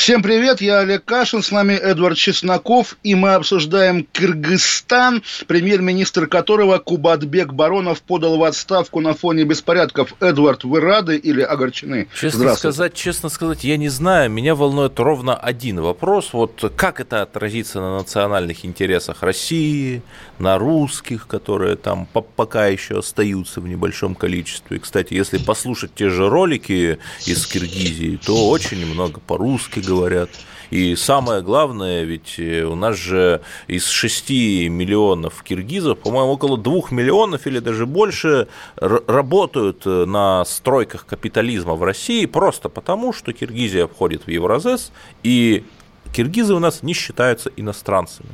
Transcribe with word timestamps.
Всем 0.00 0.22
привет, 0.22 0.62
я 0.62 0.78
Олег 0.78 1.04
Кашин, 1.04 1.42
с 1.42 1.50
нами 1.50 1.74
Эдвард 1.74 2.16
Чесноков, 2.16 2.96
и 3.02 3.14
мы 3.14 3.34
обсуждаем 3.34 4.06
Кыргызстан, 4.14 5.22
премьер-министр 5.46 6.26
которого 6.26 6.78
Кубатбек 6.78 7.52
Баронов 7.52 8.00
подал 8.00 8.38
в 8.38 8.44
отставку 8.44 9.00
на 9.00 9.12
фоне 9.12 9.44
беспорядков. 9.44 10.14
Эдвард, 10.20 10.64
вы 10.64 10.80
рады 10.80 11.18
или 11.18 11.42
огорчены? 11.42 12.08
Честно 12.18 12.54
сказать, 12.54 12.94
честно 12.94 13.28
сказать, 13.28 13.62
я 13.62 13.76
не 13.76 13.90
знаю. 13.90 14.30
Меня 14.30 14.54
волнует 14.54 14.98
ровно 14.98 15.36
один 15.36 15.82
вопрос. 15.82 16.30
Вот 16.32 16.72
как 16.76 16.98
это 17.00 17.20
отразится 17.20 17.80
на 17.80 17.98
национальных 17.98 18.64
интересах 18.64 19.22
России, 19.22 20.02
на 20.38 20.56
русских, 20.56 21.26
которые 21.26 21.76
там 21.76 22.06
пока 22.06 22.68
еще 22.68 23.00
остаются 23.00 23.60
в 23.60 23.68
небольшом 23.68 24.14
количестве. 24.14 24.78
И, 24.78 24.80
кстати, 24.80 25.12
если 25.12 25.36
послушать 25.36 25.94
те 25.94 26.08
же 26.08 26.30
ролики 26.30 26.98
из 27.26 27.46
Киргизии, 27.46 28.18
то 28.24 28.48
очень 28.48 28.86
много 28.86 29.20
по-русски 29.20 29.89
говорят. 29.90 30.30
И 30.70 30.94
самое 30.94 31.42
главное, 31.42 32.04
ведь 32.04 32.38
э, 32.38 32.62
у 32.62 32.76
нас 32.76 32.96
же 32.96 33.40
из 33.66 33.88
6 33.88 34.30
миллионов 34.70 35.42
киргизов, 35.42 35.98
по-моему, 35.98 36.32
около 36.32 36.56
2 36.56 36.82
миллионов 36.92 37.46
или 37.46 37.58
даже 37.58 37.86
больше 37.86 38.46
работают 38.76 39.82
э, 39.84 40.04
на 40.06 40.44
стройках 40.44 41.06
капитализма 41.06 41.74
в 41.74 41.82
России 41.82 42.24
просто 42.26 42.68
потому, 42.68 43.12
что 43.12 43.32
Киргизия 43.32 43.88
входит 43.88 44.26
в 44.26 44.30
Евразес, 44.30 44.92
и 45.24 45.64
киргизы 46.12 46.54
у 46.54 46.60
нас 46.60 46.84
не 46.84 46.94
считаются 46.94 47.50
иностранцами. 47.56 48.30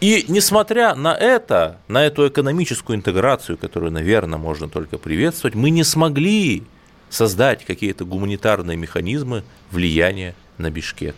И 0.00 0.24
несмотря 0.28 0.94
на 0.94 1.14
это, 1.14 1.80
на 1.86 2.06
эту 2.06 2.28
экономическую 2.28 2.96
интеграцию, 2.96 3.58
которую, 3.58 3.92
наверное, 3.92 4.38
можно 4.38 4.70
только 4.70 4.96
приветствовать, 4.96 5.54
мы 5.54 5.68
не 5.68 5.84
смогли 5.84 6.64
создать 7.10 7.66
какие-то 7.66 8.06
гуманитарные 8.06 8.76
механизмы 8.76 9.42
влияния 9.70 10.34
на 10.58 10.70
Бишкек. 10.70 11.14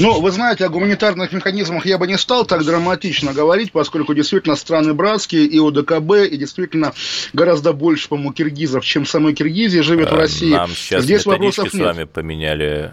Ну, 0.00 0.20
вы 0.20 0.30
знаете, 0.30 0.64
о 0.64 0.68
гуманитарных 0.68 1.32
механизмах 1.32 1.84
я 1.84 1.98
бы 1.98 2.06
не 2.06 2.16
стал 2.16 2.44
так 2.44 2.64
драматично 2.64 3.32
говорить, 3.32 3.72
поскольку 3.72 4.14
действительно 4.14 4.56
страны 4.56 4.94
братские 4.94 5.44
и 5.46 5.58
ОДКБ, 5.58 6.30
и 6.30 6.36
действительно 6.36 6.94
гораздо 7.32 7.72
больше, 7.72 8.08
по-моему, 8.08 8.32
киргизов, 8.32 8.84
чем 8.84 9.04
самой 9.04 9.34
Киргизии 9.34 9.80
живет 9.80 10.10
в 10.10 10.14
э, 10.14 10.18
России. 10.18 10.50
Нам 10.52 10.70
сейчас 10.70 11.04
Здесь 11.04 11.26
вопросов 11.26 11.64
нет. 11.64 11.74
с 11.74 11.86
вами 11.86 12.04
поменяли. 12.04 12.92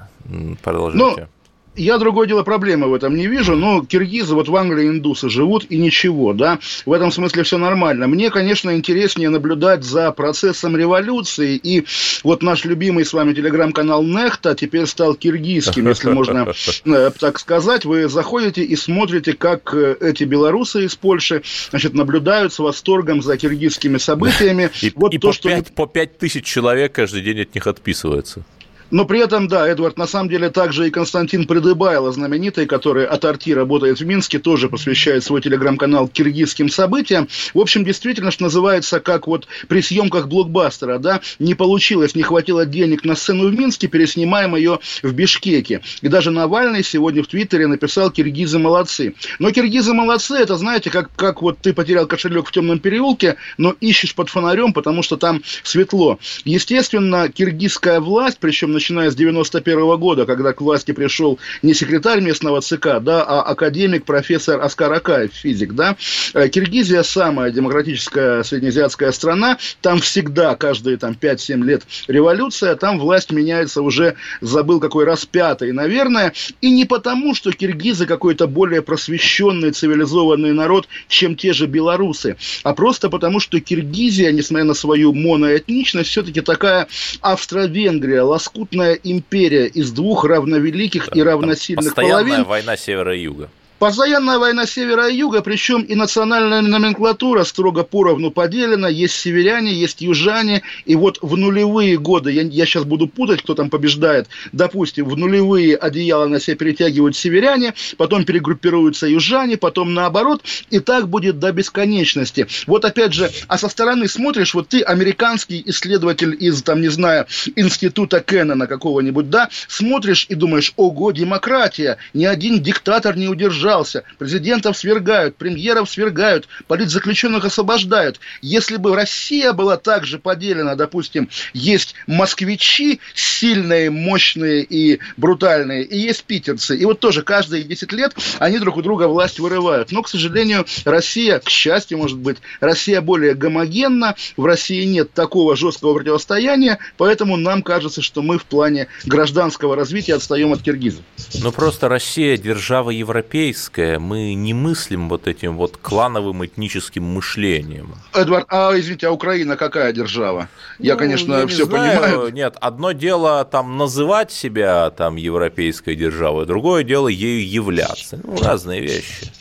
Продолжите. 0.64 1.04
Ну, 1.04 1.28
я 1.76 1.98
другое 1.98 2.28
дело 2.28 2.44
проблемы 2.44 2.88
в 2.88 2.94
этом 2.94 3.16
не 3.16 3.28
вижу, 3.28 3.56
но 3.56 3.84
киргизы 3.86 4.36
вот 4.36 4.48
в 4.48 4.56
Англии 4.56 4.88
индусы 4.88 5.30
живут 5.30 5.66
и 5.70 5.78
ничего, 5.78 6.34
да, 6.34 6.60
в 6.86 6.94
этом 6.94 7.12
смысле 7.12 7.44
все 7.44 7.58
нормально. 7.58 8.08
Мне, 8.08 8.30
конечно, 8.30 8.76
интереснее 8.76 9.30
наблюдать 9.30 9.84
за 9.84 10.12
процессом 10.12 10.78
революции, 10.78 11.60
и 11.62 11.86
вот 12.24 12.42
наш 12.44 12.66
любимый 12.66 13.06
с 13.06 13.14
вами 13.14 13.34
телеграм-канал 13.34 14.04
Нехта 14.04 14.56
теперь 14.56 14.86
стал 14.86 15.16
киргизским, 15.16 15.88
если 15.88 16.10
можно 16.10 16.54
э, 16.86 17.12
так 17.20 17.40
сказать. 17.40 17.86
Вы 17.86 18.08
заходите 18.08 18.64
и 18.64 18.76
смотрите, 18.76 19.34
как 19.34 19.74
э, 19.74 19.98
эти 20.00 20.24
белорусы 20.24 20.86
из 20.86 20.96
Польши, 20.96 21.44
значит, 21.70 21.94
наблюдают 21.94 22.54
с 22.54 22.60
восторгом 22.60 23.22
за 23.22 23.38
киргизскими 23.38 23.98
событиями. 23.98 24.70
И, 24.82 24.92
вот 24.96 25.14
и 25.14 25.18
то, 25.18 25.30
по, 25.30 25.34
что... 25.34 25.50
5, 25.50 25.74
по 25.74 25.88
5 25.88 26.18
тысяч 26.18 26.46
человек 26.46 26.94
каждый 26.94 27.22
день 27.22 27.42
от 27.42 27.56
них 27.56 27.66
отписывается. 27.66 28.46
Но 28.92 29.06
при 29.06 29.20
этом, 29.20 29.48
да, 29.48 29.68
Эдвард, 29.68 29.98
на 29.98 30.06
самом 30.06 30.30
деле 30.30 30.50
также 30.50 30.88
и 30.88 30.92
Константин 30.92 31.48
Придыбайло, 31.48 32.12
знаменитый, 32.12 32.68
который 32.68 33.06
от 33.06 33.26
Арти 33.26 33.54
работает 33.54 34.00
в 34.00 34.06
Минске, 34.06 34.38
тоже 34.38 34.70
посвящает 34.70 35.24
свой 35.24 35.42
телеграм-канал 35.42 36.08
киргизским 36.08 36.70
событиям. 36.70 37.28
В 37.54 37.60
общем, 37.60 37.84
действительно, 37.84 38.30
что 38.30 38.44
называется, 38.44 39.00
как 39.00 39.28
вот 39.28 39.48
при 39.68 39.82
съемках 39.82 40.28
блокбастера, 40.28 41.00
да, 41.00 41.22
не 41.40 41.56
получилось, 41.56 42.14
не 42.16 42.22
хватило 42.22 42.66
денег 42.66 43.04
на 43.06 43.16
сцену 43.16 43.48
в 43.48 43.58
Минске, 43.58 43.88
переснимаем 43.88 44.56
ее 44.56 44.80
в 45.02 45.12
Бишкеке. 45.14 45.82
И 46.02 46.08
даже 46.08 46.30
Навальный 46.30 46.84
сегодня 46.84 47.24
в 47.24 47.28
Твиттере 47.28 47.66
написал 47.68 48.12
«Киргизы 48.12 48.60
молодцы». 48.60 49.16
Но 49.40 49.52
киргизы 49.52 49.94
молодцы, 49.94 50.36
это, 50.36 50.58
знаете, 50.58 50.92
как, 50.92 51.10
как 51.16 51.42
вот 51.42 51.58
ты 51.58 51.74
потерял 51.74 52.06
кошелек 52.06 52.48
в 52.48 52.52
темном 52.52 52.80
переулке, 52.80 53.38
но 53.58 53.76
ищешь 53.80 54.14
под 54.14 54.30
фонарем, 54.30 54.74
потому 54.74 55.02
что 55.02 55.18
там 55.18 55.42
светло. 55.64 56.20
Естественно, 56.44 57.30
киргизская 57.30 58.00
власть, 58.00 58.38
причем 58.40 58.75
начиная 58.76 59.10
с 59.10 59.16
91 59.16 59.98
года, 59.98 60.26
когда 60.26 60.54
к 60.54 60.62
власти 60.62 60.92
пришел 60.92 61.40
не 61.64 61.74
секретарь 61.74 62.22
местного 62.22 62.62
ЦК, 62.62 63.00
да, 63.02 63.24
а 63.24 63.42
академик, 63.42 64.06
профессор 64.06 64.62
Оскар 64.62 64.94
Акаев, 64.94 65.34
физик, 65.34 65.74
да. 65.74 65.98
Э, 66.34 66.48
Киргизия 66.48 67.02
самая 67.04 67.52
демократическая 67.52 68.44
среднеазиатская 68.44 69.12
страна, 69.12 69.58
там 69.82 70.00
всегда 70.00 70.56
каждые 70.56 70.98
там 70.98 71.18
5-7 71.20 71.64
лет 71.64 71.84
революция, 72.08 72.76
там 72.76 73.00
власть 73.00 73.32
меняется 73.32 73.82
уже, 73.82 74.16
забыл 74.42 74.80
какой 74.80 75.06
раз, 75.06 75.26
пятый, 75.26 75.72
наверное, 75.72 76.34
и 76.62 76.70
не 76.70 76.86
потому, 76.86 77.34
что 77.34 77.52
киргизы 77.52 78.06
какой-то 78.06 78.48
более 78.48 78.82
просвещенный, 78.82 79.72
цивилизованный 79.72 80.54
народ, 80.54 80.88
чем 81.08 81.36
те 81.36 81.54
же 81.54 81.66
белорусы, 81.66 82.38
а 82.64 82.74
просто 82.74 83.10
потому, 83.10 83.40
что 83.40 83.60
Киргизия, 83.60 84.32
несмотря 84.32 84.66
на 84.66 84.74
свою 84.74 85.14
моноэтничность, 85.14 86.10
все-таки 86.10 86.42
такая 86.42 86.88
Австро-Венгрия, 87.22 88.22
лоскут 88.22 88.65
крупная 88.66 88.94
империя 89.04 89.68
из 89.68 89.92
двух 89.92 90.26
равновеликих 90.26 91.16
и 91.16 91.22
равносильных 91.22 91.94
Постоянная 91.94 92.24
половин. 92.24 92.44
война 92.46 92.78
севера 92.78 93.16
и 93.16 93.22
юга. 93.22 93.50
Постоянная 93.78 94.40
война 94.40 94.66
севера 94.66 95.10
и 95.10 95.18
юга, 95.18 95.42
причем 95.42 95.82
и 95.82 95.96
национальная 95.96 96.62
номенклатура 96.62 97.44
строго 97.44 97.84
поровну 97.84 98.32
поделена. 98.32 98.88
Есть 98.88 99.16
северяне, 99.16 99.74
есть 99.74 100.00
южане. 100.00 100.62
И 100.86 100.96
вот 100.96 101.20
в 101.22 101.36
нулевые 101.36 101.98
годы, 101.98 102.32
я, 102.32 102.44
я 102.44 102.66
сейчас 102.66 102.86
буду 102.86 103.08
путать, 103.08 103.42
кто 103.42 103.54
там 103.54 103.70
побеждает, 103.70 104.28
допустим, 104.54 105.10
в 105.10 105.18
нулевые 105.18 105.76
одеяла 105.76 106.28
на 106.28 106.40
себя 106.40 106.56
перетягивают 106.56 107.18
северяне, 107.18 107.74
потом 107.98 108.24
перегруппируются 108.24 109.08
южане, 109.08 109.58
потом 109.58 109.94
наоборот. 109.94 110.42
И 110.70 110.80
так 110.80 111.10
будет 111.10 111.40
до 111.40 111.52
бесконечности. 111.52 112.48
Вот 112.68 112.86
опять 112.86 113.12
же, 113.12 113.30
а 113.50 113.58
со 113.58 113.68
стороны 113.68 114.08
смотришь, 114.08 114.54
вот 114.54 114.70
ты 114.70 114.84
американский 114.84 115.62
исследователь 115.66 116.34
из, 116.40 116.64
там, 116.64 116.80
не 116.80 116.88
знаю, 116.88 117.26
института 117.58 118.22
Кеннона 118.22 118.68
какого-нибудь, 118.68 119.30
да, 119.30 119.50
смотришь 119.68 120.28
и 120.30 120.36
думаешь, 120.36 120.72
ого, 120.78 121.12
демократия, 121.12 121.98
ни 122.14 122.24
один 122.24 122.62
диктатор 122.62 123.18
не 123.18 123.28
удержал 123.28 123.65
удержался. 123.66 124.04
Президентов 124.18 124.78
свергают, 124.78 125.36
премьеров 125.38 125.90
свергают, 125.90 126.48
политзаключенных 126.68 127.46
освобождают. 127.46 128.20
Если 128.42 128.78
бы 128.78 128.96
Россия 128.96 129.54
была 129.54 129.78
также 129.78 130.20
поделена, 130.20 130.76
допустим, 130.76 131.30
есть 131.54 131.96
москвичи 132.08 133.00
сильные, 133.14 133.90
мощные 133.90 134.64
и 134.64 135.00
брутальные, 135.18 135.84
и 135.84 135.98
есть 135.98 136.24
питерцы. 136.24 136.78
И 136.78 136.86
вот 136.86 137.00
тоже 137.00 137.24
каждые 137.24 137.64
10 137.64 137.92
лет 137.94 138.16
они 138.40 138.60
друг 138.60 138.78
у 138.78 138.82
друга 138.82 139.08
власть 139.08 139.40
вырывают. 139.40 139.92
Но, 139.92 140.04
к 140.04 140.10
сожалению, 140.10 140.66
Россия, 140.86 141.40
к 141.40 141.50
счастью, 141.50 141.98
может 141.98 142.18
быть, 142.18 142.38
Россия 142.60 143.02
более 143.02 143.34
гомогенна, 143.34 144.16
в 144.38 144.46
России 144.46 144.84
нет 144.86 145.12
такого 145.14 145.56
жесткого 145.56 145.96
противостояния, 145.96 146.80
поэтому 146.98 147.38
нам 147.38 147.64
кажется, 147.64 148.02
что 148.02 148.22
мы 148.22 148.38
в 148.38 148.46
плане 148.46 148.88
гражданского 149.06 149.76
развития 149.76 150.16
отстаем 150.16 150.54
от 150.54 150.62
киргизов. 150.62 151.02
Ну, 151.42 151.52
просто 151.52 151.90
Россия 151.90 152.38
держава 152.38 152.92
европейская, 152.92 153.55
европейское, 153.56 154.00
мы 154.00 154.34
не 154.34 154.54
мыслим 154.54 155.10
вот 155.10 155.28
этим 155.28 155.56
вот 155.56 155.78
клановым 155.78 156.46
этническим 156.46 157.04
мышлением. 157.04 157.96
Эдвард, 158.14 158.48
а 158.50 158.74
извините, 158.78 159.08
а 159.08 159.12
Украина 159.12 159.56
какая 159.56 159.94
держава? 159.94 160.50
Я, 160.80 160.94
ну, 160.94 161.00
конечно, 161.00 161.34
я 161.36 161.48
все 161.48 161.66
знаю. 161.66 162.02
понимаю. 162.02 162.34
Нет, 162.34 162.56
одно 162.60 162.92
дело 162.92 163.46
там 163.46 163.78
называть 163.78 164.32
себя 164.32 164.90
там 164.90 165.16
европейской 165.16 165.96
державой, 165.96 166.46
другое 166.46 166.84
дело 166.84 167.08
ею 167.08 167.48
являться. 167.48 168.20
Ну, 168.24 168.38
разные 168.42 168.82
вещи. 168.82 169.32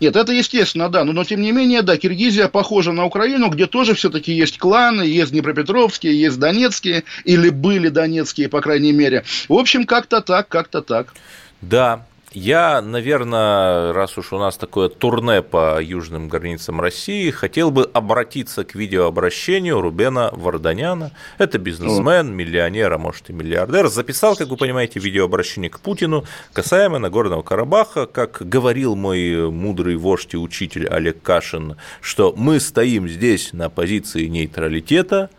Нет, 0.00 0.16
это 0.16 0.32
естественно, 0.32 0.88
да, 0.88 1.04
но, 1.04 1.12
но 1.12 1.24
тем 1.24 1.40
не 1.40 1.52
менее, 1.52 1.82
да, 1.82 1.96
Киргизия 1.96 2.48
похожа 2.48 2.92
на 2.92 3.04
Украину, 3.04 3.48
где 3.48 3.66
тоже 3.66 3.94
все-таки 3.94 4.32
есть 4.32 4.58
кланы, 4.58 5.02
есть 5.02 5.30
Днепропетровские, 5.30 6.20
есть 6.20 6.38
Донецкие, 6.38 7.04
или 7.24 7.48
были 7.48 7.88
Донецкие, 7.88 8.48
по 8.48 8.60
крайней 8.60 8.92
мере. 8.92 9.24
В 9.48 9.54
общем, 9.54 9.84
как-то 9.84 10.20
так, 10.20 10.48
как-то 10.48 10.82
так. 10.82 11.14
Да, 11.60 12.04
Я, 12.34 12.82
наверное, 12.82 13.92
раз 13.92 14.18
уж 14.18 14.32
у 14.32 14.38
нас 14.40 14.56
такое 14.56 14.88
турне 14.88 15.40
по 15.40 15.80
южным 15.80 16.28
границам 16.28 16.80
России, 16.80 17.30
хотел 17.30 17.70
бы 17.70 17.88
обратиться 17.92 18.64
к 18.64 18.74
видеообращению 18.74 19.80
Рубена 19.80 20.30
Варданяна. 20.32 21.12
Это 21.38 21.58
бизнесмен, 21.58 22.34
миллионер, 22.34 22.92
а 22.92 22.98
может 22.98 23.30
и 23.30 23.32
миллиардер. 23.32 23.86
Записал, 23.86 24.34
как 24.34 24.48
вы 24.48 24.56
понимаете, 24.56 24.98
видеообращение 24.98 25.70
к 25.70 25.78
Путину 25.78 26.24
касаемо 26.52 26.98
Нагорного 26.98 27.42
Карабаха. 27.42 28.06
Как 28.06 28.38
говорил 28.40 28.96
мой 28.96 29.48
мудрый 29.52 29.94
вождь 29.94 30.34
и 30.34 30.36
учитель 30.36 30.88
Олег 30.88 31.22
Кашин, 31.22 31.76
что 32.00 32.34
мы 32.36 32.58
стоим 32.58 33.08
здесь 33.08 33.52
на 33.52 33.70
позиции 33.70 34.26
нейтралитета, 34.26 35.30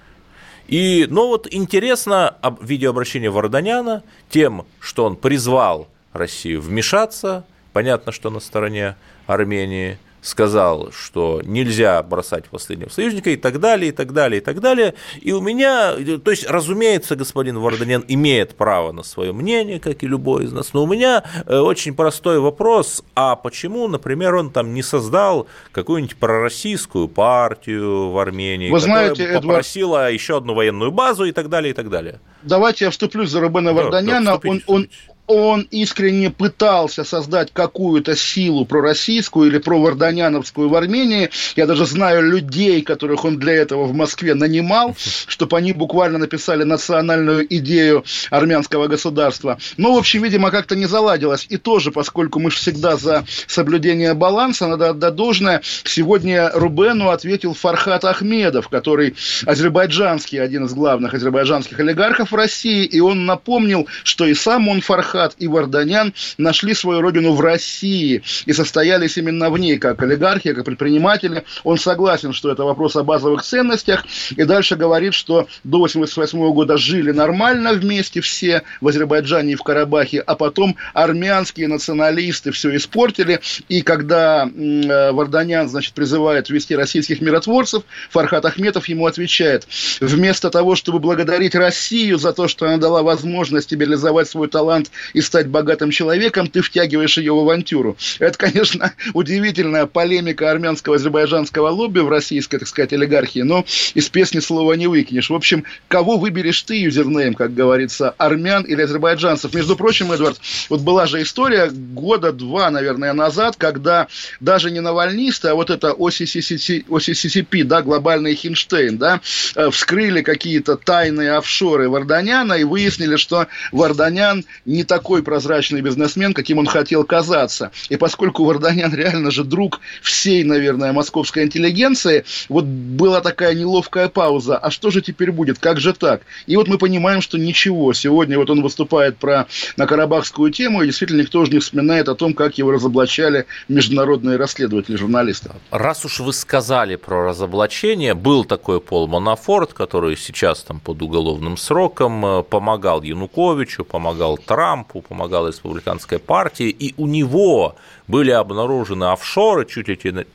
и, 0.70 1.08
ну 1.10 1.28
вот 1.28 1.48
интересно 1.52 2.38
видеообращение 2.62 3.30
Варданяна 3.30 4.02
тем, 4.30 4.66
что 4.80 5.04
он 5.04 5.18
призвал 5.18 5.90
Россию 6.18 6.62
вмешаться. 6.62 7.46
Понятно, 7.74 8.12
что 8.12 8.30
на 8.30 8.40
стороне 8.40 8.96
Армении 9.28 9.98
сказал, 10.26 10.92
что 10.92 11.42
нельзя 11.44 12.02
бросать 12.02 12.46
последнего 12.46 12.90
союзника 12.90 13.30
и 13.30 13.36
так 13.36 13.60
далее, 13.60 13.90
и 13.90 13.92
так 13.92 14.12
далее, 14.12 14.42
и 14.42 14.44
так 14.44 14.60
далее. 14.60 14.96
И 15.22 15.32
у 15.32 15.40
меня, 15.40 15.94
то 16.24 16.32
есть, 16.32 16.50
разумеется, 16.50 17.16
господин 17.16 17.60
Варданян 17.60 18.04
имеет 18.08 18.56
право 18.56 18.92
на 18.92 19.04
свое 19.04 19.34
мнение, 19.34 19.80
как 19.80 20.04
и 20.04 20.08
любой 20.08 20.46
из 20.46 20.52
нас, 20.52 20.74
но 20.74 20.84
у 20.84 20.88
меня 20.88 21.24
э, 21.46 21.58
очень 21.58 21.94
простой 21.94 22.40
вопрос, 22.40 23.04
а 23.14 23.36
почему, 23.36 23.88
например, 23.88 24.36
он 24.36 24.50
там 24.50 24.74
не 24.74 24.82
создал 24.82 25.48
какую-нибудь 25.72 26.18
пророссийскую 26.18 27.08
партию 27.08 28.10
в 28.10 28.18
Армении, 28.18 28.72
Вы 28.72 28.80
знаете, 28.80 29.34
попросила 29.34 29.98
Эдвард... 29.98 30.14
еще 30.14 30.38
одну 30.38 30.56
военную 30.56 30.92
базу 30.92 31.26
и 31.26 31.32
так 31.32 31.50
далее, 31.50 31.72
и 31.72 31.74
так 31.74 31.90
далее? 31.90 32.20
Давайте 32.42 32.86
я 32.86 32.92
вступлюсь 32.92 33.30
за 33.30 33.42
Рубена 33.42 33.74
да, 33.74 33.84
Варданяна. 33.84 34.40
Да, 34.40 34.50
он, 34.50 34.62
он, 34.66 34.90
он 35.28 35.68
искренне 35.72 36.30
пытался 36.30 37.04
создать 37.04 37.52
какую-то 37.52 38.16
силу 38.16 38.66
пророссийскую 38.66 39.50
или 39.50 39.58
проварданяновскую 39.58 40.70
в 40.70 40.76
Армении. 40.76 41.30
Я 41.56 41.66
даже 41.66 41.86
знаю 41.86 42.22
людей, 42.24 42.82
которых 42.82 43.26
он 43.26 43.40
для 43.40 43.54
этого 43.54 43.86
в 43.86 43.94
Москве 43.94 44.36
нанимал, 44.36 44.96
чтобы 45.28 45.58
они 45.58 45.74
буквально 45.74 46.20
написали 46.20 46.64
национальную 46.64 47.46
идею 47.56 48.04
армянского 48.30 48.88
государства. 48.88 49.58
Но, 49.78 49.96
в 49.96 49.98
общем, 49.98 50.24
видимо, 50.24 50.52
как-то 50.52 50.76
не 50.76 50.86
заладилось. 50.86 51.48
И 51.50 51.58
тоже, 51.58 51.92
поскольку 51.92 52.40
мы 52.40 52.50
всегда 52.52 52.96
за 52.96 53.26
соблюдение 53.48 54.14
баланса, 54.14 54.68
надо 54.68 54.90
отдать 54.90 55.16
должное, 55.16 55.62
сегодня 55.84 56.52
Рубену 56.54 57.10
ответил 57.10 57.54
Фархат 57.54 58.06
Ахмедов, 58.06 58.70
который 58.70 59.16
азербайджанский, 59.46 60.38
один 60.38 60.66
из 60.66 60.74
главных 60.74 61.14
азербайджанских 61.14 61.80
олигархов 61.80 62.34
России, 62.34 62.86
и 62.86 63.00
он 63.00 63.26
напомнил, 63.26 63.88
что 64.04 64.26
и 64.26 64.34
сам 64.34 64.68
он 64.68 64.82
Фархат 64.82 65.15
Фархат 65.16 65.36
и 65.40 65.48
Варданян 65.48 66.14
нашли 66.38 66.74
свою 66.74 67.02
родину 67.02 67.34
в 67.34 67.42
России 67.42 68.22
и 68.46 68.54
состоялись 68.54 69.18
именно 69.18 69.50
в 69.50 69.58
ней, 69.58 69.78
как 69.78 70.02
олигархи, 70.04 70.54
как 70.54 70.66
предприниматели. 70.66 71.46
Он 71.64 71.78
согласен, 71.78 72.34
что 72.34 72.52
это 72.52 72.64
вопрос 72.64 72.96
о 72.96 73.04
базовых 73.04 73.44
ценностях, 73.44 74.06
и 74.36 74.44
дальше 74.44 74.76
говорит, 74.76 75.14
что 75.14 75.48
до 75.64 75.78
1988 75.78 76.54
года 76.54 76.78
жили 76.78 77.12
нормально 77.12 77.74
вместе 77.74 78.20
все 78.20 78.64
в 78.82 78.88
Азербайджане 78.88 79.54
и 79.54 79.56
в 79.56 79.64
Карабахе, 79.64 80.20
а 80.20 80.36
потом 80.36 80.76
армянские 80.94 81.68
националисты 81.68 82.52
все 82.52 82.76
испортили, 82.76 83.40
и 83.70 83.82
когда 83.82 84.48
э, 84.48 85.12
Варданян, 85.12 85.70
значит, 85.70 85.94
призывает 85.94 86.50
ввести 86.50 86.76
российских 86.76 87.22
миротворцев, 87.22 87.84
Фархат 88.10 88.46
Ахметов 88.46 88.90
ему 88.90 89.06
отвечает, 89.06 89.68
вместо 90.02 90.50
того, 90.50 90.76
чтобы 90.76 91.00
благодарить 91.00 91.56
Россию 91.56 92.18
за 92.18 92.34
то, 92.34 92.48
что 92.48 92.66
она 92.66 92.78
дала 92.78 93.02
возможность 93.02 93.72
реализовать 93.72 94.28
свой 94.28 94.48
талант 94.48 94.92
и 95.14 95.22
стать 95.22 95.48
богатым 95.48 95.92
человеком, 95.92 96.48
ты 96.48 96.62
втягиваешь 96.62 97.18
ее 97.18 97.34
в 97.34 97.40
авантюру. 97.40 97.98
Это, 98.20 98.38
конечно, 98.38 98.94
удивительная 99.14 99.86
полемика 99.86 100.52
армянского 100.52 100.96
азербайджанского 100.96 101.70
лобби 101.70 102.00
в 102.00 102.10
российской, 102.10 102.58
так 102.58 102.68
сказать, 102.68 102.94
олигархии, 102.94 103.42
но 103.42 103.66
из 103.94 104.10
песни 104.10 104.40
слова 104.40 104.74
не 104.74 104.88
выкинешь. 104.88 105.30
В 105.30 105.36
общем, 105.36 105.64
кого 105.88 106.18
выберешь 106.18 106.62
ты, 106.62 106.76
юзернейм, 106.76 107.34
как 107.34 107.54
говорится, 107.54 108.14
армян 108.18 108.64
или 108.64 108.82
азербайджанцев? 108.82 109.54
Между 109.54 109.76
прочим, 109.76 110.12
Эдвард, 110.12 110.40
вот 110.70 110.82
была 110.82 111.06
же 111.06 111.22
история 111.22 111.70
года 111.70 112.32
два, 112.32 112.70
наверное, 112.70 113.14
назад, 113.14 113.56
когда 113.58 114.08
даже 114.40 114.72
не 114.72 114.80
навальнисты, 114.80 115.50
а 115.50 115.56
вот 115.56 115.70
это 115.70 115.90
OCCCP, 115.90 117.64
да, 117.64 117.82
глобальный 117.82 118.36
Хинштейн, 118.36 118.98
да, 118.98 119.22
э, 119.56 119.70
вскрыли 119.70 120.22
какие-то 120.22 120.78
тайные 120.78 121.34
офшоры 121.34 121.90
Варданяна 121.90 122.54
и 122.54 122.64
выяснили, 122.64 123.16
что 123.16 123.48
Варданян 123.72 124.46
не 124.66 124.84
такой 124.96 125.24
прозрачный 125.24 125.82
бизнесмен, 125.82 126.34
каким 126.34 126.58
он 126.58 126.68
хотел 126.68 127.04
казаться. 127.04 127.72
И 127.90 127.98
поскольку 127.98 128.46
Варданян 128.46 128.94
реально 128.96 129.30
же 129.30 129.44
друг 129.44 129.82
всей, 130.02 130.46
наверное, 130.46 130.94
московской 130.94 131.44
интеллигенции, 131.44 132.24
вот 132.48 132.64
была 132.64 133.20
такая 133.20 133.54
неловкая 133.56 134.08
пауза. 134.08 134.58
А 134.58 134.72
что 134.72 134.92
же 134.92 135.02
теперь 135.02 135.34
будет? 135.34 135.60
Как 135.60 135.82
же 135.82 135.92
так? 135.92 136.22
И 136.48 136.56
вот 136.56 136.70
мы 136.70 136.78
понимаем, 136.78 137.20
что 137.20 137.38
ничего. 137.38 137.92
Сегодня 137.92 138.38
вот 138.38 138.50
он 138.50 138.62
выступает 138.62 139.18
про, 139.18 139.48
на 139.76 139.86
карабахскую 139.86 140.50
тему, 140.50 140.82
и 140.82 140.86
действительно 140.86 141.24
никто 141.24 141.40
уже 141.40 141.52
не 141.52 141.60
вспоминает 141.60 142.08
о 142.08 142.16
том, 142.16 142.34
как 142.34 142.58
его 142.58 142.72
разоблачали 142.72 143.48
международные 143.68 144.38
расследователи, 144.38 144.96
журналисты. 144.96 145.52
Раз 145.72 146.06
уж 146.06 146.22
вы 146.22 146.32
сказали 146.32 146.96
про 146.96 147.26
разоблачение, 147.26 148.14
был 148.14 148.46
такой 148.46 148.80
Пол 148.80 149.08
Манафорт, 149.08 149.74
который 149.74 150.16
сейчас 150.16 150.62
там 150.62 150.80
под 150.80 151.02
уголовным 151.02 151.58
сроком 151.58 152.26
э, 152.26 152.44
помогал 152.44 153.02
Януковичу, 153.02 153.84
помогал 153.84 154.38
Трампу, 154.38 154.85
Трампу, 154.86 155.02
помогала 155.02 155.48
республиканской 155.48 156.20
партии, 156.20 156.70
и 156.70 156.94
у 156.98 157.08
него 157.08 157.76
были 158.08 158.32
обнаружены 158.32 159.06
офшоры 159.12 159.66
чуть 159.66 159.88
ли 159.88 160.26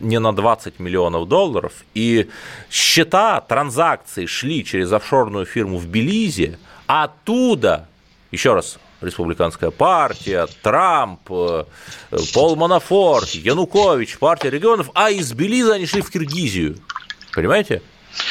не 0.00 0.20
на 0.20 0.32
20 0.34 0.80
миллионов 0.80 1.28
долларов, 1.28 1.72
и 1.94 2.28
счета 2.70 3.40
транзакций 3.40 4.26
шли 4.26 4.64
через 4.64 4.92
офшорную 4.92 5.46
фирму 5.46 5.78
в 5.78 5.86
Белизе, 5.86 6.58
а 6.86 7.04
оттуда, 7.04 7.88
еще 8.30 8.54
раз, 8.54 8.78
республиканская 9.00 9.70
партия, 9.70 10.46
Трамп, 10.62 11.20
э, 11.30 11.64
Пол 12.32 12.56
Манафорт, 12.56 13.30
Янукович, 13.30 14.18
партия 14.18 14.50
регионов, 14.50 14.90
а 14.94 15.10
из 15.10 15.32
Белиза 15.32 15.74
они 15.74 15.86
шли 15.86 16.00
в 16.00 16.10
Киргизию. 16.10 16.76
Понимаете? 17.34 17.82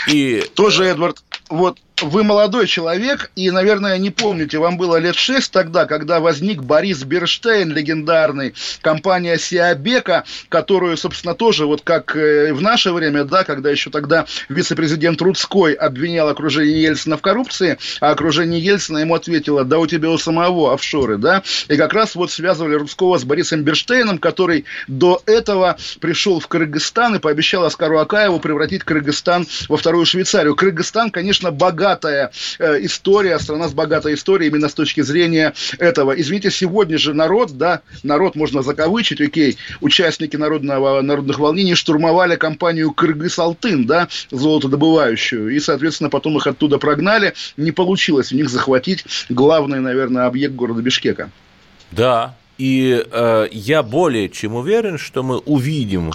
И... 0.07 0.43
Тоже, 0.55 0.85
Эдвард, 0.85 1.23
вот 1.49 1.79
вы 2.01 2.23
молодой 2.23 2.67
человек, 2.67 3.31
и, 3.35 3.49
наверное, 3.51 3.97
не 3.97 4.09
помните, 4.09 4.57
вам 4.57 4.77
было 4.77 4.97
лет 4.97 5.15
шесть 5.15 5.51
тогда, 5.51 5.85
когда 5.85 6.19
возник 6.19 6.61
Борис 6.61 7.03
Берштейн, 7.03 7.71
легендарный, 7.71 8.53
компания 8.81 9.37
Сиабека, 9.37 10.25
которую, 10.49 10.97
собственно, 10.97 11.33
тоже, 11.33 11.65
вот 11.65 11.81
как 11.81 12.15
э, 12.15 12.53
в 12.53 12.61
наше 12.61 12.91
время, 12.91 13.23
да, 13.23 13.43
когда 13.43 13.69
еще 13.69 13.89
тогда 13.89 14.25
вице-президент 14.49 15.21
Рудской 15.21 15.73
обвинял 15.73 16.27
окружение 16.27 16.81
Ельцина 16.81 17.17
в 17.17 17.21
коррупции, 17.21 17.77
а 18.01 18.11
окружение 18.11 18.59
Ельцина 18.59 18.99
ему 18.99 19.15
ответило, 19.15 19.63
да 19.63 19.79
у 19.79 19.87
тебя 19.87 20.09
у 20.09 20.17
самого 20.17 20.73
офшоры, 20.73 21.17
да, 21.17 21.43
и 21.69 21.77
как 21.77 21.93
раз 21.93 22.15
вот 22.15 22.31
связывали 22.31 22.75
Рудского 22.75 23.17
с 23.17 23.23
Борисом 23.23 23.63
Берштейном, 23.63 24.17
который 24.17 24.65
до 24.87 25.21
этого 25.25 25.77
пришел 25.99 26.39
в 26.39 26.47
Кыргызстан 26.47 27.15
и 27.15 27.19
пообещал 27.19 27.63
Аскару 27.63 27.99
Акаеву 27.99 28.39
превратить 28.39 28.83
Кыргызстан 28.83 29.47
во 29.69 29.77
вторую 29.77 30.05
Швейцарию. 30.05 30.55
Кыргызстан, 30.55 31.11
конечно, 31.11 31.51
богат 31.51 31.84
богатая 31.85 32.31
э, 32.57 32.77
история, 32.81 33.37
страна 33.39 33.67
с 33.67 33.73
богатой 33.73 34.15
историей 34.15 34.49
именно 34.49 34.69
с 34.69 34.73
точки 34.73 35.01
зрения 35.01 35.53
этого. 35.77 36.19
Извините, 36.19 36.49
сегодня 36.49 36.97
же 36.97 37.13
народ, 37.13 37.51
да, 37.51 37.81
народ 38.01 38.35
можно 38.35 38.63
закавычить, 38.63 39.21
окей, 39.21 39.57
участники 39.81 40.35
народного, 40.35 41.01
народных 41.01 41.37
волнений 41.37 41.75
штурмовали 41.75 42.37
компанию 42.37 42.91
Кыргыз-Алтын, 42.91 43.85
да, 43.85 44.07
золотодобывающую, 44.31 45.49
и, 45.49 45.59
соответственно, 45.59 46.09
потом 46.09 46.37
их 46.37 46.47
оттуда 46.47 46.79
прогнали. 46.79 47.33
Не 47.55 47.71
получилось 47.71 48.31
у 48.31 48.35
них 48.35 48.49
захватить 48.49 49.05
главный, 49.29 49.79
наверное, 49.79 50.25
объект 50.25 50.55
города 50.55 50.81
Бишкека. 50.81 51.29
Да, 51.91 52.35
и 52.57 53.05
э, 53.11 53.47
я 53.51 53.83
более 53.83 54.29
чем 54.29 54.55
уверен, 54.55 54.97
что 54.97 55.21
мы 55.21 55.37
увидим 55.37 56.11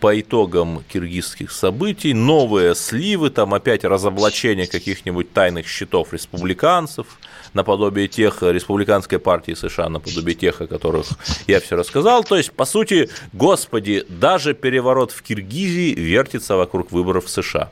по 0.00 0.18
итогам 0.20 0.82
киргизских 0.92 1.50
событий 1.52 2.12
новые 2.12 2.74
сливы, 2.74 3.30
там 3.30 3.54
опять 3.54 3.84
разоблачение 3.84 4.66
каких-нибудь 4.66 5.32
тайных 5.32 5.66
счетов 5.66 6.12
республиканцев, 6.12 7.06
наподобие 7.54 8.08
тех 8.08 8.42
республиканской 8.42 9.18
партии 9.18 9.54
США, 9.54 9.88
наподобие 9.88 10.34
тех, 10.34 10.60
о 10.60 10.66
которых 10.66 11.06
я 11.46 11.60
все 11.60 11.76
рассказал. 11.76 12.24
То 12.24 12.36
есть, 12.36 12.52
по 12.52 12.64
сути, 12.64 13.08
господи, 13.32 14.04
даже 14.08 14.54
переворот 14.54 15.12
в 15.12 15.22
Киргизии 15.22 15.94
вертится 15.94 16.56
вокруг 16.56 16.92
выборов 16.92 17.26
в 17.26 17.30
США. 17.30 17.70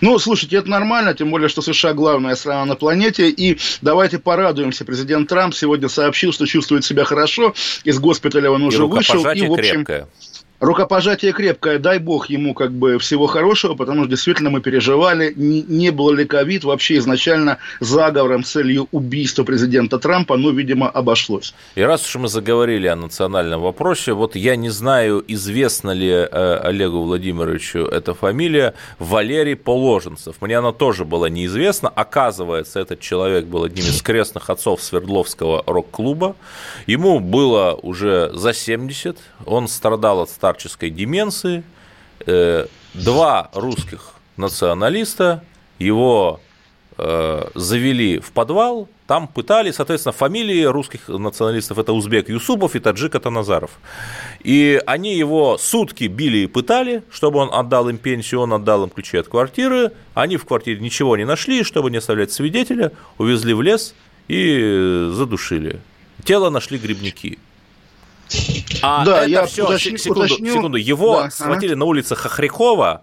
Ну, 0.00 0.18
слушайте, 0.18 0.56
это 0.56 0.68
нормально, 0.68 1.14
тем 1.14 1.30
более, 1.30 1.48
что 1.48 1.62
США 1.62 1.94
главная 1.94 2.34
страна 2.34 2.64
на 2.64 2.76
планете, 2.76 3.30
и 3.30 3.58
давайте 3.80 4.18
порадуемся. 4.18 4.84
Президент 4.84 5.28
Трамп 5.28 5.54
сегодня 5.54 5.88
сообщил, 5.88 6.32
что 6.32 6.46
чувствует 6.46 6.84
себя 6.84 7.04
хорошо, 7.04 7.54
из 7.84 7.98
госпиталя 7.98 8.50
он 8.50 8.62
уже 8.62 8.84
и 8.84 8.86
вышел. 8.86 9.20
И, 9.32 9.46
в 9.46 9.52
общем, 9.52 9.84
крепкое. 9.84 10.08
Рукопожатие 10.60 11.32
крепкое, 11.32 11.78
дай 11.78 11.98
бог 11.98 12.26
ему 12.28 12.52
как 12.52 12.70
бы 12.70 12.98
всего 12.98 13.26
хорошего, 13.26 13.74
потому 13.74 14.02
что 14.02 14.10
действительно 14.10 14.50
мы 14.50 14.60
переживали, 14.60 15.32
не, 15.34 15.88
было 15.88 16.12
ли 16.12 16.26
ковид 16.26 16.64
вообще 16.64 16.98
изначально 16.98 17.56
заговором 17.80 18.44
с 18.44 18.50
целью 18.50 18.86
убийства 18.92 19.42
президента 19.44 19.98
Трампа, 19.98 20.36
но, 20.36 20.50
видимо, 20.50 20.90
обошлось. 20.90 21.54
И 21.76 21.80
раз 21.80 22.06
уж 22.06 22.16
мы 22.16 22.28
заговорили 22.28 22.88
о 22.88 22.96
национальном 22.96 23.62
вопросе, 23.62 24.12
вот 24.12 24.36
я 24.36 24.54
не 24.54 24.68
знаю, 24.68 25.24
известна 25.28 25.92
ли 25.92 26.10
э, 26.10 26.60
Олегу 26.62 27.04
Владимировичу 27.04 27.78
эта 27.78 28.12
фамилия, 28.12 28.74
Валерий 28.98 29.56
Положенцев. 29.56 30.36
Мне 30.42 30.58
она 30.58 30.72
тоже 30.72 31.06
была 31.06 31.30
неизвестна. 31.30 31.88
Оказывается, 31.88 32.80
этот 32.80 33.00
человек 33.00 33.46
был 33.46 33.64
одним 33.64 33.86
из 33.86 34.02
крестных 34.02 34.50
отцов 34.50 34.82
Свердловского 34.82 35.64
рок-клуба. 35.66 36.36
Ему 36.86 37.18
было 37.18 37.78
уже 37.80 38.30
за 38.34 38.52
70, 38.52 39.16
он 39.46 39.66
страдал 39.66 40.20
от 40.20 40.28
старости 40.28 40.49
старческой 40.50 40.90
деменции, 40.90 41.62
э, 42.26 42.66
два 42.94 43.50
русских 43.54 44.14
националиста 44.36 45.42
его 45.78 46.40
э, 46.98 47.48
завели 47.54 48.18
в 48.18 48.32
подвал, 48.32 48.88
там 49.06 49.28
пытали, 49.28 49.70
соответственно, 49.70 50.12
фамилии 50.12 50.64
русских 50.64 51.08
националистов 51.08 51.78
это 51.78 51.92
узбек 51.92 52.28
Юсупов 52.28 52.74
и 52.74 52.80
таджик 52.80 53.14
Атаназаров. 53.14 53.70
И 54.44 54.80
они 54.86 55.16
его 55.16 55.56
сутки 55.58 56.04
били 56.04 56.38
и 56.38 56.46
пытали, 56.46 57.02
чтобы 57.10 57.38
он 57.38 57.50
отдал 57.52 57.88
им 57.88 57.98
пенсию, 57.98 58.40
он 58.40 58.52
отдал 58.52 58.84
им 58.84 58.90
ключи 58.90 59.18
от 59.18 59.28
квартиры. 59.28 59.92
Они 60.14 60.36
в 60.36 60.44
квартире 60.44 60.80
ничего 60.80 61.16
не 61.16 61.24
нашли, 61.24 61.64
чтобы 61.64 61.90
не 61.90 61.98
оставлять 61.98 62.32
свидетеля, 62.32 62.92
увезли 63.18 63.54
в 63.54 63.62
лес 63.62 63.94
и 64.28 65.10
задушили. 65.12 65.80
Тело 66.24 66.50
нашли 66.50 66.78
грибники. 66.78 67.38
А 68.82 69.04
да, 69.04 69.20
это 69.20 69.30
я 69.30 69.46
все, 69.46 69.64
уточню, 69.64 69.98
секунду, 69.98 70.24
уточню. 70.24 70.52
секунду, 70.54 70.76
его 70.76 71.22
да, 71.22 71.30
схватили 71.30 71.72
ага. 71.72 71.80
на 71.80 71.84
улице 71.86 72.14
Хохрякова, 72.14 73.02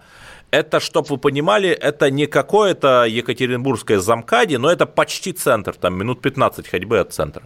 это, 0.50 0.80
чтобы 0.80 1.08
вы 1.10 1.18
понимали, 1.18 1.70
это 1.70 2.10
не 2.10 2.26
какое-то 2.26 3.06
Екатеринбургское 3.06 4.00
замкади, 4.00 4.56
но 4.56 4.72
это 4.72 4.86
почти 4.86 5.34
центр, 5.34 5.74
там 5.74 5.98
минут 5.98 6.22
15 6.22 6.68
ходьбы 6.68 7.00
от 7.00 7.14
центра. 7.14 7.44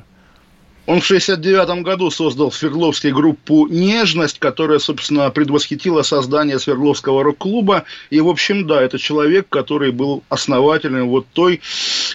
Он 0.87 0.99
в 0.99 1.05
1969 1.05 1.83
году 1.83 2.09
создал 2.09 2.49
в 2.49 2.55
Свердловске 2.55 3.11
группу 3.11 3.67
«Нежность», 3.67 4.39
которая, 4.39 4.79
собственно, 4.79 5.29
предвосхитила 5.29 6.01
создание 6.01 6.57
Свердловского 6.57 7.23
рок-клуба. 7.23 7.83
И, 8.09 8.19
в 8.19 8.27
общем, 8.27 8.65
да, 8.65 8.81
это 8.81 8.97
человек, 8.97 9.45
который 9.47 9.91
был 9.91 10.23
основателем 10.29 11.07
вот 11.09 11.27
той 11.33 11.61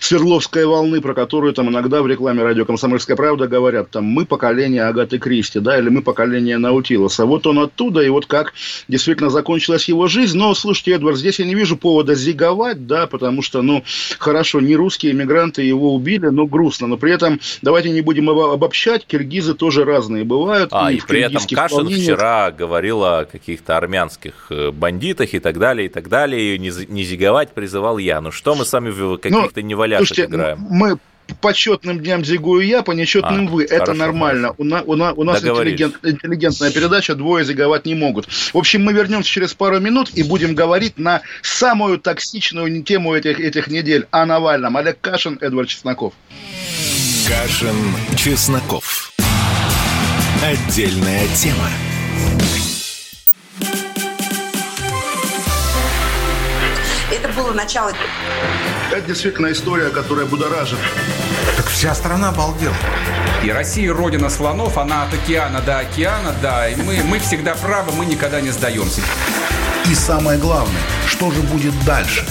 Свердловской 0.01 0.67
волны, 0.67 1.01
про 1.01 1.15
которую 1.15 1.53
там 1.53 1.69
иногда 1.69 2.03
в 2.03 2.09
рекламе 2.09 2.43
радио 2.43 2.65
«Комсомольская 2.65 3.17
правда» 3.17 3.47
говорят, 3.47 3.91
там, 3.91 4.05
мы 4.05 4.27
поколение 4.27 4.83
Агаты 4.83 5.19
Кристи, 5.19 5.61
да, 5.61 5.79
или 5.79 5.89
мы 5.89 6.03
поколение 6.03 6.59
Наутилоса. 6.59 7.25
Вот 7.25 7.47
он 7.47 7.61
оттуда, 7.61 8.03
и 8.03 8.09
вот 8.09 8.27
как 8.27 8.53
действительно 8.89 9.31
закончилась 9.31 9.89
его 9.89 10.09
жизнь. 10.09 10.37
Но, 10.37 10.53
слушайте, 10.55 10.93
Эдвард, 10.93 11.19
здесь 11.19 11.39
я 11.39 11.47
не 11.47 11.55
вижу 11.55 11.77
повода 11.77 12.17
зиговать, 12.17 12.89
да, 12.89 13.07
потому 13.07 13.43
что, 13.43 13.63
ну, 13.63 13.85
хорошо, 14.19 14.61
не 14.61 14.75
русские 14.75 15.13
иммигранты 15.13 15.63
его 15.63 15.95
убили, 15.95 16.27
но 16.27 16.47
грустно. 16.47 16.89
Но 16.89 16.97
при 16.97 17.13
этом 17.13 17.41
давайте 17.63 17.91
не 17.91 18.01
будем 18.01 18.29
обобщать, 18.57 19.07
киргизы 19.07 19.55
тоже 19.55 19.85
разные 19.85 20.25
бывают. 20.25 20.71
А, 20.73 20.91
и, 20.91 20.97
и 20.97 21.01
при 21.01 21.21
этом 21.21 21.43
Кашин 21.47 21.79
волнениях... 21.79 22.03
вчера 22.03 22.51
говорил 22.51 23.05
о 23.05 23.25
каких-то 23.25 23.77
армянских 23.77 24.47
э, 24.51 24.71
бандитах 24.71 25.33
и 25.35 25.39
так 25.39 25.59
далее, 25.59 25.87
и 25.87 25.89
так 25.89 26.09
далее, 26.09 26.57
и 26.57 26.59
не, 26.59 26.73
не 26.89 27.05
зиговать 27.05 27.53
призывал 27.53 27.99
я. 27.99 28.21
Ну 28.21 28.33
что 28.33 28.55
мы 28.55 28.65
сами 28.65 28.91
в 28.91 28.99
ну, 28.99 29.19
каких-то 29.19 29.61
ну, 29.61 29.67
неваляшек 29.67 30.09
слушайте, 30.09 30.31
играем? 30.31 30.59
Мы 30.69 30.99
по 31.27 31.35
почетным 31.35 32.01
дням 32.01 32.25
зигую 32.25 32.67
я, 32.67 32.83
по 32.83 32.93
нечетным 32.93 33.49
а, 33.49 33.51
вы. 33.51 33.65
Это 33.65 33.95
нормально. 33.95 34.55
У, 34.59 34.65
на, 34.65 34.83
у, 34.83 34.95
на, 34.95 35.13
у 35.13 35.25
нас 35.25 35.45
интеллигент, 35.45 35.99
интеллигентная 36.03 36.71
передача, 36.71 37.15
двое 37.15 37.45
зиговать 37.45 37.85
не 37.85 37.95
могут. 37.95 38.27
В 38.27 38.57
общем, 38.57 38.85
мы 38.85 38.93
вернемся 38.93 39.29
через 39.29 39.55
пару 39.55 39.81
минут 39.81 40.11
и 40.15 40.23
будем 40.23 40.55
говорить 40.55 40.99
на 40.99 41.23
самую 41.43 41.99
токсичную 41.99 42.83
тему 42.83 43.15
этих, 43.15 43.41
этих 43.41 43.69
недель 43.69 44.07
о 44.11 44.25
Навальном. 44.27 44.77
Олег 44.77 45.01
Кашин, 45.01 45.39
Эдвард 45.41 45.69
Чесноков. 45.69 46.15
Кашин, 47.29 47.77
Чесноков. 48.15 49.13
Отдельная 50.45 51.27
тема. 51.35 51.69
Это 57.11 57.29
было 57.35 57.53
начало. 57.53 57.93
Это 58.93 59.01
действительно 59.01 59.51
история, 59.51 59.91
которая 59.91 60.27
будоражит. 60.27 60.79
Так 61.57 61.67
вся 61.67 61.97
страна 61.97 62.29
обалдела. 62.29 62.77
И 63.43 63.51
Россия 63.51 63.93
родина 63.93 64.31
слонов, 64.31 64.79
она 64.79 65.03
от 65.03 65.15
океана 65.15 65.61
до 65.61 65.81
океана, 65.81 66.33
да. 66.41 66.69
И 66.69 66.77
мы, 66.77 67.03
мы 67.03 67.19
всегда 67.19 67.57
правы, 67.57 67.91
мы 67.91 68.07
никогда 68.07 68.41
не 68.41 68.51
сдаемся. 68.51 69.01
И 69.91 69.95
самое 69.97 70.39
главное, 70.39 70.83
что 71.09 71.33
же 71.33 71.41
будет 71.41 71.75
дальше? 71.85 72.25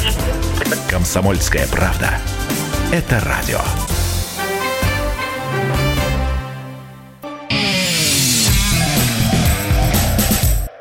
Комсомольская 0.89 1.67
правда. 1.67 2.21
Это 2.93 3.19
радио. 3.19 3.59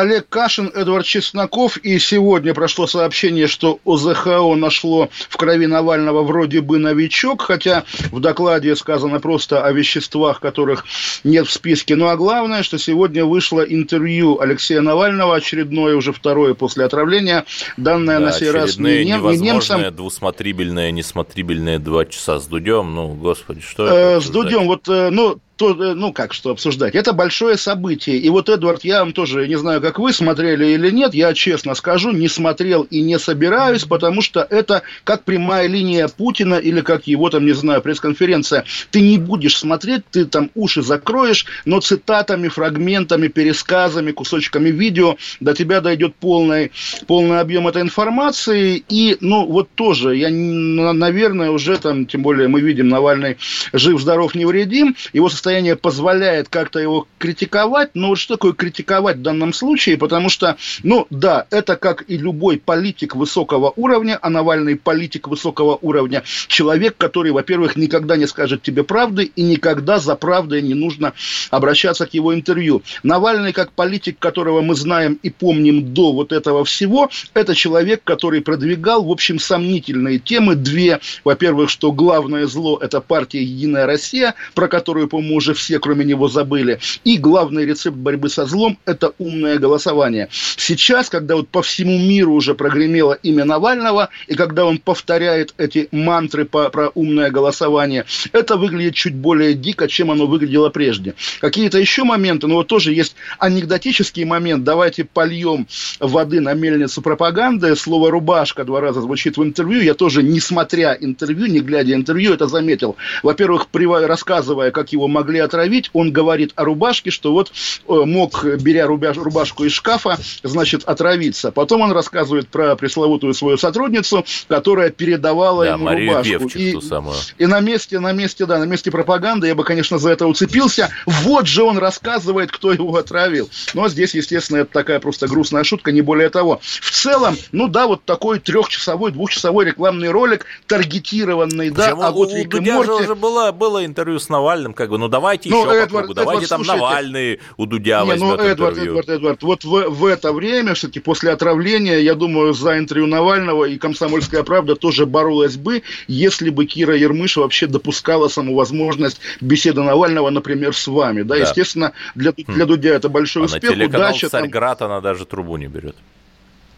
Олег 0.00 0.28
Кашин, 0.28 0.70
Эдвард 0.74 1.06
Чесноков. 1.06 1.76
И 1.78 1.98
сегодня 1.98 2.52
прошло 2.52 2.86
сообщение, 2.86 3.46
что 3.46 3.78
ОЗХО 3.84 4.54
нашло 4.56 5.08
в 5.28 5.36
крови 5.36 5.66
Навального 5.66 6.22
вроде 6.22 6.60
бы 6.60 6.78
новичок, 6.78 7.42
хотя 7.42 7.84
в 8.10 8.20
докладе 8.20 8.74
сказано 8.74 9.20
просто 9.20 9.64
о 9.64 9.72
веществах, 9.72 10.40
которых 10.40 10.84
нет 11.22 11.46
в 11.46 11.52
списке. 11.52 11.94
Ну 11.94 12.08
а 12.08 12.16
главное, 12.16 12.62
что 12.62 12.78
сегодня 12.78 13.24
вышло 13.24 13.60
интервью 13.60 14.40
Алексея 14.40 14.80
Навального, 14.80 15.36
очередное, 15.36 15.94
уже 15.94 16.12
второе 16.12 16.54
после 16.54 16.84
отравления, 16.84 17.44
данное 17.76 18.18
да, 18.18 18.26
на 18.26 18.32
сей 18.32 18.50
раз 18.50 18.76
не, 18.76 19.04
нем, 19.04 19.30
не 19.30 19.38
немцам. 19.38 19.94
двусмотрибельное, 19.94 20.90
несмотрибельное 20.90 21.78
два 21.78 22.04
часа 22.04 22.40
с 22.40 22.46
Дудем. 22.46 22.94
Ну, 22.94 23.08
господи, 23.14 23.60
что 23.60 23.86
это? 23.86 23.94
Э, 23.94 24.20
с 24.20 24.28
Дудем, 24.28 24.66
вот, 24.66 24.88
э, 24.88 25.10
ну, 25.10 25.38
то, 25.56 25.70
э, 25.70 25.94
ну 25.94 26.12
как, 26.12 26.34
что 26.34 26.50
обсуждать. 26.50 26.94
Это 26.94 27.12
большое 27.12 27.56
событие. 27.56 28.16
И 28.18 28.28
вот, 28.28 28.48
Эдвард, 28.48 28.84
я 28.84 29.00
вам 29.00 29.12
тоже, 29.12 29.46
не 29.46 29.56
знаю, 29.56 29.80
как 29.80 29.98
вы 29.98 30.12
смотрели 30.12 30.66
или 30.66 30.90
нет, 30.90 31.14
я 31.14 31.32
честно 31.34 31.74
скажу, 31.74 32.10
не 32.10 32.28
смотрел 32.28 32.82
и 32.82 33.00
не 33.00 33.18
собираюсь, 33.18 33.84
потому 33.84 34.20
что 34.20 34.46
это 34.48 34.82
как 35.04 35.24
прямая 35.24 35.68
линия 35.68 36.08
Путина 36.08 36.54
или 36.54 36.80
как 36.80 37.06
его 37.06 37.30
там, 37.30 37.46
не 37.46 37.52
знаю, 37.52 37.82
пресс-конференция. 37.82 38.64
Ты 38.90 39.00
не 39.00 39.18
будешь 39.18 39.56
смотреть, 39.56 40.02
ты 40.10 40.24
там 40.24 40.50
уши 40.54 40.82
закроешь, 40.82 41.46
но 41.64 41.80
цитатами, 41.80 42.48
фрагментами, 42.48 43.28
пересказами, 43.28 44.12
кусочками 44.12 44.70
видео 44.70 45.16
до 45.40 45.54
тебя 45.54 45.80
дойдет 45.80 46.14
полный, 46.16 46.72
полный 47.06 47.40
объем 47.40 47.68
этой 47.68 47.82
информации. 47.82 48.82
И, 48.88 49.16
ну, 49.20 49.46
вот 49.46 49.68
тоже, 49.74 50.16
я, 50.16 50.30
наверное, 50.30 51.50
уже 51.50 51.78
там, 51.78 52.06
тем 52.06 52.22
более 52.22 52.48
мы 52.48 52.60
видим, 52.60 52.88
Навальный 52.88 53.38
жив-здоров, 53.72 54.34
невредим, 54.34 54.96
его 55.12 55.28
состояние 55.28 55.43
позволяет 55.80 56.48
как-то 56.48 56.78
его 56.78 57.06
критиковать, 57.18 57.90
но 57.94 58.08
вот 58.08 58.18
что 58.18 58.34
такое 58.34 58.52
критиковать 58.52 59.16
в 59.16 59.22
данном 59.22 59.52
случае, 59.52 59.96
потому 59.96 60.28
что, 60.28 60.56
ну 60.82 61.06
да, 61.10 61.46
это 61.50 61.76
как 61.76 62.04
и 62.08 62.16
любой 62.16 62.58
политик 62.58 63.16
высокого 63.16 63.72
уровня, 63.76 64.18
а 64.20 64.30
Навальный 64.30 64.76
политик 64.76 65.28
высокого 65.28 65.78
уровня, 65.80 66.22
человек, 66.48 66.96
который, 66.96 67.32
во-первых, 67.32 67.76
никогда 67.76 68.16
не 68.16 68.26
скажет 68.26 68.62
тебе 68.62 68.82
правды 68.84 69.30
и 69.36 69.42
никогда 69.42 69.98
за 69.98 70.16
правдой 70.16 70.62
не 70.62 70.74
нужно 70.74 71.12
обращаться 71.50 72.06
к 72.06 72.14
его 72.14 72.34
интервью. 72.34 72.82
Навальный, 73.02 73.52
как 73.52 73.72
политик, 73.72 74.18
которого 74.18 74.60
мы 74.60 74.74
знаем 74.74 75.18
и 75.22 75.30
помним 75.30 75.94
до 75.94 76.12
вот 76.12 76.32
этого 76.32 76.64
всего, 76.64 77.10
это 77.34 77.54
человек, 77.54 78.02
который 78.04 78.40
продвигал, 78.40 79.04
в 79.04 79.10
общем, 79.10 79.38
сомнительные 79.38 80.18
темы. 80.18 80.54
Две, 80.54 81.00
во-первых, 81.24 81.70
что 81.70 81.92
главное 81.92 82.46
зло– 82.46 82.78
это 82.82 83.00
партия 83.00 83.42
«Единая 83.42 83.86
Россия», 83.86 84.34
про 84.54 84.68
которую, 84.68 85.08
по-моему, 85.08 85.33
уже 85.34 85.54
все, 85.54 85.78
кроме 85.78 86.04
него, 86.04 86.28
забыли. 86.28 86.78
И 87.04 87.18
главный 87.18 87.66
рецепт 87.66 87.96
борьбы 87.96 88.28
со 88.28 88.46
злом– 88.46 88.78
это 88.84 89.12
умное 89.18 89.58
голосование. 89.58 90.28
Сейчас, 90.30 91.08
когда 91.08 91.36
вот 91.36 91.48
по 91.48 91.62
всему 91.62 91.98
миру 91.98 92.34
уже 92.34 92.54
прогремело 92.54 93.12
имя 93.22 93.44
Навального, 93.44 94.08
и 94.26 94.34
когда 94.34 94.64
он 94.64 94.78
повторяет 94.78 95.54
эти 95.58 95.88
мантры 95.92 96.44
по, 96.44 96.68
про 96.70 96.88
умное 96.94 97.30
голосование, 97.30 98.04
это 98.32 98.56
выглядит 98.56 98.94
чуть 98.94 99.14
более 99.14 99.54
дико, 99.54 99.88
чем 99.88 100.10
оно 100.10 100.26
выглядело 100.26 100.70
прежде. 100.70 101.14
Какие-то 101.40 101.78
еще 101.78 102.04
моменты, 102.04 102.46
ну 102.46 102.56
вот 102.56 102.66
тоже 102.66 102.92
есть 102.92 103.16
анекдотический 103.38 104.24
момент. 104.24 104.64
Давайте 104.64 105.04
польем 105.04 105.66
воды 106.00 106.40
на 106.40 106.54
мельницу 106.54 107.02
пропаганды. 107.02 107.76
Слово 107.76 108.10
«рубашка» 108.10 108.64
два 108.64 108.80
раза 108.80 109.00
звучит 109.00 109.36
в 109.36 109.42
интервью. 109.42 109.80
Я 109.80 109.94
тоже, 109.94 110.22
не 110.22 110.40
смотря 110.40 110.96
интервью, 110.98 111.46
не 111.46 111.60
глядя 111.60 111.94
интервью, 111.94 112.32
это 112.34 112.46
заметил. 112.46 112.96
Во-первых, 113.22 113.66
рассказывая, 114.06 114.70
как 114.70 114.92
его 114.92 115.08
могли 115.08 115.23
могли 115.24 115.38
отравить. 115.38 115.90
Он 115.94 116.12
говорит 116.12 116.52
о 116.54 116.64
рубашке, 116.64 117.10
что 117.10 117.32
вот 117.32 117.50
э, 117.88 117.92
мог, 117.92 118.44
беря 118.44 118.86
рубашку 118.86 119.64
из 119.64 119.72
шкафа, 119.72 120.18
значит, 120.42 120.84
отравиться. 120.84 121.50
Потом 121.50 121.80
он 121.80 121.92
рассказывает 121.92 122.48
про 122.48 122.76
пресловутую 122.76 123.32
свою 123.32 123.56
сотрудницу, 123.56 124.24
которая 124.48 124.90
передавала 124.90 125.64
да, 125.64 125.72
ему 125.72 125.84
Марию 125.86 126.10
рубашку. 126.10 126.38
Певчих, 126.40 126.60
и, 126.60 126.72
ту 126.72 126.80
самую. 126.82 127.16
и 127.38 127.46
на 127.46 127.60
месте, 127.60 128.00
на 128.00 128.12
месте, 128.12 128.44
да, 128.44 128.58
на 128.58 128.64
месте 128.64 128.90
пропаганды 128.90 129.46
я 129.46 129.54
бы, 129.54 129.64
конечно, 129.64 129.96
за 129.96 130.10
это 130.10 130.26
уцепился. 130.26 130.90
Вот 131.06 131.46
же 131.46 131.62
он 131.62 131.78
рассказывает, 131.78 132.52
кто 132.52 132.72
его 132.72 132.94
отравил. 132.94 133.48
Но 133.72 133.88
здесь, 133.88 134.14
естественно, 134.14 134.58
это 134.58 134.72
такая 134.72 135.00
просто 135.00 135.26
грустная 135.26 135.64
шутка, 135.64 135.90
не 135.90 136.02
более 136.02 136.28
того. 136.28 136.60
В 136.62 136.90
целом, 136.90 137.38
ну 137.50 137.68
да, 137.68 137.86
вот 137.86 138.04
такой 138.04 138.40
трехчасовой, 138.40 139.12
двухчасовой 139.12 139.64
рекламный 139.64 140.10
ролик, 140.10 140.44
таргетированный, 140.66 141.70
Почему? 141.70 142.00
да, 142.00 142.08
а 142.08 142.10
вот 142.10 142.30
у 142.30 142.44
Дудя 142.44 142.74
Морти... 142.74 143.04
уже 143.04 143.14
было, 143.14 143.52
было 143.52 143.86
интервью 143.86 144.18
с 144.18 144.28
Навальным, 144.28 144.74
как 144.74 144.90
бы, 144.90 144.98
ну 144.98 145.08
давайте 145.14 145.48
ну, 145.48 145.60
еще 145.60 145.70
Эдвард, 145.70 145.90
попробуем, 145.90 146.14
давайте 146.14 146.44
Эдвард, 146.44 146.48
там 146.48 146.64
слушайте, 146.64 146.80
Навальный 146.80 147.40
у 147.56 147.66
Дудя 147.66 148.00
не, 148.02 148.08
возьмет 148.08 148.38
ну, 148.38 148.44
Эдвард, 148.44 148.72
интервью. 148.72 148.90
Эдвард, 148.92 149.08
Эдвард, 149.08 149.42
вот 149.42 149.64
в, 149.64 149.88
в 149.90 150.06
это 150.06 150.32
время, 150.32 150.74
все-таки 150.74 151.00
после 151.00 151.30
отравления, 151.30 151.98
я 151.98 152.14
думаю, 152.14 152.52
за 152.52 152.78
интервью 152.78 153.06
Навального 153.06 153.64
и 153.64 153.78
«Комсомольская 153.78 154.42
правда» 154.42 154.74
тоже 154.74 155.06
боролась 155.06 155.56
бы, 155.56 155.82
если 156.08 156.50
бы 156.50 156.66
Кира 156.66 156.96
Ермыш 156.96 157.36
вообще 157.36 157.66
допускала 157.66 158.28
саму 158.28 158.54
возможность 158.54 159.20
беседы 159.40 159.82
Навального, 159.82 160.30
например, 160.30 160.74
с 160.74 160.86
вами. 160.86 161.22
Да, 161.22 161.36
да. 161.36 161.42
естественно, 161.42 161.92
для, 162.14 162.32
для 162.32 162.66
Дудя 162.66 162.90
это 162.90 163.08
большой 163.08 163.42
а 163.42 163.44
успех. 163.46 163.62
На 163.62 163.76
телеканал 163.76 164.10
Удача, 164.10 164.28
Царьград 164.28 164.78
там... 164.78 164.90
она 164.90 165.00
даже 165.00 165.24
трубу 165.26 165.56
не 165.56 165.68
берет. 165.68 165.96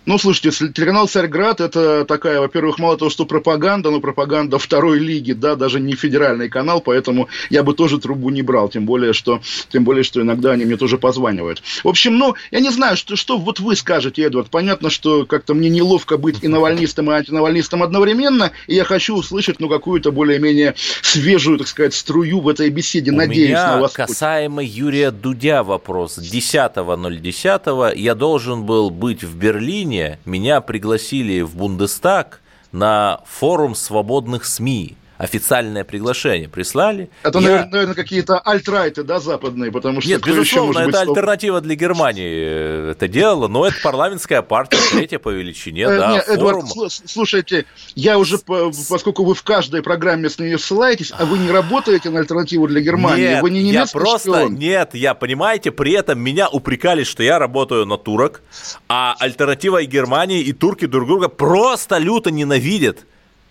Ну, 0.06 0.18
слушайте, 0.18 0.50
телеканал 0.72 1.08
«Царьград»– 1.08 1.60
это 1.60 2.04
такая, 2.04 2.38
во-первых, 2.38 2.78
мало 2.78 2.96
того, 2.96 3.10
что 3.10 3.26
пропаганда, 3.26 3.90
но 3.90 4.00
пропаганда 4.00 4.56
второй 4.56 5.00
лиги, 5.00 5.32
да, 5.32 5.56
даже 5.56 5.80
не 5.80 5.96
федеральный 5.96 6.48
канал, 6.48 6.80
поэтому 6.80 7.28
я 7.50 7.64
бы 7.64 7.74
тоже 7.74 7.98
трубу 7.98 8.30
не 8.30 8.42
брал, 8.42 8.68
тем 8.68 8.86
более, 8.86 9.12
что, 9.12 9.40
тем 9.68 9.82
более, 9.82 10.04
что 10.04 10.22
иногда 10.22 10.52
они 10.52 10.64
мне 10.64 10.76
тоже 10.76 10.96
позванивают. 10.96 11.60
В 11.82 11.88
общем, 11.88 12.18
ну, 12.18 12.36
я 12.52 12.60
не 12.60 12.70
знаю, 12.70 12.96
что, 12.96 13.16
что 13.16 13.36
вот 13.36 13.58
вы 13.58 13.74
скажете, 13.74 14.22
Эдвард. 14.22 14.48
Понятно, 14.48 14.90
что 14.90 15.26
как-то 15.26 15.54
мне 15.54 15.68
неловко 15.70 16.18
быть 16.18 16.36
и 16.40 16.46
навальнистом, 16.46 17.10
и 17.10 17.14
антинавальнистом 17.14 17.82
одновременно, 17.82 18.52
и 18.68 18.76
я 18.76 18.84
хочу 18.84 19.16
услышать, 19.16 19.58
ну, 19.58 19.68
какую-то 19.68 20.12
более-менее 20.12 20.76
свежую, 21.02 21.58
так 21.58 21.66
сказать, 21.66 21.94
струю 21.94 22.40
в 22.40 22.48
этой 22.48 22.70
беседе. 22.70 23.10
У 23.10 23.16
Надеюсь 23.16 23.48
меня 23.48 23.74
на 23.74 23.80
вас. 23.80 23.92
касаемо 23.92 24.62
Юрия 24.62 25.10
Дудя 25.10 25.64
вопрос. 25.64 26.16
10.010 26.16 27.96
я 27.96 28.14
должен 28.14 28.62
был 28.62 28.90
быть 28.90 29.24
в 29.24 29.36
Берлине, 29.36 29.95
июня 29.96 30.18
меня 30.24 30.60
пригласили 30.60 31.40
в 31.40 31.56
Бундестаг 31.56 32.42
на 32.72 33.20
форум 33.26 33.74
свободных 33.74 34.44
СМИ 34.44 34.96
официальное 35.18 35.84
приглашение 35.84 36.48
прислали. 36.48 37.10
Это, 37.22 37.38
я... 37.38 37.66
наверное, 37.66 37.94
какие-то 37.94 38.38
альтрайты, 38.38 39.02
да, 39.02 39.20
западные, 39.20 39.72
потому 39.72 40.00
что... 40.00 40.10
Нет, 40.10 40.24
безусловно, 40.24 40.80
это 40.80 40.86
быть... 40.86 40.96
альтернатива 40.96 41.60
для 41.60 41.74
Германии 41.74 42.90
это 42.90 43.08
дело, 43.08 43.48
но 43.48 43.66
это 43.66 43.76
парламентская 43.82 44.42
партия, 44.42 44.78
третья 44.90 45.18
по 45.18 45.30
величине, 45.30 45.82
э, 45.82 45.98
да, 45.98 46.12
Нет, 46.12 46.28
Эдуард, 46.28 46.64
слушайте, 47.04 47.66
я 47.94 48.18
уже, 48.18 48.38
поскольку 48.38 49.24
вы 49.24 49.34
в 49.34 49.42
каждой 49.42 49.82
программе 49.82 50.28
с 50.28 50.38
нее 50.38 50.58
ссылаетесь, 50.58 51.12
а 51.16 51.24
вы 51.24 51.38
не 51.38 51.50
работаете 51.50 52.10
на 52.10 52.20
альтернативу 52.20 52.66
для 52.68 52.80
Германии, 52.80 53.28
нет, 53.28 53.42
вы 53.42 53.50
не 53.50 53.62
немецкий 53.62 53.98
я 53.98 54.00
просто, 54.00 54.30
шпион. 54.32 54.54
Нет, 54.54 54.94
я, 54.94 55.14
понимаете, 55.14 55.70
при 55.70 55.92
этом 55.92 56.18
меня 56.20 56.48
упрекали, 56.48 57.04
что 57.04 57.22
я 57.22 57.38
работаю 57.38 57.86
на 57.86 57.96
турок, 57.96 58.42
а 58.88 59.14
альтернатива 59.18 59.78
и 59.78 59.86
Германии, 59.86 60.40
и 60.40 60.52
турки 60.52 60.86
друг 60.86 61.08
друга 61.08 61.28
просто 61.28 61.98
люто 61.98 62.30
ненавидят. 62.30 63.06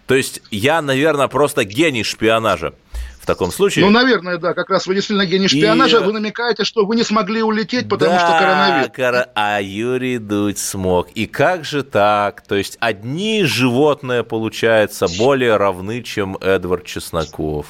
То 0.07 0.15
есть 0.15 0.41
я, 0.51 0.81
наверное, 0.81 1.27
просто 1.27 1.63
гений 1.63 2.03
шпионажа 2.03 2.73
в 3.19 3.25
таком 3.25 3.51
случае. 3.51 3.85
Ну, 3.85 3.91
наверное, 3.91 4.37
да, 4.37 4.53
как 4.53 4.69
раз 4.69 4.85
вы 4.85 4.93
действительно 4.93 5.25
гений 5.25 5.47
шпионажа. 5.47 5.97
И... 5.97 6.03
Вы 6.03 6.13
намекаете, 6.13 6.63
что 6.63 6.85
вы 6.85 6.95
не 6.95 7.03
смогли 7.03 7.41
улететь, 7.41 7.89
потому 7.89 8.11
да, 8.11 8.19
что 8.19 8.39
коронавирус. 8.39 8.95
Кор... 8.95 9.27
А 9.33 9.59
Юрий 9.59 10.19
Дудь 10.19 10.59
смог. 10.59 11.09
И 11.15 11.25
как 11.25 11.65
же 11.65 11.81
так? 11.81 12.41
То 12.41 12.53
есть 12.53 12.77
одни 12.79 13.43
животные, 13.43 14.23
получается, 14.23 15.07
более 15.17 15.57
равны, 15.57 16.03
чем 16.03 16.37
Эдвард 16.37 16.85
Чесноков. 16.85 17.65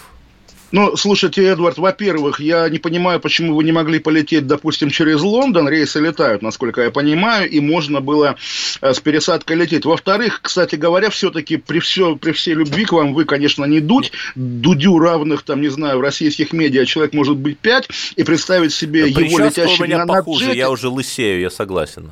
Ну, 0.75 0.98
слушайте, 0.98 1.41
Эдвард, 1.41 1.77
во-первых, 1.77 2.41
я 2.41 2.67
не 2.67 2.79
понимаю, 2.79 3.22
почему 3.22 3.55
вы 3.55 3.63
не 3.63 3.72
могли 3.72 3.98
полететь, 3.98 4.46
допустим, 4.46 4.89
через 4.89 5.22
Лондон. 5.22 5.70
Рейсы 5.70 6.01
летают, 6.01 6.41
насколько 6.41 6.82
я 6.82 6.91
понимаю, 6.91 7.50
и 7.50 7.62
можно 7.62 8.01
было 8.01 8.36
э, 8.82 8.94
с 8.94 9.00
пересадкой 9.00 9.55
лететь. 9.55 9.86
Во-вторых, 9.86 10.41
кстати 10.41 10.75
говоря, 10.75 11.10
все-таки 11.10 11.55
при, 11.55 11.79
все, 11.79 12.17
при 12.17 12.34
всей 12.34 12.55
любви 12.55 12.84
к 12.84 12.91
вам, 12.91 13.13
вы, 13.13 13.24
конечно, 13.24 13.63
не 13.63 13.79
дудь. 13.79 14.12
Дудю 14.36 15.00
равных, 15.00 15.44
там, 15.44 15.62
не 15.62 15.70
знаю, 15.70 16.00
в 16.00 16.01
российских 16.01 16.51
медиа 16.51 16.86
человек 16.86 17.13
может 17.13 17.38
быть 17.38 17.58
пять, 17.58 17.88
и 18.17 18.24
представить 18.24 18.74
себе 18.74 19.03
да, 19.03 19.22
его 19.22 19.39
летящим 19.39 19.82
у 19.82 19.86
меня 19.86 20.00
на 20.00 20.08
похуже, 20.08 20.48
джете... 20.48 20.58
я 20.58 20.70
уже 20.70 20.89
лысею, 20.89 21.39
я 21.39 21.50
согласен. 21.50 22.12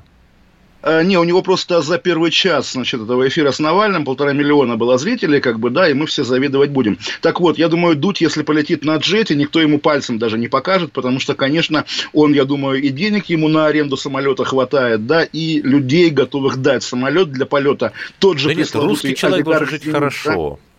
Э, 0.83 1.01
не, 1.03 1.17
у 1.17 1.23
него 1.23 1.41
просто 1.41 1.81
за 1.81 1.97
первый 1.97 2.29
час, 2.29 2.73
значит, 2.73 3.01
этого 3.01 3.27
эфира 3.27 3.51
с 3.51 3.59
Навальным 3.59 4.03
полтора 4.03 4.33
миллиона 4.33 4.75
было 4.75 4.97
зрителей, 4.97 5.39
как 5.39 5.59
бы, 5.59 5.69
да, 5.69 5.89
и 5.89 5.93
мы 5.93 6.05
все 6.05 6.23
завидовать 6.23 6.71
будем. 6.71 6.97
Так 7.21 7.39
вот, 7.39 7.57
я 7.57 7.69
думаю, 7.69 7.95
Дудь, 7.95 8.19
если 8.19 8.43
полетит 8.43 8.83
на 8.83 8.97
джете, 8.97 9.35
никто 9.35 9.61
ему 9.61 9.79
пальцем 9.79 10.19
даже 10.19 10.37
не 10.37 10.49
покажет, 10.49 10.91
потому 10.91 11.21
что, 11.21 11.35
конечно, 11.35 11.85
он, 12.11 12.33
я 12.33 12.43
думаю, 12.43 12.81
и 12.81 12.89
денег 12.89 13.27
ему 13.27 13.47
на 13.47 13.67
аренду 13.67 13.95
самолета 13.95 14.43
хватает, 14.43 15.07
да, 15.07 15.23
и 15.23 15.61
людей, 15.61 16.09
готовых 16.09 16.57
дать 16.57 16.83
самолет 16.83 17.31
для 17.31 17.45
полета. 17.45 17.93
Тот 18.19 18.37
же 18.37 18.49
да 18.49 18.55
нет, 18.55 18.75
русский 18.75 19.15
человек 19.15 19.45
должен 19.45 19.69
жить 19.69 19.89
хорошо. 19.89 20.59
Да? 20.61 20.72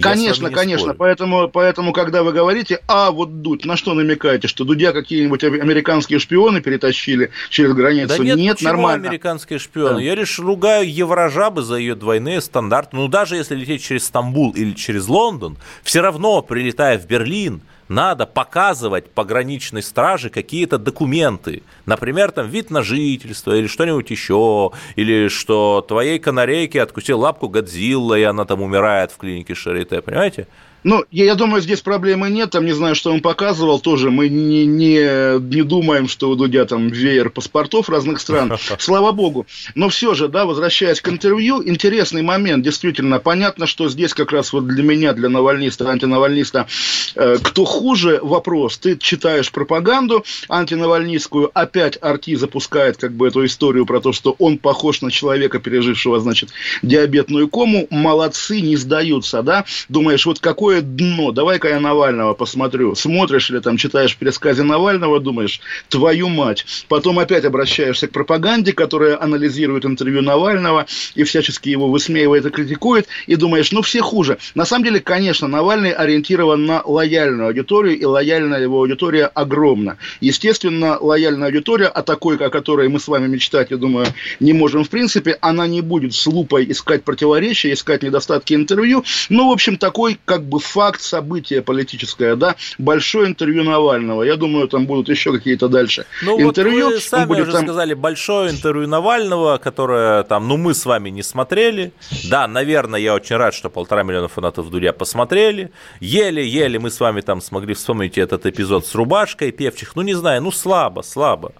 Конечно, 0.00 0.50
конечно. 0.50 0.94
Поэтому, 0.94 1.48
поэтому, 1.48 1.92
когда 1.92 2.22
вы 2.22 2.32
говорите, 2.32 2.80
а 2.86 3.10
вот 3.10 3.42
Дудь, 3.42 3.64
на 3.64 3.76
что 3.76 3.94
намекаете, 3.94 4.48
что 4.48 4.64
Дудя 4.64 4.92
какие-нибудь 4.92 5.44
американские 5.44 6.18
шпионы 6.18 6.60
перетащили 6.60 7.30
через 7.48 7.72
границу? 7.72 8.16
Да 8.16 8.24
нет, 8.24 8.36
нет 8.36 8.62
нормально. 8.62 9.08
американские 9.08 9.58
шпионы? 9.58 9.96
Да. 9.96 10.00
Я 10.00 10.14
лишь 10.14 10.38
ругаю 10.38 10.92
еврожабы 10.92 11.62
за 11.62 11.76
ее 11.76 11.94
двойные 11.94 12.40
стандарты. 12.40 12.96
Ну, 12.96 13.08
даже 13.08 13.36
если 13.36 13.54
лететь 13.54 13.82
через 13.82 14.04
Стамбул 14.04 14.52
или 14.52 14.72
через 14.72 15.08
Лондон, 15.08 15.56
все 15.82 16.00
равно, 16.00 16.42
прилетая 16.42 16.98
в 16.98 17.06
Берлин, 17.06 17.62
надо 17.90 18.24
показывать 18.24 19.10
пограничной 19.10 19.82
страже 19.82 20.30
какие-то 20.30 20.78
документы. 20.78 21.64
Например, 21.86 22.30
там 22.30 22.48
вид 22.48 22.70
на 22.70 22.82
жительство 22.82 23.52
или 23.52 23.66
что-нибудь 23.66 24.08
еще, 24.10 24.70
или 24.94 25.26
что 25.26 25.84
твоей 25.86 26.20
канарейке 26.20 26.82
откусил 26.82 27.18
лапку 27.18 27.48
Годзилла, 27.48 28.16
и 28.16 28.22
она 28.22 28.44
там 28.44 28.62
умирает 28.62 29.10
в 29.10 29.16
клинике 29.16 29.56
Шарите, 29.56 30.00
понимаете? 30.02 30.46
Ну, 30.82 31.04
я, 31.10 31.24
я 31.26 31.34
думаю, 31.34 31.62
здесь 31.62 31.80
проблемы 31.80 32.30
нет. 32.30 32.50
Там 32.50 32.64
не 32.64 32.72
знаю, 32.72 32.94
что 32.94 33.12
он 33.12 33.20
показывал. 33.20 33.80
Тоже 33.80 34.10
мы 34.10 34.28
не, 34.28 34.66
не, 34.66 35.38
не 35.38 35.62
думаем, 35.62 36.08
что 36.08 36.30
у 36.30 36.34
Дудя 36.34 36.64
там 36.64 36.88
веер 36.88 37.30
паспортов 37.30 37.88
разных 37.88 38.20
стран. 38.20 38.56
Слава 38.78 39.12
богу. 39.12 39.46
Но 39.74 39.88
все 39.88 40.14
же, 40.14 40.28
да, 40.28 40.46
возвращаясь 40.46 41.00
к 41.00 41.08
интервью, 41.08 41.62
интересный 41.66 42.22
момент. 42.22 42.64
Действительно, 42.64 43.18
понятно, 43.18 43.66
что 43.66 43.88
здесь 43.88 44.14
как 44.14 44.32
раз 44.32 44.52
вот 44.52 44.66
для 44.66 44.82
меня, 44.82 45.12
для 45.12 45.28
навальниста, 45.28 45.88
антинавальниста, 45.90 46.66
э, 47.14 47.36
кто 47.42 47.64
хуже, 47.64 48.20
вопрос. 48.22 48.78
Ты 48.78 48.96
читаешь 48.96 49.52
пропаганду 49.52 50.24
антинавальнистскую, 50.48 51.50
опять 51.54 51.98
Арти 52.00 52.36
запускает 52.36 52.96
как 52.96 53.12
бы 53.12 53.28
эту 53.28 53.44
историю 53.44 53.86
про 53.86 54.00
то, 54.00 54.12
что 54.12 54.34
он 54.38 54.58
похож 54.58 55.02
на 55.02 55.10
человека, 55.10 55.58
пережившего, 55.58 56.20
значит, 56.20 56.50
диабетную 56.82 57.48
кому. 57.48 57.86
Молодцы, 57.90 58.60
не 58.60 58.76
сдаются, 58.76 59.42
да. 59.42 59.64
Думаешь, 59.88 60.26
вот 60.26 60.40
какой 60.40 60.69
какое 60.70 60.82
дно? 60.82 61.32
Давай-ка 61.32 61.68
я 61.68 61.80
Навального 61.80 62.32
посмотрю. 62.34 62.94
Смотришь 62.94 63.50
или 63.50 63.58
там 63.58 63.76
читаешь 63.76 64.16
пересказе 64.16 64.62
Навального, 64.62 65.18
думаешь, 65.18 65.60
твою 65.88 66.28
мать. 66.28 66.64
Потом 66.86 67.18
опять 67.18 67.44
обращаешься 67.44 68.06
к 68.06 68.12
пропаганде, 68.12 68.72
которая 68.72 69.20
анализирует 69.20 69.84
интервью 69.84 70.22
Навального 70.22 70.86
и 71.16 71.24
всячески 71.24 71.70
его 71.70 71.88
высмеивает 71.88 72.46
и 72.46 72.50
критикует, 72.50 73.08
и 73.26 73.34
думаешь, 73.34 73.72
ну 73.72 73.82
все 73.82 74.00
хуже. 74.00 74.38
На 74.54 74.64
самом 74.64 74.84
деле, 74.84 75.00
конечно, 75.00 75.48
Навальный 75.48 75.90
ориентирован 75.90 76.64
на 76.64 76.82
лояльную 76.84 77.48
аудиторию, 77.48 77.98
и 77.98 78.04
лояльная 78.04 78.62
его 78.62 78.78
аудитория 78.78 79.26
огромна. 79.26 79.96
Естественно, 80.20 80.98
лояльная 81.00 81.48
аудитория, 81.48 81.88
а 81.88 82.02
такой, 82.02 82.36
о 82.36 82.48
которой 82.48 82.88
мы 82.88 83.00
с 83.00 83.08
вами 83.08 83.26
мечтать, 83.26 83.72
я 83.72 83.76
думаю, 83.76 84.06
не 84.38 84.52
можем 84.52 84.84
в 84.84 84.88
принципе, 84.88 85.36
она 85.40 85.66
не 85.66 85.80
будет 85.80 86.14
с 86.14 86.26
лупой 86.28 86.70
искать 86.70 87.02
противоречия, 87.02 87.72
искать 87.72 88.04
недостатки 88.04 88.54
интервью. 88.54 89.04
Ну, 89.30 89.48
в 89.48 89.52
общем, 89.52 89.76
такой, 89.76 90.16
как 90.24 90.44
бы 90.44 90.59
факт, 90.60 91.00
событие 91.00 91.62
политическое, 91.62 92.36
да, 92.36 92.56
большое 92.78 93.28
интервью 93.28 93.64
Навального. 93.64 94.22
Я 94.22 94.36
думаю, 94.36 94.68
там 94.68 94.86
будут 94.86 95.08
еще 95.08 95.32
какие-то 95.32 95.68
дальше 95.68 96.06
ну, 96.22 96.40
интервью. 96.40 96.86
Вот 96.86 96.94
вы 96.94 97.00
сами 97.00 97.26
будет 97.26 97.42
уже 97.42 97.52
там... 97.52 97.62
сказали, 97.62 97.94
большое 97.94 98.50
интервью 98.50 98.86
Навального, 98.86 99.58
которое 99.58 100.22
там, 100.22 100.48
ну, 100.48 100.56
мы 100.56 100.74
с 100.74 100.86
вами 100.86 101.10
не 101.10 101.22
смотрели. 101.22 101.92
Да, 102.28 102.46
наверное, 102.46 103.00
я 103.00 103.14
очень 103.14 103.36
рад, 103.36 103.54
что 103.54 103.70
полтора 103.70 104.02
миллиона 104.02 104.28
фанатов 104.28 104.70
Дудя 104.70 104.92
посмотрели. 104.92 105.72
Еле-еле 106.00 106.78
мы 106.78 106.90
с 106.90 107.00
вами 107.00 107.20
там 107.20 107.40
смогли 107.40 107.74
вспомнить 107.74 108.18
этот 108.18 108.46
эпизод 108.46 108.86
с 108.86 108.94
рубашкой 108.94 109.52
певчих. 109.52 109.96
Ну, 109.96 110.02
не 110.02 110.14
знаю, 110.14 110.42
ну, 110.42 110.52
слабо, 110.52 111.02
слабо. 111.02 111.52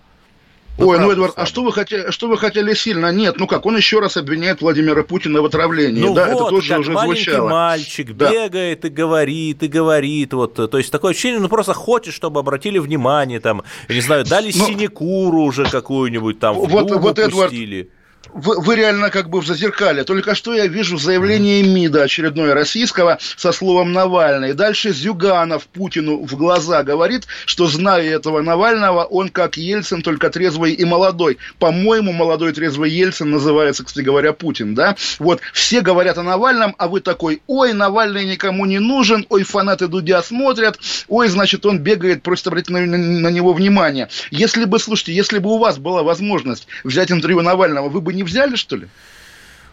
Ну, 0.79 0.89
Ой, 0.89 0.99
ну, 0.99 1.11
Эдвард, 1.11 1.35
а 1.37 1.45
что 1.45 1.63
вы, 1.63 1.73
хотели, 1.73 2.11
что 2.11 2.27
вы 2.29 2.39
хотели 2.39 2.73
сильно? 2.73 3.13
Нет, 3.13 3.37
ну 3.39 3.47
как, 3.47 3.67
он 3.67 3.77
еще 3.77 4.01
раз 4.01 4.17
обвиняет 4.17 4.63
Владимира 4.63 5.03
Путина 5.03 5.43
в 5.43 5.45
отравлении. 5.45 6.01
Ну 6.01 6.15
да, 6.15 6.29
вот, 6.33 6.41
это 6.41 6.51
тоже 6.51 6.69
как 6.71 6.79
уже 6.81 6.93
маленький 6.93 7.25
звучало. 7.25 7.49
мальчик 7.51 8.17
Да. 8.17 8.31
бегает 8.33 8.85
и 8.87 8.89
говорит, 8.89 9.63
и 9.63 9.69
говорит. 9.69 10.33
Вот, 10.33 10.55
то 10.55 10.79
есть 10.79 10.91
такое 10.91 11.11
ощущение, 11.13 11.39
ну 11.41 11.49
просто 11.51 11.75
хочет, 11.75 12.15
чтобы 12.15 12.41
обратили 12.41 12.79
внимание, 12.79 13.41
там, 13.41 13.63
я 13.89 13.95
не 13.95 14.01
знаю, 14.01 14.25
дали 14.25 14.51
Ну, 14.55 14.67
синекуру 14.67 15.43
уже 15.43 15.67
какую-нибудь, 15.67 16.39
там, 16.41 16.57
в 16.57 16.69
вот- 16.69 16.91
вот, 16.91 17.19
Эдвард, 17.19 17.51
пустили. 17.51 17.91
Вы, 18.33 18.61
вы 18.61 18.77
реально 18.77 19.11
как 19.11 19.29
бы 19.29 19.41
в 19.41 19.47
зазеркале. 19.47 20.05
Только 20.05 20.35
что 20.35 20.55
я 20.55 20.67
вижу 20.67 20.99
заявление 20.99 21.63
МИДа 21.63 22.05
очередное 22.05 22.55
российского 22.55 23.19
со 23.37 23.51
словом 23.53 23.93
Навальный. 23.93 24.53
Дальше 24.53 24.93
Зюганов 24.93 25.67
Путину 25.67 26.25
в 26.25 26.37
глаза 26.37 26.83
говорит, 26.83 27.27
что 27.47 27.67
зная 27.67 28.03
этого 28.17 28.41
Навального, 28.41 29.05
он 29.05 29.31
как 29.31 29.57
Ельцин, 29.57 30.03
только 30.03 30.31
трезвый 30.31 30.73
и 30.73 30.85
молодой. 30.85 31.39
По-моему, 31.59 32.13
молодой 32.13 32.53
трезвый 32.53 32.91
Ельцин 32.91 33.31
называется, 33.31 33.85
кстати 33.85 34.05
говоря, 34.05 34.33
Путин, 34.33 34.75
да? 34.75 34.97
Вот 35.19 35.41
все 35.53 35.81
говорят 35.81 36.19
о 36.19 36.23
Навальном, 36.23 36.75
а 36.79 36.89
вы 36.89 37.01
такой, 37.01 37.43
ой, 37.47 37.73
Навальный 37.73 38.25
никому 38.25 38.65
не 38.67 38.79
нужен, 38.79 39.27
ой, 39.29 39.43
фанаты 39.43 39.89
Дудя 39.89 40.23
смотрят, 40.23 40.79
ой, 41.09 41.29
значит, 41.29 41.67
он 41.67 41.79
бегает, 41.81 42.23
просит 42.23 42.47
обратить 42.47 42.71
на, 42.71 42.81
на- 42.81 42.97
на 42.99 43.29
него 43.29 43.53
внимание. 43.53 44.09
Если 44.31 44.65
бы, 44.65 44.79
слушайте, 44.79 45.13
если 45.15 45.39
бы 45.39 45.51
у 45.51 45.59
вас 45.59 45.79
была 45.79 46.03
возможность 46.03 46.69
взять 46.85 47.11
интервью 47.11 47.43
Навального, 47.43 47.89
вы 47.89 48.01
бы 48.01 48.13
не 48.13 48.20
взяли, 48.23 48.57
что 48.57 48.77
ли? 48.77 48.89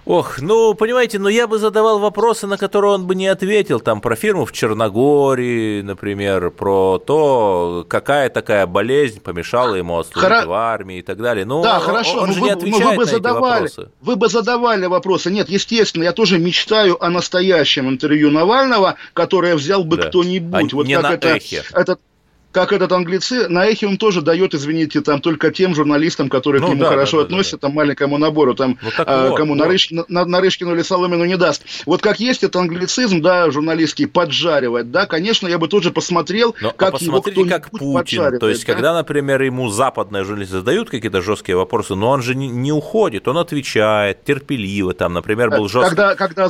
Ох, 0.05 0.39
ну, 0.39 0.73
понимаете, 0.73 1.19
но 1.19 1.27
я 1.27 1.47
бы 1.47 1.57
задавал 1.57 1.99
вопросы, 1.99 2.47
на 2.47 2.57
которые 2.57 2.93
он 2.93 3.05
бы 3.05 3.13
не 3.13 3.27
ответил, 3.27 3.81
там, 3.81 3.99
про 3.99 4.15
фирму 4.15 4.45
в 4.45 4.53
Черногории, 4.53 5.81
например, 5.81 6.49
про 6.51 6.97
то, 6.97 7.85
какая 7.89 8.29
такая 8.29 8.65
болезнь 8.67 9.19
помешала 9.19 9.75
ему 9.75 9.99
отслужить 9.99 10.29
Хоро- 10.31 10.45
в 10.45 10.53
армии 10.53 10.99
и 10.99 11.01
так 11.01 11.17
далее. 11.17 11.43
Ну, 11.43 11.61
да, 11.61 11.75
он, 11.79 11.81
хорошо, 11.81 12.19
он 12.21 12.27
но 12.27 12.33
же 12.33 12.39
вы, 12.39 12.47
не 12.47 12.51
но 12.53 12.57
отвечает 12.57 12.85
вы 12.85 12.95
бы 12.95 13.03
на 13.03 13.07
эти 13.09 13.11
задавали, 13.15 13.63
вопросы. 13.63 13.89
вы 13.99 14.15
бы 14.15 14.27
задавали 14.29 14.85
вопросы. 14.85 15.29
Нет, 15.29 15.49
естественно, 15.49 16.03
я 16.03 16.13
тоже 16.13 16.39
мечтаю 16.39 17.03
о 17.03 17.09
настоящем 17.09 17.89
интервью 17.89 18.31
Навального, 18.31 18.95
которое 19.13 19.55
взял 19.55 19.83
бы 19.83 19.97
Да. 19.97 20.07
кто-нибудь. 20.07 20.71
А 20.73 20.75
вот 20.77 20.87
не 20.87 20.93
как 20.95 21.03
на 21.03 21.13
это, 21.15 21.27
эхе. 21.35 21.63
этот 21.73 21.99
как 22.57 22.73
этот 22.73 22.91
англици, 22.91 23.47
на 23.49 23.67
эхе 23.67 23.85
он 23.85 23.97
тоже 23.97 24.23
дает, 24.23 24.55
извините, 24.55 25.01
там 25.01 25.21
только 25.21 25.51
тем 25.51 25.75
журналистам, 25.75 26.27
которые 26.27 26.59
Ну 26.59 26.65
к 26.65 26.69
нему 26.71 26.81
да, 26.81 26.89
хорошо 26.89 27.17
да, 27.17 27.23
да, 27.23 27.29
да, 27.29 27.33
относятся, 27.35 27.57
там 27.59 27.73
маленькому 27.73 28.17
набору, 28.17 28.55
там 28.55 28.79
так 28.97 29.07
а, 29.07 29.29
вот, 29.29 29.37
кому 29.37 29.53
вот. 29.53 29.63
Нарыш- 29.63 30.05
на, 30.07 30.25
Нарышкину 30.25 30.73
или 30.73 30.81
Соломину 30.81 31.25
не 31.25 31.37
даст. 31.37 31.63
Вот 31.85 32.01
как 32.01 32.19
есть 32.19 32.43
этот 32.43 32.55
англицизм, 32.55 33.21
да, 33.21 33.51
журналистский, 33.51 34.07
поджаривать, 34.07 34.89
да, 34.89 35.05
конечно, 35.05 35.47
я 35.47 35.59
бы 35.59 35.67
тоже 35.67 35.91
посмотрел, 35.91 36.55
Но, 36.59 36.71
как 36.71 36.95
а 36.95 36.97
его 36.97 37.21
посмотрите, 37.21 37.47
как 37.47 37.67
кто-нибудь 37.67 38.09
Путин. 38.09 38.39
То 38.39 38.49
есть, 38.49 38.65
да. 38.65 38.73
когда, 38.73 38.95
например, 38.95 39.39
ему 39.43 39.69
западные 39.69 40.23
журналисты 40.23 40.57
задают 40.57 40.89
какие-то 40.89 41.21
жесткие 41.21 41.57
вопросы, 41.57 41.93
но 41.93 42.09
он 42.09 42.23
же 42.23 42.33
не, 42.33 42.47
не 42.47 42.71
уходит, 42.71 43.27
он 43.27 43.37
отвечает 43.37 44.23
терпеливо. 44.23 44.95
Там, 44.95 45.13
например, 45.13 45.51
был 45.51 45.69
жесткий. 45.69 45.89
Когда, 45.95 46.15
когда, 46.15 46.49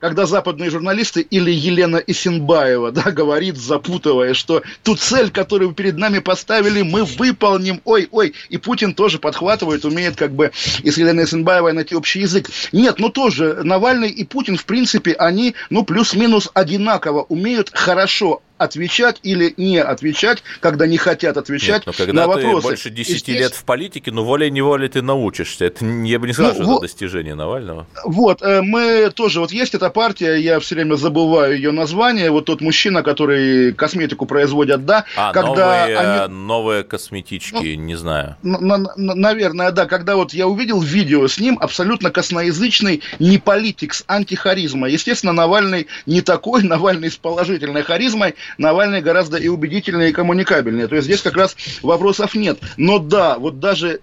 когда 0.00 0.26
западные 0.26 0.70
журналисты 0.70 1.20
или 1.20 1.50
Елена 1.50 1.98
Исенбаева 1.98 2.90
да, 2.90 3.10
говорит, 3.10 3.56
запутывая, 3.56 4.34
что 4.34 4.62
ту 4.82 4.96
цель, 4.96 5.30
которую 5.30 5.72
перед 5.72 5.96
нами 5.96 6.18
поставили, 6.18 6.82
мы 6.82 7.04
выполним. 7.04 7.80
Ой, 7.84 8.08
ой. 8.10 8.34
И 8.48 8.56
Путин 8.56 8.94
тоже 8.94 9.18
подхватывает, 9.18 9.84
умеет 9.84 10.16
как 10.16 10.32
бы 10.32 10.50
и 10.82 10.90
с 10.90 10.98
Еленой 10.98 11.24
Исенбаевой 11.24 11.72
найти 11.72 11.94
общий 11.94 12.20
язык. 12.20 12.50
Нет, 12.72 12.98
ну 12.98 13.10
тоже 13.10 13.60
Навальный 13.62 14.10
и 14.10 14.24
Путин, 14.24 14.56
в 14.56 14.64
принципе, 14.64 15.12
они, 15.12 15.54
ну, 15.68 15.84
плюс-минус 15.84 16.50
одинаково 16.54 17.22
умеют 17.22 17.70
хорошо 17.72 18.42
отвечать 18.60 19.18
или 19.22 19.54
не 19.56 19.78
отвечать, 19.78 20.42
когда 20.60 20.86
не 20.86 20.98
хотят 20.98 21.36
отвечать 21.36 21.86
Нет, 21.86 21.86
но 21.86 21.92
когда 21.92 22.26
на 22.26 22.34
ты 22.34 22.44
вопросы. 22.46 22.62
больше 22.68 22.88
И 22.88 22.92
10 22.92 23.18
здесь- 23.20 23.38
лет 23.40 23.54
в 23.54 23.64
политике, 23.64 24.10
ну, 24.12 24.22
волей-неволей 24.24 24.88
ты 24.88 25.00
научишься. 25.02 25.64
Это, 25.64 25.84
я 25.84 26.18
бы 26.18 26.26
не 26.26 26.32
сказал, 26.34 26.52
Ну, 26.52 26.56
что 26.56 26.64
вот- 26.66 26.76
это 26.84 26.92
достижение 26.92 27.34
Навального. 27.34 27.86
Вот, 28.04 28.42
э, 28.42 28.60
мы 28.62 29.10
тоже, 29.14 29.40
вот 29.40 29.50
есть 29.50 29.74
эта 29.74 29.88
партия, 29.90 30.34
я 30.36 30.60
все 30.60 30.74
время 30.74 30.96
забываю 30.96 31.54
ее 31.56 31.70
название, 31.72 32.30
вот 32.30 32.44
тот 32.44 32.60
мужчина, 32.60 33.02
который 33.02 33.72
косметику 33.72 34.26
производят, 34.26 34.84
да, 34.84 35.04
А, 35.16 35.32
когда 35.32 35.48
новые, 35.50 35.96
они... 35.98 36.32
Ну, 36.34 36.46
новые 36.46 36.84
косметички, 36.84 37.74
не 37.76 37.94
знаю. 37.96 38.36
Наверное, 38.42 39.70
да, 39.70 39.86
когда 39.86 40.16
вот 40.16 40.32
я 40.34 40.46
увидел 40.46 40.80
видео 40.80 41.26
с 41.28 41.38
ним, 41.38 41.58
абсолютно 41.60 42.10
косноязычный, 42.10 43.02
не 43.18 43.38
политик, 43.38 43.94
с 43.94 44.04
антихаризма. 44.06 44.88
Естественно, 44.88 45.32
Навальный 45.32 45.86
не 46.06 46.20
такой, 46.20 46.62
Навальный 46.70 47.10
с 47.10 47.16
положительной 47.16 47.82
харизмой, 47.82 48.34
Навальный 48.58 49.02
гораздо 49.02 49.36
и 49.36 49.48
убедительнее, 49.48 50.10
и 50.10 50.12
коммуникабельнее. 50.12 50.88
То 50.88 50.96
есть 50.96 51.06
здесь 51.06 51.22
как 51.22 51.36
раз 51.36 51.56
вопросов 51.82 52.34
нет. 52.34 52.58
Но 52.76 52.98
да, 52.98 53.38
вот 53.38 53.60
даже 53.60 54.00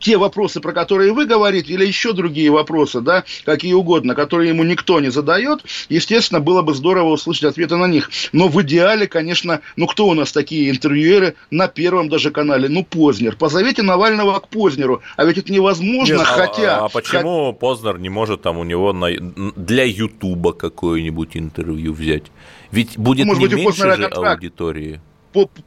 те 0.00 0.16
вопросы, 0.16 0.60
про 0.60 0.72
которые 0.72 1.12
вы 1.12 1.26
говорите, 1.26 1.72
или 1.72 1.86
еще 1.86 2.12
другие 2.12 2.50
вопросы, 2.50 3.00
да, 3.00 3.24
какие 3.44 3.74
угодно, 3.74 4.14
которые 4.14 4.48
ему 4.48 4.64
никто 4.64 4.98
не 5.00 5.10
задает, 5.10 5.60
естественно, 5.88 6.40
было 6.40 6.62
бы 6.62 6.74
здорово 6.74 7.10
услышать 7.10 7.44
ответы 7.44 7.76
на 7.76 7.86
них. 7.86 8.10
Но 8.32 8.48
в 8.48 8.60
идеале, 8.62 9.06
конечно, 9.06 9.60
ну 9.76 9.86
кто 9.86 10.08
у 10.08 10.14
нас 10.14 10.32
такие 10.32 10.70
интервьюеры 10.70 11.34
на 11.50 11.68
первом 11.68 12.08
даже 12.08 12.30
канале? 12.30 12.68
Ну, 12.68 12.84
Познер. 12.84 13.36
Позовите 13.36 13.82
Навального 13.82 14.38
к 14.40 14.48
Познеру. 14.48 15.02
А 15.16 15.24
ведь 15.24 15.38
это 15.38 15.52
невозможно, 15.52 16.14
Нет, 16.14 16.22
а- 16.22 16.24
хотя... 16.24 16.78
А, 16.78 16.88
почему 16.88 17.52
Познер 17.52 17.98
не 17.98 18.08
может 18.08 18.42
там 18.42 18.58
у 18.58 18.64
него 18.64 18.92
на, 18.92 19.10
для 19.56 19.84
Ютуба 19.84 20.52
какое-нибудь 20.52 21.36
интервью 21.36 21.92
взять? 21.92 22.24
Ведь 22.72 22.96
будет 22.96 23.26
Может 23.26 23.40
не 23.42 23.48
быть, 23.48 23.56
меньше 23.56 23.82
же 23.96 24.08
контракт. 24.08 24.38
аудитории. 24.38 25.00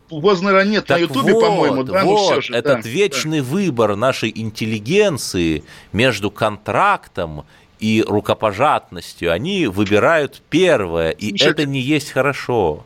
Познера 0.10 0.63
нет 0.65 0.89
на 0.89 0.95
Так 0.95 0.99
Ютубе, 0.99 1.34
вот, 1.34 1.41
по-моему, 1.41 1.84
да, 1.84 2.04
ну 2.04 2.12
вот, 2.12 2.32
все 2.32 2.41
же. 2.41 2.54
этот 2.54 2.84
да, 2.84 2.89
вечный 2.89 3.41
выбор 3.41 3.95
нашей 3.95 4.32
интеллигенции 4.36 5.63
между 5.93 6.32
контрактом 6.32 7.45
и 7.80 8.04
рукопожатностью, 8.06 9.32
они 9.32 9.67
выбирают 9.67 10.41
первое, 10.49 11.12
и 11.12 11.30
Слушай, 11.30 11.52
это 11.52 11.65
не 11.65 11.80
есть 11.80 12.12
хорошо. 12.12 12.86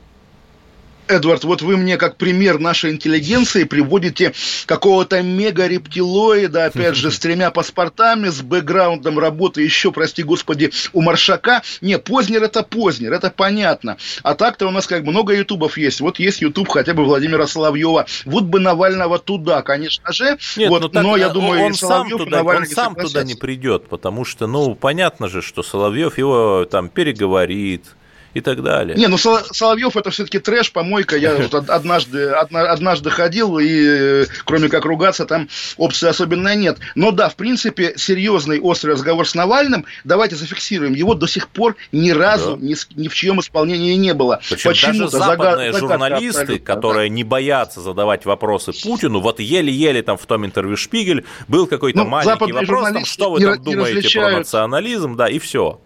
Эдвард, 1.08 1.43
вот 1.43 1.62
вы 1.62 1.78
мне 1.78 1.98
как 1.98 2.17
пример 2.17 2.60
нашей 2.60 2.91
интеллигенции 2.91 3.63
приводите 3.63 4.34
какого-то 4.65 5.22
мега-рептилоида, 5.22 6.65
опять 6.65 6.96
же, 6.96 7.12
с 7.12 7.20
тремя 7.20 7.52
паспортами, 7.52 8.30
с 8.30 8.41
бэкграундом 8.41 9.20
работы 9.20 9.62
еще, 9.62 9.91
прости 9.91 10.24
господи, 10.24 10.72
у 10.93 11.02
Маршака. 11.02 11.62
Не, 11.82 11.98
Познер 11.98 12.43
это 12.43 12.63
Познер, 12.63 13.13
это 13.13 13.32
понятно. 13.32 13.98
А 14.24 14.36
так-то 14.36 14.67
у 14.67 14.72
нас 14.72 14.88
как 14.88 15.04
бы 15.04 15.12
много 15.12 15.34
ютубов 15.34 15.78
есть. 15.78 16.02
Вот 16.02 16.20
есть 16.20 16.41
ютуб 16.41 16.67
хотя 16.70 16.93
бы 16.93 17.04
Владимира 17.04 17.48
Соловьева. 17.48 18.06
Вот 18.26 18.43
бы 18.43 18.60
Навального 18.60 19.20
туда, 19.20 19.62
конечно 19.62 20.12
же. 20.12 20.38
Нет, 20.58 20.70
вот, 20.70 20.82
ну 20.82 20.89
так, 20.89 21.04
но 21.04 21.17
я 21.17 21.28
а, 21.28 21.30
думаю, 21.30 21.62
он 21.62 21.74
сам 21.74 22.10
туда, 22.10 22.38
Навальный 22.38 22.67
он 22.67 22.74
сам 22.74 22.96
туда 22.96 23.24
не 23.24 23.36
придет, 23.36 23.88
потому 23.88 24.26
что, 24.26 24.48
ну, 24.48 24.76
понятно 24.76 25.28
же, 25.28 25.41
что 25.41 25.63
Соловьев 25.63 26.17
его 26.17 26.65
там 26.70 26.89
переговорит 26.89 27.86
и 28.34 28.42
так 28.42 28.62
далее. 28.63 28.96
Не, 28.98 29.08
ну 29.08 29.18
Сол- 29.18 29.44
Соловьев 29.52 29.96
это 29.98 30.10
все-таки 30.12 30.40
трэш, 30.40 30.72
помойка. 30.72 31.18
Я 31.18 31.36
однажды, 31.68 32.30
одна- 32.30 32.72
однажды 32.72 33.10
ходил, 33.10 33.58
и 33.60 34.26
кроме 34.46 34.70
как 34.70 34.86
ругаться, 34.86 35.26
там 35.26 35.48
опции 35.78 36.08
особенно 36.08 36.56
нет. 36.56 36.78
Но 36.96 37.12
да, 37.12 37.30
в 37.30 37.36
принципе, 37.36 37.94
серьезный 37.98 38.60
острый 38.60 38.92
разговор 38.92 39.28
с 39.28 39.36
Навальным, 39.36 39.86
давайте 40.04 40.36
зафиксируем, 40.36 40.94
его 40.94 41.13
до 41.13 41.28
сих 41.28 41.48
пор 41.50 41.76
ни 41.92 42.12
разу 42.12 42.58
Да. 42.58 42.66
ни, 42.66 42.76
ни 43.00 43.08
в 43.08 43.13
чьем 43.16 43.40
исполнении 43.40 43.94
не 43.96 44.13
было. 44.13 44.40
Причем 44.50 44.70
даже 44.72 44.88
Почему-то 44.88 45.18
западные 45.18 45.72
зага- 45.72 45.74
загадка 45.74 45.80
журналисты, 45.80 46.60
которые 46.60 47.10
не 47.10 47.24
боятся 47.24 47.82
задавать 47.82 48.26
вопросы 48.26 48.72
Путину, 48.84 49.20
вот 49.20 49.40
еле-еле 49.40 50.02
там 50.04 50.18
в 50.18 50.26
том 50.26 50.46
интервью 50.46 50.78
Шпигель 50.78 51.26
был 51.48 51.68
какой-то 51.68 52.00
Ну, 52.00 52.06
маленький 52.06 52.52
вопрос, 52.52 52.92
там, 52.94 53.06
что 53.06 53.32
вы 53.32 53.40
не 53.40 53.46
там 53.46 53.58
не 53.60 53.63
думаете 53.76 54.20
про 54.20 54.32
национализм, 54.32 55.16
да, 55.16 55.28
и 55.30 55.40
все. 55.40 55.80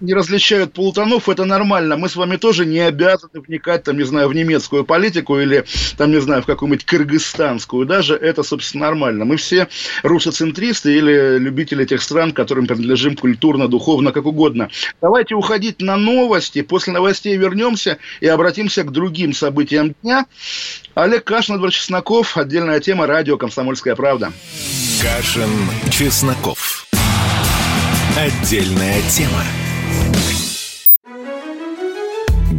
Не 0.00 0.14
различают 0.14 0.72
полутонов, 0.72 1.28
это 1.28 1.44
нормально. 1.44 1.96
Мы 1.96 2.08
с 2.08 2.16
вами 2.16 2.36
тоже 2.36 2.66
не 2.66 2.80
обязаны 2.80 3.40
вникать, 3.40 3.84
там, 3.84 3.96
не 3.96 4.04
знаю, 4.04 4.28
в 4.28 4.34
немецкую 4.34 4.84
политику 4.84 5.38
или, 5.38 5.64
там, 5.96 6.10
не 6.10 6.20
знаю, 6.20 6.42
в 6.42 6.46
какую-нибудь 6.46 6.84
кыргызстанскую. 6.84 7.86
Даже 7.86 8.14
это, 8.14 8.42
собственно, 8.42 8.86
нормально. 8.86 9.24
Мы 9.24 9.36
все 9.36 9.68
русоцентристы 10.02 10.96
или 10.96 11.38
любители 11.38 11.84
тех 11.84 12.02
стран, 12.02 12.32
которым 12.32 12.66
принадлежим 12.66 13.16
культурно, 13.16 13.68
духовно, 13.68 14.12
как 14.12 14.26
угодно. 14.26 14.70
Давайте 15.00 15.34
уходить 15.34 15.80
на 15.80 15.96
новости. 15.96 16.62
После 16.62 16.92
новостей 16.92 17.36
вернемся 17.36 17.98
и 18.20 18.26
обратимся 18.26 18.82
к 18.82 18.92
другим 18.92 19.32
событиям 19.32 19.94
дня. 20.02 20.26
Олег 20.94 21.24
Кашин, 21.24 21.56
Эдвард 21.56 21.72
Чесноков. 21.72 22.36
Отдельная 22.36 22.80
тема. 22.80 23.06
Радио 23.06 23.36
«Комсомольская 23.36 23.94
правда». 23.94 24.32
Кашин, 25.00 25.50
Чесноков. 25.90 26.86
Отдельная 28.16 29.02
тема. 29.10 29.44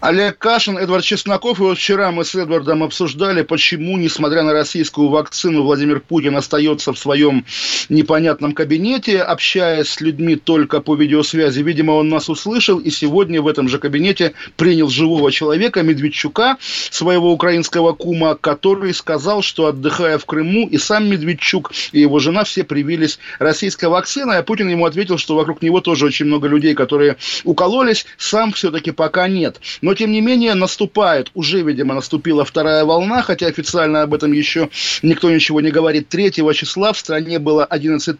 Олег 0.00 0.36
Кашин, 0.36 0.76
Эдвард 0.76 1.04
Чесноков. 1.04 1.58
И 1.58 1.62
вот 1.62 1.78
вчера 1.78 2.10
мы 2.10 2.24
с 2.24 2.34
Эдвардом 2.34 2.82
обсуждали, 2.82 3.40
почему, 3.40 3.96
несмотря 3.96 4.42
на 4.42 4.52
российскую 4.52 5.08
вакцину, 5.08 5.62
Владимир 5.62 6.00
Путин 6.00 6.36
остается 6.36 6.92
в 6.92 6.98
своем 6.98 7.46
непонятном 7.88 8.52
кабинете, 8.52 9.22
общаясь 9.22 9.88
с 9.88 10.00
людьми 10.02 10.36
только 10.36 10.82
по 10.82 10.94
видеосвязи. 10.94 11.60
Видимо, 11.60 11.92
он 11.92 12.10
нас 12.10 12.28
услышал, 12.28 12.78
и 12.78 12.90
сегодня 12.90 13.40
в 13.40 13.48
этом 13.48 13.70
же 13.70 13.78
кабинете 13.78 14.34
принял 14.56 14.88
живого 14.88 15.32
человека, 15.32 15.82
Медведчука, 15.82 16.58
своего 16.60 17.32
украинского 17.32 17.94
кума, 17.94 18.34
который 18.38 18.92
сказал, 18.92 19.40
что 19.40 19.66
отдыхая 19.66 20.18
в 20.18 20.26
Крыму, 20.26 20.68
и 20.68 20.76
сам 20.76 21.08
Медведчук, 21.08 21.72
и 21.92 22.00
его 22.00 22.18
жена 22.18 22.44
все 22.44 22.64
привились 22.64 23.18
российской 23.38 23.86
вакциной, 23.86 24.38
а 24.38 24.42
Путин 24.42 24.68
ему 24.68 24.84
ответил, 24.84 25.16
что 25.16 25.36
вокруг 25.36 25.62
него 25.62 25.80
тоже 25.80 26.04
очень 26.04 26.26
много 26.26 26.48
людей, 26.48 26.74
которые 26.74 27.16
укололись, 27.44 28.04
сам 28.18 28.52
все-таки 28.52 28.90
пока 28.90 29.26
нет. 29.26 29.58
Но 29.86 29.94
тем 29.94 30.10
не 30.10 30.20
менее, 30.20 30.54
наступает, 30.54 31.30
уже, 31.34 31.62
видимо, 31.62 31.94
наступила 31.94 32.44
вторая 32.44 32.84
волна, 32.84 33.22
хотя 33.22 33.46
официально 33.46 34.02
об 34.02 34.14
этом 34.14 34.32
еще 34.32 34.68
никто 35.02 35.30
ничего 35.30 35.60
не 35.60 35.70
говорит. 35.70 36.08
3 36.08 36.32
числа 36.32 36.92
в 36.92 36.98
стране 36.98 37.38
было 37.38 37.64
11 37.64 38.18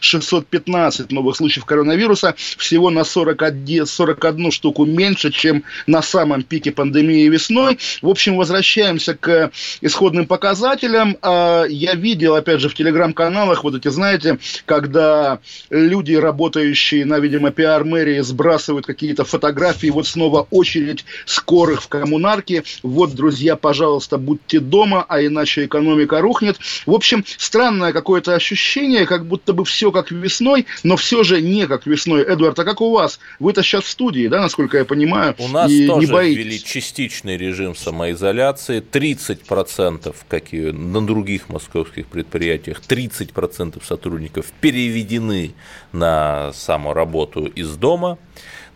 615 0.00 1.10
новых 1.10 1.34
случаев 1.34 1.64
коронавируса, 1.64 2.36
всего 2.56 2.90
на 2.90 3.02
41, 3.02 3.86
41 3.86 4.52
штуку 4.52 4.84
меньше, 4.84 5.32
чем 5.32 5.64
на 5.88 6.02
самом 6.02 6.44
пике 6.44 6.70
пандемии 6.70 7.28
весной. 7.28 7.80
В 8.00 8.08
общем, 8.08 8.36
возвращаемся 8.36 9.16
к 9.16 9.50
исходным 9.80 10.24
показателям. 10.24 11.16
А, 11.22 11.64
я 11.64 11.94
видел, 11.94 12.36
опять 12.36 12.60
же, 12.60 12.68
в 12.68 12.74
телеграм-каналах, 12.74 13.64
вот 13.64 13.74
эти, 13.74 13.88
знаете, 13.88 14.38
когда 14.66 15.40
люди, 15.68 16.14
работающие 16.14 17.04
на, 17.04 17.18
видимо, 17.18 17.50
пиар-мэрии, 17.50 18.20
сбрасывают 18.20 18.86
какие-то 18.86 19.24
фотографии, 19.24 19.88
вот 19.88 20.06
снова 20.06 20.46
очередь 20.52 21.04
скорых 21.24 21.82
в 21.82 21.88
коммунарке. 21.88 22.64
Вот, 22.82 23.14
друзья, 23.14 23.56
пожалуйста, 23.56 24.18
будьте 24.18 24.60
дома, 24.60 25.04
а 25.08 25.22
иначе 25.22 25.66
экономика 25.66 26.20
рухнет. 26.20 26.58
В 26.86 26.92
общем, 26.92 27.24
странное 27.36 27.92
какое-то 27.92 28.34
ощущение, 28.34 29.06
как 29.06 29.26
будто 29.26 29.52
бы 29.52 29.64
все 29.64 29.90
как 29.92 30.10
весной, 30.10 30.66
но 30.82 30.96
все 30.96 31.22
же 31.22 31.40
не 31.40 31.66
как 31.66 31.86
весной. 31.86 32.22
Эдуард, 32.22 32.58
а 32.58 32.64
как 32.64 32.80
у 32.80 32.92
вас? 32.92 33.20
Вы-то 33.38 33.62
сейчас 33.62 33.84
в 33.84 33.88
студии, 33.88 34.28
да, 34.28 34.40
насколько 34.40 34.78
я 34.78 34.84
понимаю? 34.84 35.34
У 35.38 35.48
нас 35.48 35.70
и 35.70 35.86
тоже 35.86 36.06
не 36.06 36.12
боитесь. 36.12 36.44
ввели 36.44 36.62
частичный 36.62 37.36
режим 37.36 37.74
самоизоляции. 37.74 38.82
30%, 38.82 40.14
как 40.28 40.52
и 40.52 40.72
на 40.72 41.06
других 41.06 41.48
московских 41.48 42.06
предприятиях, 42.06 42.82
30% 42.86 43.84
сотрудников 43.84 44.46
переведены 44.60 45.54
на 45.92 46.52
самоработу 46.52 47.46
из 47.46 47.76
дома. 47.76 48.18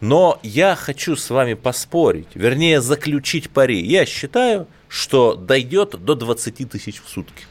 Но 0.02 0.40
я 0.42 0.74
хочу 0.74 1.14
с 1.14 1.30
вами 1.30 1.54
поспорить, 1.54 2.26
вернее 2.34 2.80
заключить 2.80 3.50
пари. 3.50 3.80
Я 3.80 4.04
считаю, 4.04 4.66
что 4.88 5.36
дойдет 5.36 5.90
до 6.04 6.16
20 6.16 6.68
тысяч 6.68 7.00
в 7.00 7.08
сутки. 7.08 7.44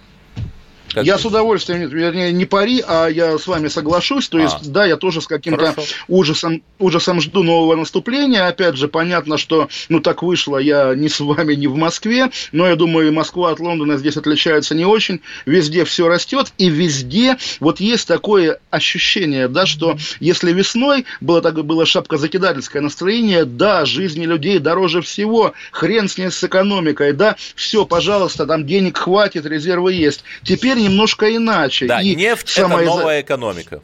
Как 0.94 1.06
я 1.06 1.18
с 1.18 1.26
удовольствием, 1.26 1.88
вернее, 1.88 2.32
не 2.32 2.46
пари, 2.46 2.84
а 2.86 3.08
я 3.08 3.38
с 3.38 3.48
вами 3.48 3.68
соглашусь. 3.68 4.28
То 4.30 4.40
есть, 4.40 4.58
а, 4.62 4.66
да, 4.66 4.86
я 4.86 4.98
тоже 4.98 5.22
с 5.22 5.28
каким-то 5.28 5.76
ужасом, 6.08 6.62
ужасом 6.80 7.22
жду 7.22 7.44
нового 7.44 7.76
наступления. 7.76 8.48
Опять 8.48 8.76
же, 8.76 8.88
понятно, 8.88 9.38
что, 9.38 9.70
ну, 9.90 10.00
так 10.00 10.24
вышло, 10.24 10.58
я 10.58 10.94
не 10.96 11.10
с 11.10 11.20
вами, 11.20 11.56
не 11.56 11.68
в 11.68 11.76
Москве, 11.76 12.32
но 12.52 12.68
я 12.68 12.76
думаю, 12.76 13.14
Москва 13.14 13.52
от 13.52 13.60
Лондона 13.60 13.98
здесь 13.98 14.18
отличается 14.18 14.76
не 14.76 14.86
очень. 14.86 15.22
Везде 15.46 15.86
все 15.86 16.08
растет, 16.08 16.54
и 16.58 16.70
везде 16.70 17.38
вот 17.60 17.80
есть 17.80 18.08
такое 18.08 18.60
ощущение, 18.70 19.48
да, 19.48 19.66
что 19.66 19.98
если 20.20 20.52
весной 20.52 21.06
было, 21.22 21.42
так, 21.42 21.64
было 21.64 21.86
шапкозакидательское 21.86 22.82
настроение, 22.82 23.46
да, 23.46 23.86
жизни 23.86 24.26
людей 24.26 24.60
дороже 24.60 25.02
всего, 25.02 25.54
хрен 25.72 26.10
с 26.10 26.18
ней 26.18 26.32
с 26.32 26.44
экономикой, 26.44 27.14
да, 27.14 27.36
все, 27.56 27.86
пожалуйста, 27.86 28.46
там 28.46 28.66
денег 28.66 28.98
хватит, 28.98 29.46
резервы 29.46 29.94
есть. 29.94 30.24
Теперь 30.44 30.81
немножко 30.82 31.36
иначе. 31.36 31.88
Да, 31.88 32.02
и 32.02 32.16
нефть 32.16 32.58
это 32.58 32.68
новая 32.68 33.22
экономика. 33.22 33.82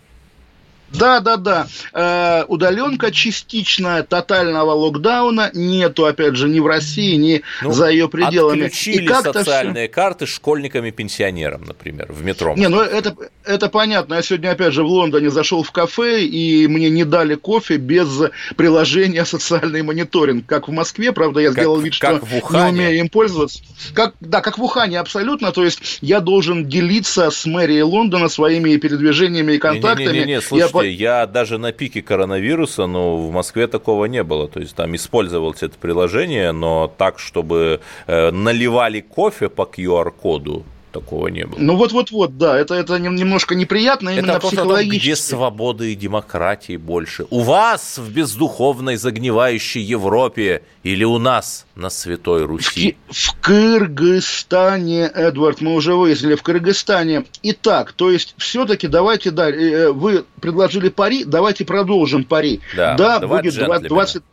Да, 0.91 1.19
да, 1.19 1.37
да. 1.37 1.67
Э, 1.93 2.45
удаленка 2.47 3.11
частичная, 3.11 4.03
тотального 4.03 4.71
локдауна 4.71 5.51
нету, 5.53 6.05
опять 6.05 6.35
же, 6.35 6.47
ни 6.47 6.59
в 6.59 6.67
России, 6.67 7.15
ни 7.15 7.41
ну, 7.61 7.73
за 7.73 7.89
ее 7.89 8.07
пределами. 8.09 8.65
Отключили 8.65 9.05
и 9.05 9.07
социальные 9.07 9.87
все... 9.87 9.93
карты 9.93 10.25
школьникам 10.25 10.85
и 10.85 10.91
пенсионерам, 10.91 11.63
например, 11.65 12.11
в 12.11 12.23
метро. 12.23 12.53
Не, 12.55 12.69
ну 12.69 12.81
это, 12.81 13.15
это 13.43 13.69
понятно. 13.69 14.15
Я 14.15 14.21
сегодня, 14.21 14.51
опять 14.51 14.73
же, 14.73 14.83
в 14.83 14.87
Лондоне 14.87 15.29
зашел 15.29 15.63
в 15.63 15.71
кафе, 15.71 16.23
и 16.23 16.67
мне 16.67 16.89
не 16.89 17.03
дали 17.03 17.35
кофе 17.35 17.77
без 17.77 18.07
приложения 18.55 19.25
социальный 19.37 19.81
мониторинг. 19.83 20.45
Как 20.45 20.67
в 20.67 20.71
Москве, 20.71 21.11
правда, 21.11 21.41
я 21.41 21.51
сделал 21.51 21.75
как, 21.75 21.85
вид, 21.85 21.93
что 21.93 22.21
не 22.51 22.69
умею 22.69 22.99
им 22.99 23.09
пользоваться. 23.09 23.61
Как, 23.93 24.13
да, 24.19 24.41
как 24.41 24.57
в 24.57 24.63
Ухане, 24.63 24.99
абсолютно. 24.99 25.51
То 25.51 25.63
есть 25.63 25.99
я 26.01 26.19
должен 26.19 26.65
делиться 26.65 27.29
с 27.29 27.45
мэрией 27.45 27.81
Лондона 27.81 28.29
своими 28.29 28.75
передвижениями 28.77 29.53
и 29.53 29.57
контактами. 29.57 30.05
Не, 30.05 30.13
не, 30.13 30.19
не, 30.19 30.25
не, 30.25 30.41
слушайте, 30.41 30.76
Слушайте, 30.81 31.03
я 31.03 31.25
даже 31.25 31.57
на 31.57 31.71
пике 31.71 32.01
коронавируса, 32.01 32.87
но 32.87 33.17
в 33.17 33.31
Москве 33.31 33.67
такого 33.67 34.05
не 34.05 34.23
было. 34.23 34.47
То 34.47 34.59
есть 34.59 34.75
там 34.75 34.95
использовалось 34.95 35.63
это 35.63 35.77
приложение, 35.77 36.51
но 36.51 36.91
так, 36.97 37.19
чтобы 37.19 37.79
э, 38.07 38.31
наливали 38.31 39.01
кофе 39.01 39.49
по 39.49 39.63
QR-коду, 39.63 40.63
такого 40.99 41.27
не 41.27 41.45
было. 41.45 41.59
Ну 41.59 41.75
вот-вот-вот, 41.75 42.37
да, 42.37 42.57
это, 42.57 42.75
это 42.75 42.97
немножко 42.99 43.55
неприятно 43.55 44.09
именно 44.09 44.31
это 44.31 44.47
психологически. 44.47 44.99
где 44.99 45.15
свободы 45.15 45.91
и 45.91 45.95
демократии 45.95 46.77
больше. 46.77 47.25
У 47.29 47.41
вас 47.41 47.97
в 47.97 48.11
бездуховной 48.11 48.97
загнивающей 48.97 49.81
Европе 49.81 50.63
или 50.83 51.03
у 51.03 51.17
нас 51.19 51.65
на 51.75 51.89
Святой 51.89 52.45
Руси? 52.45 52.97
В, 53.09 53.15
в 53.15 53.35
Кыргызстане, 53.41 55.03
Эдвард, 55.13 55.61
мы 55.61 55.73
уже 55.75 55.93
выяснили, 55.93 56.35
в 56.35 56.43
Кыргызстане. 56.43 57.25
Итак, 57.43 57.93
то 57.93 58.11
есть 58.11 58.35
все-таки 58.37 58.87
давайте, 58.87 59.31
да, 59.31 59.49
э, 59.49 59.91
вы 59.91 60.25
предложили 60.41 60.89
пари, 60.89 61.23
давайте 61.23 61.65
продолжим 61.65 62.23
пари. 62.23 62.61
Да, 62.75 62.95
да 62.95 63.19
будет 63.19 63.53
20, 63.55 64.23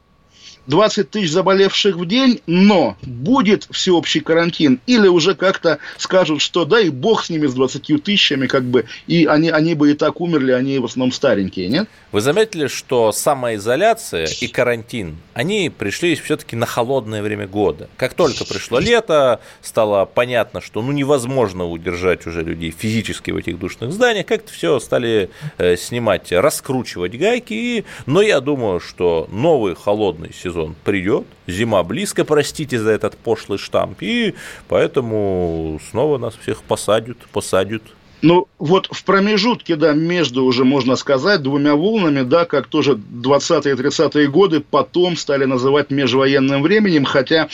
20 0.66 1.05
20 1.05 1.11
тысяч 1.11 1.31
заболевших 1.31 1.96
в 1.96 2.07
день, 2.07 2.40
но 2.46 2.96
будет 3.03 3.66
всеобщий 3.70 4.20
карантин, 4.20 4.81
или 4.87 5.09
уже 5.09 5.35
как-то 5.35 5.79
скажут, 5.98 6.40
что 6.40 6.64
дай 6.64 6.88
бог 6.88 7.24
с 7.24 7.31
ними, 7.31 7.46
с 7.46 7.55
20 7.55 8.03
тысячами, 8.03 8.46
как 8.46 8.64
бы, 8.64 8.85
и 9.07 9.27
они, 9.27 9.50
они 9.50 9.74
бы 9.74 9.90
и 9.90 9.94
так 9.94 10.20
умерли, 10.20 10.53
они 10.53 10.79
в 10.79 10.85
основном 10.85 11.12
старенькие, 11.12 11.68
нет? 11.68 11.88
Вы 12.12 12.20
заметили, 12.20 12.68
что 12.68 13.11
самоизоляция 13.12 14.29
и 14.40 14.46
карантин, 14.46 15.16
они 15.33 15.70
пришли 15.77 16.14
все-таки 16.14 16.55
на 16.55 16.66
холодное 16.66 17.22
время 17.22 17.46
года. 17.46 17.88
Как 17.96 18.14
только 18.14 18.44
пришло 18.44 18.79
лето, 18.79 19.40
стало 19.62 20.05
понятно, 20.05 20.61
что 20.61 20.81
ну 20.83 20.92
невозможно 20.92 21.68
удержать 21.68 22.27
уже 22.27 22.42
людей 22.42 22.70
физически 22.70 23.33
в 23.33 23.37
этих 23.37 23.59
душных 23.59 23.92
зданиях, 23.92 24.27
как-то 24.27 24.53
все 24.53 24.79
стали 24.79 25.31
э, 25.59 25.77
снимать, 25.77 26.31
раскручивать 26.31 27.18
гайки, 27.18 27.55
и, 27.55 27.85
но 28.07 28.22
я 28.22 28.40
думаю, 28.40 28.79
что 28.81 29.29
новый 29.33 29.74
холодный 29.74 30.33
сезон 30.33 30.54
сезон 30.55 30.77
придет, 30.85 31.27
зима 31.47 31.83
близко, 31.83 32.25
простите 32.25 32.79
за 32.79 32.90
этот 32.90 33.17
пошлый 33.17 33.59
штамп, 33.59 33.99
и 34.01 34.35
поэтому 34.69 35.81
снова 35.90 36.19
нас 36.19 36.35
всех 36.37 36.62
посадят, 36.62 37.19
посадят 37.33 37.83
ну, 38.25 38.49
вот 38.59 38.89
в 38.91 39.05
промежутке, 39.05 39.77
да, 39.77 39.93
между 39.93 40.47
уже, 40.47 40.65
можно 40.65 40.97
сказать, 40.97 41.43
двумя 41.43 41.75
волнами, 41.75 42.23
да, 42.23 42.47
как 42.47 42.69
тоже 42.69 42.93
20-е 42.95 43.75
30-е 43.75 44.29
годы 44.29 44.61
потом 44.61 45.19
стали 45.19 45.45
называть 45.45 45.91
межвоенным 45.91 46.63
временем, 46.63 47.05
хотя 47.05 47.51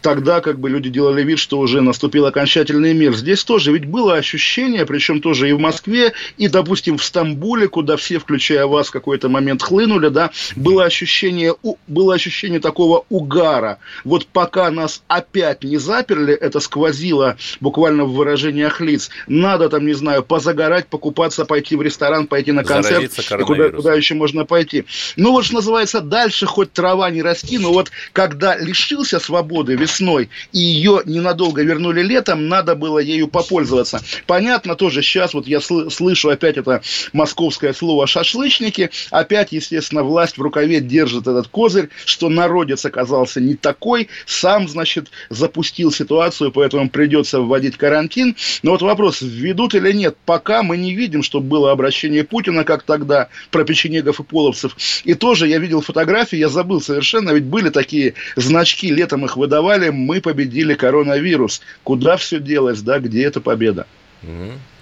тогда 0.00 0.40
как 0.40 0.58
бы 0.58 0.70
люди 0.70 0.88
делали 0.88 1.22
вид, 1.22 1.38
что 1.38 1.58
уже 1.58 1.82
наступил 1.82 2.24
окончательный 2.24 2.94
мир. 2.94 3.14
Здесь 3.14 3.44
тоже 3.44 3.70
ведь 3.70 3.84
было 3.84 4.14
ощущение, 4.14 4.86
причем 4.86 5.20
тоже 5.20 5.50
и 5.50 5.52
в 5.52 5.60
Москве, 5.60 6.14
и, 6.38 6.48
допустим, 6.48 6.96
в 6.96 7.04
Стамбуле, 7.04 7.68
куда 7.68 7.98
все, 7.98 8.18
включая 8.18 8.66
вас, 8.66 8.88
в 8.88 8.92
какой-то 8.92 9.28
момент 9.28 9.62
хлынули, 9.62 10.08
да, 10.08 10.30
было 10.56 10.84
ощущение, 10.84 11.54
было 11.86 12.14
ощущение 12.14 12.60
такого 12.60 13.04
угара. 13.10 13.76
Вот 14.04 14.26
пока 14.26 14.70
нас 14.70 15.02
опять 15.06 15.64
не 15.64 15.76
заперли, 15.76 16.32
это 16.32 16.60
сквозило 16.60 17.36
буквально 17.60 18.06
в 18.06 18.14
выражениях 18.14 18.80
лиц, 18.80 19.10
надо 19.26 19.68
там, 19.68 19.84
не 19.84 19.92
знаю, 19.92 20.13
знаю, 20.14 20.22
позагорать, 20.22 20.86
покупаться, 20.86 21.44
пойти 21.44 21.76
в 21.76 21.82
ресторан, 21.82 22.26
пойти 22.26 22.52
на 22.52 22.64
концерт, 22.64 23.12
и 23.18 23.42
куда, 23.42 23.70
куда 23.70 23.94
еще 23.94 24.14
можно 24.14 24.44
пойти. 24.44 24.84
Ну 25.16 25.32
вот, 25.32 25.44
что 25.44 25.54
называется, 25.54 26.00
дальше 26.00 26.46
хоть 26.46 26.72
трава 26.72 27.10
не 27.10 27.22
расти, 27.22 27.58
но 27.58 27.72
вот 27.72 27.90
когда 28.12 28.56
лишился 28.56 29.18
свободы 29.18 29.74
весной 29.74 30.30
и 30.52 30.58
ее 30.58 31.02
ненадолго 31.04 31.62
вернули 31.62 32.02
летом, 32.02 32.48
надо 32.48 32.76
было 32.76 32.98
ею 32.98 33.26
попользоваться. 33.28 34.00
Понятно 34.26 34.76
тоже, 34.76 35.02
сейчас 35.02 35.34
вот 35.34 35.46
я 35.46 35.60
слышу 35.60 36.28
опять 36.28 36.56
это 36.56 36.82
московское 37.12 37.72
слово 37.72 38.06
«шашлычники», 38.06 38.90
опять, 39.10 39.52
естественно, 39.52 40.02
власть 40.02 40.38
в 40.38 40.42
рукаве 40.42 40.80
держит 40.80 41.26
этот 41.26 41.48
козырь, 41.48 41.88
что 42.04 42.28
народец 42.28 42.84
оказался 42.84 43.40
не 43.40 43.54
такой, 43.54 44.08
сам, 44.26 44.68
значит, 44.68 45.08
запустил 45.30 45.90
ситуацию, 45.90 46.52
поэтому 46.52 46.88
придется 46.88 47.40
вводить 47.40 47.76
карантин. 47.76 48.36
Но 48.62 48.72
вот 48.72 48.82
вопрос, 48.82 49.20
введут 49.22 49.74
или 49.74 49.92
нет, 49.92 50.03
пока 50.10 50.62
мы 50.62 50.76
не 50.76 50.94
видим, 50.94 51.22
чтобы 51.22 51.48
было 51.48 51.72
обращение 51.72 52.24
Путина, 52.24 52.64
как 52.64 52.82
тогда, 52.82 53.28
про 53.50 53.64
печенегов 53.64 54.20
и 54.20 54.22
половцев. 54.22 54.76
И 55.04 55.14
тоже 55.14 55.48
я 55.48 55.58
видел 55.58 55.80
фотографии, 55.80 56.36
я 56.36 56.48
забыл 56.48 56.80
совершенно, 56.80 57.30
ведь 57.30 57.44
были 57.44 57.70
такие 57.70 58.14
значки, 58.36 58.90
летом 58.90 59.24
их 59.24 59.36
выдавали, 59.36 59.90
мы 59.90 60.20
победили 60.20 60.74
коронавирус. 60.74 61.60
Куда 61.82 62.16
все 62.16 62.40
делось, 62.40 62.80
да, 62.82 62.98
где 62.98 63.24
эта 63.24 63.40
победа? 63.40 63.86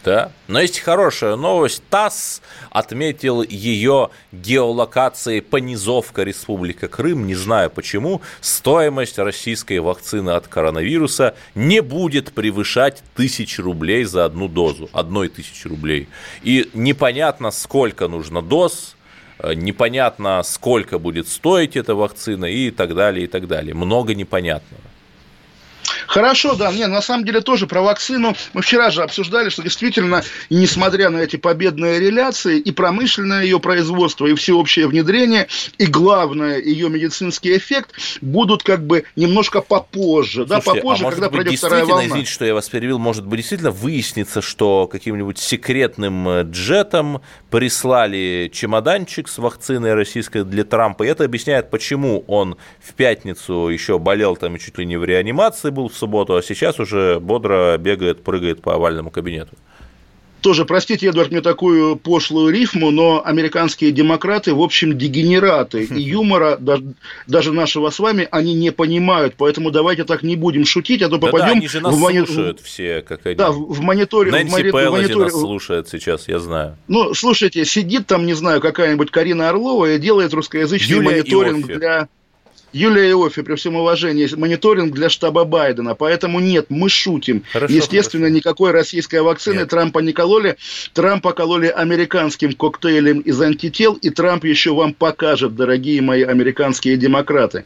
Да. 0.04 0.32
Но 0.48 0.60
есть 0.60 0.80
хорошая 0.80 1.36
новость. 1.36 1.82
ТАСС 1.88 2.42
отметил 2.70 3.42
ее 3.42 4.10
геолокацией 4.32 5.42
Понизовка 5.42 6.24
Республика 6.24 6.88
Крым. 6.88 7.26
Не 7.26 7.34
знаю 7.36 7.70
почему. 7.70 8.20
Стоимость 8.40 9.18
российской 9.18 9.78
вакцины 9.78 10.30
от 10.30 10.48
коронавируса 10.48 11.36
не 11.54 11.80
будет 11.80 12.32
превышать 12.32 13.02
тысяч 13.14 13.58
рублей 13.58 14.04
за 14.04 14.24
одну 14.24 14.48
дозу. 14.48 14.90
Одной 14.92 15.28
тысячи 15.28 15.68
рублей. 15.68 16.08
И 16.42 16.68
непонятно, 16.74 17.52
сколько 17.52 18.08
нужно 18.08 18.42
доз, 18.42 18.96
непонятно, 19.54 20.42
сколько 20.42 20.98
будет 20.98 21.28
стоить 21.28 21.76
эта 21.76 21.94
вакцина 21.94 22.46
и 22.46 22.70
так 22.70 22.94
далее, 22.94 23.24
и 23.24 23.28
так 23.28 23.46
далее. 23.46 23.74
Много 23.74 24.14
непонятного. 24.14 24.82
Хорошо, 26.06 26.54
да, 26.54 26.72
не, 26.72 26.86
на 26.86 27.02
самом 27.02 27.24
деле 27.24 27.40
тоже 27.40 27.66
про 27.66 27.82
вакцину. 27.82 28.34
Мы 28.52 28.62
вчера 28.62 28.90
же 28.90 29.02
обсуждали, 29.02 29.48
что 29.48 29.62
действительно, 29.62 30.22
несмотря 30.50 31.10
на 31.10 31.18
эти 31.18 31.36
победные 31.36 32.00
реляции, 32.00 32.58
и 32.58 32.70
промышленное 32.70 33.44
ее 33.44 33.60
производство, 33.60 34.26
и 34.26 34.34
всеобщее 34.34 34.86
внедрение, 34.86 35.48
и 35.78 35.86
главное, 35.86 36.60
ее 36.60 36.88
медицинский 36.88 37.56
эффект 37.56 37.92
будут 38.20 38.62
как 38.62 38.86
бы 38.86 39.04
немножко 39.16 39.60
попозже, 39.60 40.46
Слушайте, 40.46 40.48
да, 40.48 40.60
попозже, 40.60 41.06
а 41.06 41.10
когда 41.10 41.28
быть, 41.28 41.40
пройдет 41.40 41.58
вторая 41.58 41.84
волна. 41.84 42.06
Извините, 42.06 42.30
что 42.30 42.44
я 42.44 42.54
вас 42.54 42.68
перевел, 42.68 42.98
может 42.98 43.26
быть, 43.26 43.38
действительно 43.38 43.70
выяснится, 43.70 44.42
что 44.42 44.86
каким-нибудь 44.86 45.38
секретным 45.38 46.28
э, 46.28 46.42
джетом 46.44 47.22
прислали 47.50 48.50
чемоданчик 48.52 49.28
с 49.28 49.38
вакциной 49.38 49.94
российской 49.94 50.44
для 50.44 50.64
Трампа, 50.64 51.02
и 51.04 51.08
это 51.08 51.24
объясняет, 51.24 51.70
почему 51.70 52.24
он 52.26 52.56
в 52.80 52.94
пятницу 52.94 53.68
еще 53.68 53.98
болел 53.98 54.36
там 54.36 54.58
чуть 54.58 54.78
ли 54.78 54.86
не 54.86 54.96
в 54.96 55.04
реанимации 55.04 55.70
был, 55.72 55.88
в 55.88 55.94
субботу, 55.94 56.36
а 56.36 56.42
сейчас 56.42 56.78
уже 56.78 57.18
бодро 57.20 57.76
бегает, 57.78 58.22
прыгает 58.22 58.62
по 58.62 58.74
овальному 58.74 59.10
кабинету. 59.10 59.56
Тоже, 60.42 60.64
простите, 60.64 61.06
Эдвард, 61.06 61.30
мне 61.30 61.40
такую 61.40 61.94
пошлую 61.94 62.52
рифму, 62.52 62.90
но 62.90 63.22
американские 63.24 63.92
демократы, 63.92 64.52
в 64.52 64.60
общем, 64.60 64.98
дегенераты. 64.98 65.84
И 65.84 66.02
юмора, 66.02 66.58
даже, 66.58 67.52
нашего 67.52 67.90
с 67.90 68.00
вами, 68.00 68.26
они 68.32 68.52
не 68.54 68.72
понимают. 68.72 69.34
Поэтому 69.38 69.70
давайте 69.70 70.02
так 70.02 70.24
не 70.24 70.34
будем 70.34 70.64
шутить, 70.64 71.00
а 71.02 71.08
то 71.08 71.18
попадем... 71.18 71.38
Да, 71.38 71.52
да 71.52 71.58
они 71.58 71.68
же 71.68 71.80
нас 71.80 71.94
в 71.94 71.98
мони... 71.98 72.24
слушают 72.24 72.60
все, 72.60 73.02
как 73.02 73.24
они. 73.24 73.36
Да, 73.36 73.52
в 73.52 73.80
мониторе... 73.80 74.32
Нэнси 74.32 74.70
в 74.70 74.72
мони... 74.72 74.88
Мониторе... 74.88 75.24
нас 75.26 75.32
слушает 75.32 75.88
сейчас, 75.88 76.26
я 76.26 76.40
знаю. 76.40 76.76
Ну, 76.88 77.14
слушайте, 77.14 77.64
сидит 77.64 78.08
там, 78.08 78.26
не 78.26 78.34
знаю, 78.34 78.60
какая-нибудь 78.60 79.12
Карина 79.12 79.48
Орлова 79.48 79.92
и 79.92 79.98
делает 79.98 80.34
русскоязычный 80.34 80.96
Юлия 80.96 81.10
мониторинг 81.10 81.60
Иоффе. 81.60 81.78
для... 81.78 82.08
Юлия 82.72 83.10
Иоффе, 83.10 83.42
при 83.42 83.54
всем 83.54 83.76
уважении, 83.76 84.28
мониторинг 84.34 84.94
для 84.94 85.10
штаба 85.10 85.44
Байдена. 85.44 85.94
Поэтому 85.94 86.40
нет, 86.40 86.66
мы 86.70 86.88
шутим. 86.88 87.44
Хорошо, 87.52 87.74
Естественно, 87.74 88.24
хорошо. 88.26 88.36
никакой 88.36 88.70
российской 88.70 89.20
вакцины 89.20 89.60
Нет. 89.60 89.68
Трампа 89.68 89.98
не 89.98 90.12
кололи. 90.12 90.56
Трампа 90.94 91.32
кололи 91.32 91.66
американским 91.66 92.52
коктейлем 92.54 93.20
из 93.20 93.40
антител, 93.40 93.94
и 93.94 94.10
Трамп 94.10 94.44
еще 94.44 94.74
вам 94.74 94.94
покажет, 94.94 95.54
дорогие 95.54 96.00
мои 96.00 96.22
американские 96.22 96.96
демократы. 96.96 97.64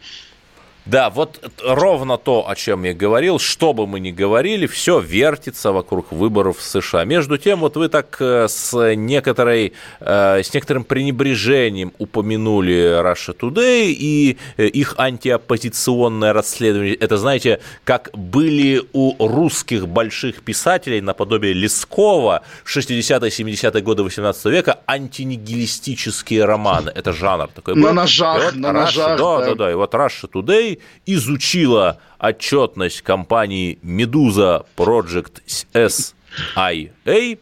Да, 0.86 1.10
вот 1.10 1.40
ровно 1.64 2.16
то, 2.16 2.48
о 2.48 2.54
чем 2.54 2.84
я 2.84 2.94
говорил, 2.94 3.38
что 3.40 3.72
бы 3.72 3.86
мы 3.88 3.98
ни 3.98 4.12
говорили, 4.12 4.66
все 4.66 5.00
вертится 5.00 5.72
вокруг 5.72 6.12
выборов 6.12 6.58
в 6.58 6.62
США. 6.62 7.04
Между 7.04 7.38
тем, 7.38 7.58
вот 7.60 7.76
вы 7.76 7.88
так 7.88 8.16
э, 8.20 8.46
с 8.48 8.94
некоторой, 8.94 9.72
э, 10.00 10.42
с 10.44 10.54
некоторым 10.54 10.84
пренебрежением 10.84 11.92
упомянули 11.98 13.00
Russia 13.02 13.36
Today 13.36 13.86
и 13.98 14.38
э, 14.56 14.66
их 14.66 14.94
антиоппозиционное 14.96 16.32
расследование. 16.32 16.94
Это, 16.94 17.16
знаете, 17.16 17.60
как 17.84 18.10
были 18.14 18.80
у 18.92 19.14
русских 19.26 19.88
больших 19.88 20.42
писателей 20.42 21.00
наподобие 21.00 21.52
Лескова 21.52 22.42
60-е, 22.64 23.30
70-е 23.30 23.82
годы 23.82 24.04
18 24.04 24.44
века 24.46 24.78
антинигилистические 24.86 26.44
романы. 26.44 26.90
Это 26.94 27.12
жанр 27.12 27.48
такой. 27.48 27.74
На 27.74 27.92
ножах, 27.92 28.44
вот 28.44 28.54
на 28.54 28.68
Russia- 28.68 28.72
ножах, 28.82 29.18
Да, 29.18 29.38
да. 29.40 29.46
да, 29.46 29.54
да. 29.54 29.70
И 29.72 29.74
вот 29.74 29.92
Russia 29.94 30.30
Today 30.32 30.75
изучила 31.06 31.98
отчетность 32.18 33.02
компании 33.02 33.78
Medusa 33.82 34.64
Project 34.76 35.42
SIA, 35.46 37.38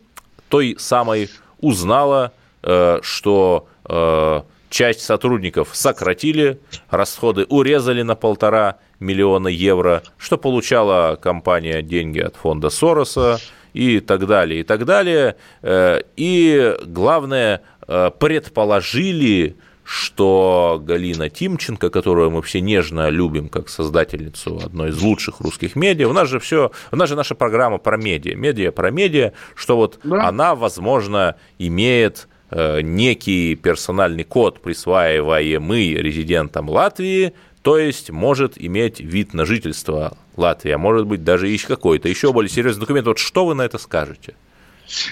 той 0.48 0.76
самой 0.78 1.30
узнала, 1.60 2.32
э, 2.62 3.00
что 3.02 3.66
э, 3.88 4.42
часть 4.70 5.00
сотрудников 5.00 5.70
сократили, 5.72 6.58
расходы 6.90 7.44
урезали 7.48 8.02
на 8.02 8.14
полтора 8.14 8.76
миллиона 9.00 9.48
евро, 9.48 10.02
что 10.18 10.38
получала 10.38 11.16
компания 11.16 11.82
деньги 11.82 12.20
от 12.20 12.36
фонда 12.36 12.70
Сороса 12.70 13.38
и 13.72 14.00
так 14.00 14.26
далее, 14.26 14.60
и 14.60 14.62
так 14.62 14.84
далее. 14.84 15.36
Э, 15.62 16.00
И 16.16 16.76
главное, 16.84 17.62
предположили, 17.86 19.56
что 19.84 20.80
Галина 20.82 21.28
Тимченко, 21.30 21.90
которую 21.90 22.30
мы 22.30 22.42
все 22.42 22.60
нежно 22.60 23.10
любим 23.10 23.48
как 23.48 23.68
создательницу 23.68 24.60
одной 24.64 24.88
из 24.90 25.00
лучших 25.00 25.40
русских 25.40 25.76
медиа, 25.76 26.08
у 26.08 26.12
нас 26.12 26.28
же 26.28 26.40
все, 26.40 26.72
у 26.90 26.96
нас 26.96 27.08
же 27.08 27.16
наша 27.16 27.34
программа 27.34 27.78
про 27.78 27.96
медиа, 27.96 28.34
медиа 28.34 28.72
про 28.72 28.90
медиа, 28.90 29.32
что 29.54 29.76
вот 29.76 30.00
Да. 30.02 30.26
она, 30.28 30.54
возможно, 30.54 31.36
имеет 31.58 32.28
э, 32.50 32.80
некий 32.80 33.54
персональный 33.56 34.24
код, 34.24 34.60
присваиваемый 34.60 35.94
резидентам 35.94 36.68
Латвии, 36.70 37.34
то 37.62 37.78
есть 37.78 38.10
может 38.10 38.54
иметь 38.56 39.00
вид 39.00 39.34
на 39.34 39.44
жительство 39.44 40.16
Латвии, 40.36 40.72
а 40.72 40.78
может 40.78 41.06
быть 41.06 41.24
даже 41.24 41.48
еще 41.48 41.66
какой-то 41.68 42.08
еще 42.08 42.32
более 42.32 42.50
серьезный 42.50 42.80
документ. 42.80 43.06
Вот 43.06 43.18
что 43.18 43.46
вы 43.46 43.54
на 43.54 43.62
это 43.62 43.78
скажете? 43.78 44.34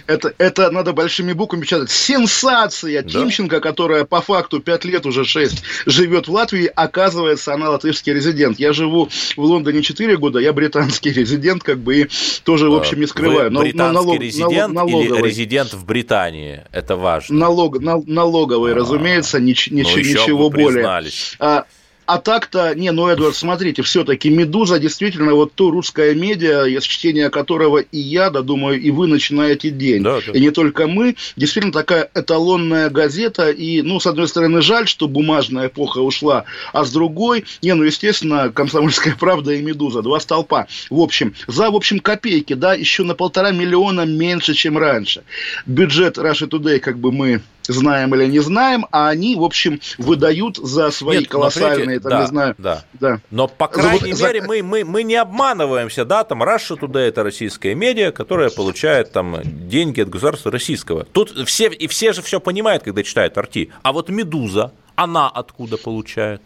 Это, 0.06 0.34
это 0.38 0.70
надо 0.70 0.92
большими 0.92 1.32
буквами 1.32 1.62
печатать. 1.62 1.90
Сенсация! 1.90 3.02
Да. 3.02 3.08
Тимченко, 3.08 3.60
которая 3.60 4.04
по 4.04 4.20
факту 4.20 4.60
5 4.60 4.84
лет, 4.84 5.06
уже 5.06 5.24
6, 5.24 5.62
живет 5.86 6.28
в 6.28 6.32
Латвии, 6.32 6.70
оказывается, 6.74 7.54
она 7.54 7.70
латышский 7.70 8.12
резидент. 8.12 8.58
Я 8.58 8.72
живу 8.72 9.08
в 9.36 9.40
Лондоне 9.40 9.82
4 9.82 10.16
года, 10.18 10.38
я 10.38 10.52
британский 10.52 11.10
резидент, 11.12 11.62
как 11.62 11.78
бы, 11.78 12.00
и 12.02 12.08
тоже, 12.44 12.68
в 12.68 12.74
общем, 12.74 13.00
не 13.00 13.06
скрываю. 13.06 13.50
Вы 13.50 13.60
британский 13.60 13.94
налог- 13.94 14.20
резидент 14.20 14.72
налог- 14.74 14.88
или 15.00 15.08
налоговый. 15.08 15.28
резидент 15.30 15.72
в 15.72 15.84
Британии? 15.84 16.62
Это 16.72 16.96
важно. 16.96 17.36
Налог, 17.38 17.80
нал- 17.80 18.04
налоговый, 18.06 18.72
А, 18.72 18.74
разумеется, 18.76 19.38
нич- 19.38 19.68
Ну, 19.70 19.78
ничего, 19.78 19.98
еще 19.98 20.12
ничего 20.22 20.50
более. 20.50 20.68
признались. 20.74 21.34
А, 21.38 21.64
а 22.06 22.18
так-то, 22.18 22.74
не, 22.74 22.90
ну, 22.92 23.08
Эдвард, 23.08 23.36
смотрите, 23.36 23.82
все-таки 23.82 24.28
«Медуза» 24.28 24.78
действительно 24.78 25.34
вот 25.34 25.54
то 25.54 25.70
русское 25.70 26.14
медиа, 26.14 26.66
из 26.66 26.82
чтения 26.82 27.30
которого 27.30 27.78
и 27.78 27.98
я, 27.98 28.30
да, 28.30 28.42
думаю, 28.42 28.80
и 28.80 28.90
вы 28.90 29.06
начинаете 29.06 29.70
день. 29.70 30.02
Да, 30.02 30.20
да. 30.26 30.32
И 30.32 30.40
не 30.40 30.50
только 30.50 30.86
мы. 30.86 31.16
Действительно 31.36 31.72
такая 31.72 32.10
эталонная 32.14 32.90
газета. 32.90 33.50
И, 33.50 33.82
ну, 33.82 34.00
с 34.00 34.06
одной 34.06 34.28
стороны, 34.28 34.62
жаль, 34.62 34.88
что 34.88 35.08
бумажная 35.08 35.68
эпоха 35.68 35.98
ушла, 35.98 36.44
а 36.72 36.84
с 36.84 36.92
другой, 36.92 37.44
не, 37.62 37.74
ну, 37.74 37.84
естественно, 37.84 38.50
«Комсомольская 38.50 39.16
правда» 39.18 39.52
и 39.52 39.62
«Медуза», 39.62 40.02
два 40.02 40.18
столпа. 40.20 40.66
В 40.90 41.00
общем, 41.00 41.34
за, 41.46 41.70
в 41.70 41.76
общем, 41.76 42.00
копейки, 42.00 42.54
да, 42.54 42.74
еще 42.74 43.04
на 43.04 43.14
полтора 43.14 43.52
миллиона 43.52 44.04
меньше, 44.04 44.54
чем 44.54 44.76
раньше. 44.76 45.22
Бюджет 45.66 46.18
Russia 46.18 46.48
Today, 46.48 46.78
как 46.78 46.98
бы 46.98 47.12
мы 47.12 47.42
знаем 47.66 48.14
или 48.14 48.26
не 48.26 48.40
знаем, 48.40 48.86
а 48.90 49.08
они, 49.08 49.36
в 49.36 49.44
общем, 49.44 49.80
выдают 49.98 50.56
за 50.56 50.90
свои 50.90 51.18
Нет, 51.20 51.28
колоссальные, 51.28 52.00
смотрите, 52.00 52.00
там, 52.00 52.10
да, 52.10 52.20
не 52.20 52.26
знаю, 52.26 52.54
да. 52.58 52.84
да. 52.94 53.20
Но, 53.30 53.48
по 53.48 53.68
крайней 53.68 54.12
за- 54.12 54.26
мере, 54.26 54.42
мы, 54.42 54.62
мы, 54.62 54.84
мы 54.84 55.02
не 55.02 55.16
обманываемся, 55.16 56.04
да, 56.04 56.24
там 56.24 56.42
Russia 56.42 56.78
Today– 56.78 57.08
это 57.08 57.22
российская 57.22 57.74
медиа, 57.74 58.12
которая 58.12 58.50
получает 58.50 59.12
там 59.12 59.40
деньги 59.44 60.00
от 60.00 60.08
государства 60.08 60.50
российского. 60.50 61.04
Тут 61.04 61.30
все, 61.46 61.68
и 61.68 61.86
все 61.86 62.12
же 62.12 62.22
все 62.22 62.40
понимают, 62.40 62.82
когда 62.82 63.02
читают 63.02 63.36
«Арти». 63.38 63.70
А 63.82 63.92
вот 63.92 64.08
«Медуза», 64.08 64.72
она 64.94 65.28
откуда 65.28 65.76
получает? 65.78 66.42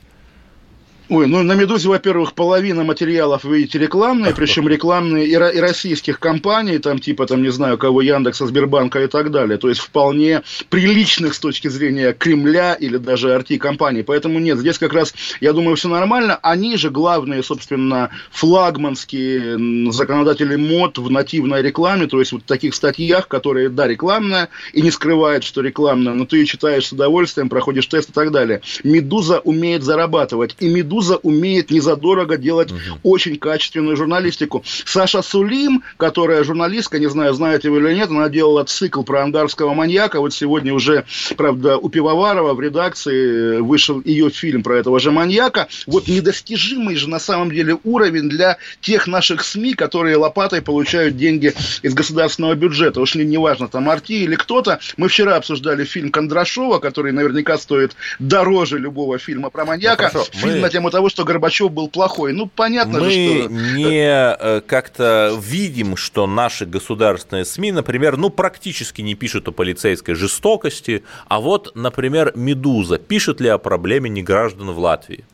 Ой, 1.09 1.29
ну 1.29 1.45
на 1.45 1.53
«Медузе», 1.53 1.89
во-первых, 1.89 2.33
половина 2.33 2.83
материалов, 2.83 3.45
видите, 3.45 3.79
рекламные, 3.79 4.35
причем 4.35 4.67
рекламные 4.69 5.27
и, 5.27 5.31
и 5.31 5.61
российских 5.61 6.19
компаний, 6.19 6.79
там 6.79 6.99
типа, 6.99 7.27
там, 7.27 7.43
не 7.43 7.51
знаю, 7.51 7.79
кого, 7.79 8.01
Яндекса, 8.03 8.45
Сбербанка 8.49 9.01
и 9.05 9.07
так 9.07 9.31
далее. 9.31 9.57
То 9.57 9.69
есть 9.69 9.81
вполне 9.81 10.43
приличных 10.69 11.35
с 11.35 11.39
точки 11.39 11.69
зрения 11.69 12.13
Кремля 12.13 12.75
или 12.75 12.97
даже 12.97 13.29
RT-компаний. 13.29 14.03
Поэтому 14.03 14.41
нет, 14.41 14.59
здесь 14.59 14.79
как 14.79 14.93
раз, 14.95 15.15
я 15.41 15.53
думаю, 15.53 15.77
все 15.77 15.89
нормально. 15.89 16.41
Они 16.43 16.77
же 16.77 16.91
главные, 16.91 17.45
собственно, 17.45 18.11
флагманские 18.33 19.93
законодатели 19.93 20.57
мод 20.57 20.99
в 20.99 21.09
нативной 21.09 21.63
рекламе, 21.63 22.09
то 22.09 22.19
есть 22.19 22.33
вот 22.33 22.43
в 22.43 22.47
таких 22.47 22.75
статьях, 22.75 23.29
которые, 23.29 23.69
да, 23.69 23.87
рекламная, 23.87 24.49
и 24.73 24.83
не 24.83 24.91
скрывает, 24.91 25.45
что 25.45 25.61
рекламная, 25.61 26.15
но 26.15 26.27
ты 26.27 26.39
ее 26.39 26.47
читаешь 26.47 26.87
с 26.87 26.93
удовольствием, 26.93 27.49
проходишь 27.49 27.87
тест 27.87 28.11
и 28.11 28.13
так 28.13 28.33
далее. 28.33 28.61
«Медуза» 28.83 29.39
умеет 29.39 29.85
зарабатывать, 29.85 30.57
и 30.59 30.69
«Медуза» 30.69 30.96
«Медуза» 30.97 31.17
умеет 31.17 31.71
незадорого 31.71 32.37
делать 32.37 32.73
угу. 32.73 32.81
очень 33.03 33.37
качественную 33.37 33.97
журналистику. 33.97 34.65
Саша 34.85 35.23
Сулим, 35.23 35.83
которая 35.97 36.43
журналистка, 36.45 36.99
не 36.99 37.09
знаю, 37.09 37.35
знаете 37.35 37.71
вы 37.71 37.79
или 37.79 37.95
нет, 37.95 38.11
она 38.11 38.29
делала 38.29 38.65
цикл 38.65 39.03
про 39.03 39.23
ангарского 39.23 39.75
маньяка. 39.75 40.21
Вот 40.21 40.33
сегодня 40.33 40.73
уже, 40.73 41.05
правда, 41.37 41.77
у 41.77 41.89
Пивоварова 41.89 42.55
в 42.55 42.61
редакции 42.61 43.59
вышел 43.61 44.01
ее 44.05 44.31
фильм 44.31 44.63
про 44.63 44.79
этого 44.79 44.99
же 44.99 45.11
маньяка. 45.11 45.69
Вот 45.87 46.09
недостижимый 46.09 46.97
же 46.97 47.09
на 47.09 47.19
самом 47.19 47.51
деле 47.51 47.79
уровень 47.85 48.29
для 48.29 48.57
тех 48.81 49.07
наших 49.07 49.45
СМИ, 49.45 49.75
которые 49.75 50.17
лопатой 50.17 50.63
получают 50.63 51.17
деньги 51.17 51.53
из 51.83 51.95
государственного 51.95 52.55
бюджета. 52.55 53.01
Уж 53.01 53.17
не, 53.17 53.25
не 53.25 53.39
важно, 53.39 53.69
там 53.69 53.89
Арти 53.91 54.25
или 54.25 54.35
кто-то. 54.35 54.79
Мы 54.97 55.09
вчера 55.09 55.37
обсуждали 55.37 55.85
фильм 55.85 56.11
Кондрашова, 56.11 56.79
который 56.79 57.13
наверняка 57.13 57.59
стоит 57.59 57.95
дороже 58.19 58.79
любого 58.79 59.19
фильма 59.19 59.51
про 59.51 59.65
маньяка. 59.65 60.11
Ну, 60.15 60.25
фильм 60.33 60.55
мы... 60.55 60.61
на 60.61 60.71
тему 60.71 60.86
тему 60.87 60.91
того, 60.91 61.09
что 61.09 61.25
Горбачев 61.25 61.71
был 61.71 61.89
плохой. 61.89 62.33
Ну, 62.33 62.47
понятно 62.47 63.01
Мы 63.01 63.11
же, 63.11 63.43
что... 63.43 63.49
не 63.49 64.37
э, 64.39 64.61
как-то 64.67 65.37
видим, 65.41 65.97
что 65.97 66.27
наши 66.27 66.67
государственные 66.67 67.45
СМИ, 67.45 67.73
например, 67.73 68.17
ну, 68.17 68.31
практически 68.31 69.03
не 69.03 69.15
пишут 69.15 69.49
о 69.49 69.53
полицейской 69.53 70.15
жестокости, 70.15 71.03
а 71.29 71.41
вот, 71.41 71.73
например, 71.75 72.33
«Медуза» 72.35 72.99
пишет 72.99 73.41
ли 73.41 73.49
о 73.49 73.59
проблеме 73.59 74.11
неграждан 74.11 74.71
в 74.71 74.79
Латвии? 74.79 75.25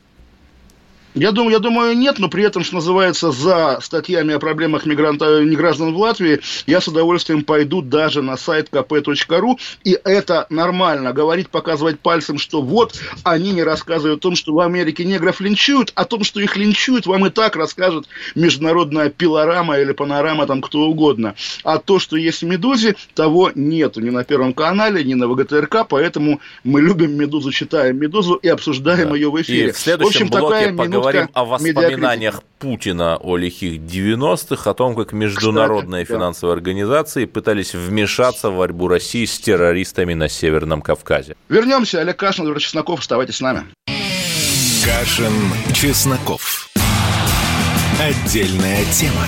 Я 1.15 1.31
думаю, 1.31 1.51
я 1.51 1.59
думаю, 1.59 1.95
нет, 1.95 2.17
но 2.17 2.27
при 2.27 2.43
этом, 2.43 2.63
что 2.63 2.75
называется, 2.75 3.31
за 3.31 3.79
статьями 3.81 4.33
о 4.33 4.39
проблемах 4.39 4.85
мигранта, 4.85 5.43
неграждан 5.43 5.93
в 5.93 5.97
Латвии, 5.97 6.39
я 6.65 6.81
с 6.81 6.87
удовольствием 6.87 7.43
пойду 7.43 7.81
даже 7.81 8.21
на 8.23 8.35
сайт 8.35 8.69
kp.ru, 8.71 9.57
и 9.83 9.99
это 10.03 10.47
нормально, 10.49 11.13
говорить, 11.13 11.49
показывать 11.49 11.99
пальцем, 11.99 12.39
что 12.39 12.61
вот, 12.61 12.99
они 13.23 13.51
не 13.51 13.63
рассказывают 13.63 14.19
о 14.19 14.21
том, 14.21 14.35
что 14.35 14.53
в 14.53 14.59
Америке 14.59 15.05
негров 15.05 15.39
линчуют, 15.39 15.91
о 15.95 16.05
том, 16.05 16.23
что 16.23 16.39
их 16.39 16.57
линчуют, 16.57 17.05
вам 17.05 17.27
и 17.27 17.29
так 17.29 17.55
расскажет 17.55 18.05
международная 18.33 19.09
пилорама 19.09 19.77
или 19.77 19.91
панорама, 19.91 20.47
там 20.47 20.61
кто 20.61 20.81
угодно. 20.81 21.35
А 21.63 21.77
то, 21.77 21.99
что 21.99 22.17
есть 22.17 22.41
в 22.41 22.45
«Медузе», 22.45 22.95
того 23.13 23.51
нету 23.53 24.01
ни 24.01 24.09
на 24.09 24.23
Первом 24.23 24.53
канале, 24.53 25.03
ни 25.03 25.13
на 25.13 25.27
ВГТРК, 25.27 25.87
поэтому 25.87 26.41
мы 26.63 26.81
любим 26.81 27.15
«Медузу», 27.15 27.51
читаем 27.51 27.99
«Медузу» 27.99 28.35
и 28.35 28.47
обсуждаем 28.47 29.09
да. 29.09 29.15
ее 29.15 29.29
в 29.29 29.39
эфире. 29.41 29.69
И 29.69 29.71
в 29.71 29.77
следующем 29.77 30.27
в 30.27 30.33
общем, 30.33 30.39
блоке 30.39 30.55
такая 30.55 30.71
говорим 31.11 31.29
о 31.33 31.45
воспоминаниях 31.45 32.43
Путина 32.59 33.17
о 33.17 33.37
лихих 33.37 33.81
90-х, 33.81 34.69
о 34.69 34.73
том, 34.73 34.95
как 34.95 35.11
международные 35.11 36.03
Кстати, 36.03 36.17
финансовые 36.17 36.55
да. 36.55 36.59
организации 36.59 37.25
пытались 37.25 37.73
вмешаться 37.73 38.49
в 38.49 38.57
борьбу 38.57 38.87
России 38.87 39.25
с 39.25 39.39
террористами 39.39 40.13
на 40.13 40.29
Северном 40.29 40.81
Кавказе. 40.81 41.35
Вернемся. 41.49 42.01
Олег 42.01 42.17
Кашин, 42.17 42.45
Владимир 42.45 42.61
Чесноков. 42.61 42.99
Оставайтесь 42.99 43.35
с 43.35 43.41
нами. 43.41 43.65
Кашин, 44.85 45.33
Чесноков. 45.73 46.69
Отдельная 47.99 48.83
тема. 48.91 49.27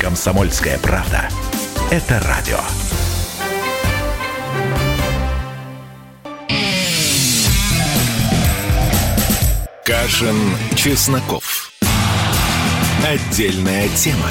Комсомольская 0.00 0.78
правда. 0.78 1.28
Это 1.90 2.20
радио. 2.20 2.58
Кашин, 9.84 10.36
Чесноков. 10.74 11.72
Отдельная 13.04 13.88
тема. 13.90 14.30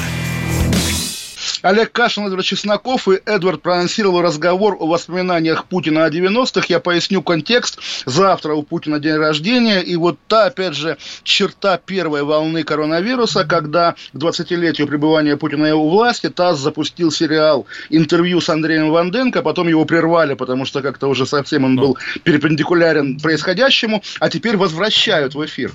Олег 1.62 1.92
Кашин, 1.92 2.26
Эдвард 2.26 2.44
Чесноков 2.44 3.08
и 3.08 3.20
Эдвард 3.26 3.62
проанонсировал 3.62 4.22
разговор 4.22 4.76
о 4.78 4.86
воспоминаниях 4.86 5.64
Путина 5.66 6.04
о 6.04 6.10
90-х. 6.10 6.66
Я 6.68 6.80
поясню 6.80 7.22
контекст. 7.22 7.78
Завтра 8.04 8.54
у 8.54 8.62
Путина 8.62 8.98
день 8.98 9.16
рождения. 9.16 9.80
И 9.80 9.96
вот 9.96 10.18
та, 10.28 10.46
опять 10.46 10.74
же, 10.74 10.96
черта 11.22 11.78
первой 11.78 12.22
волны 12.22 12.62
коронавируса, 12.62 13.44
когда 13.44 13.94
к 14.12 14.16
20-летию 14.16 14.86
пребывания 14.86 15.36
Путина 15.36 15.74
у 15.74 15.88
власти 15.88 16.28
ТАСС 16.28 16.58
запустил 16.58 17.10
сериал 17.10 17.66
интервью 17.90 18.40
с 18.40 18.48
Андреем 18.48 18.90
Ванденко, 18.90 19.42
потом 19.42 19.68
его 19.68 19.84
прервали, 19.84 20.34
потому 20.34 20.64
что 20.64 20.82
как-то 20.82 21.08
уже 21.08 21.26
совсем 21.26 21.64
он 21.64 21.76
был 21.76 21.98
перпендикулярен 22.22 23.18
происходящему, 23.20 24.02
а 24.20 24.30
теперь 24.30 24.56
возвращают 24.56 25.34
в 25.34 25.44
эфир. 25.44 25.72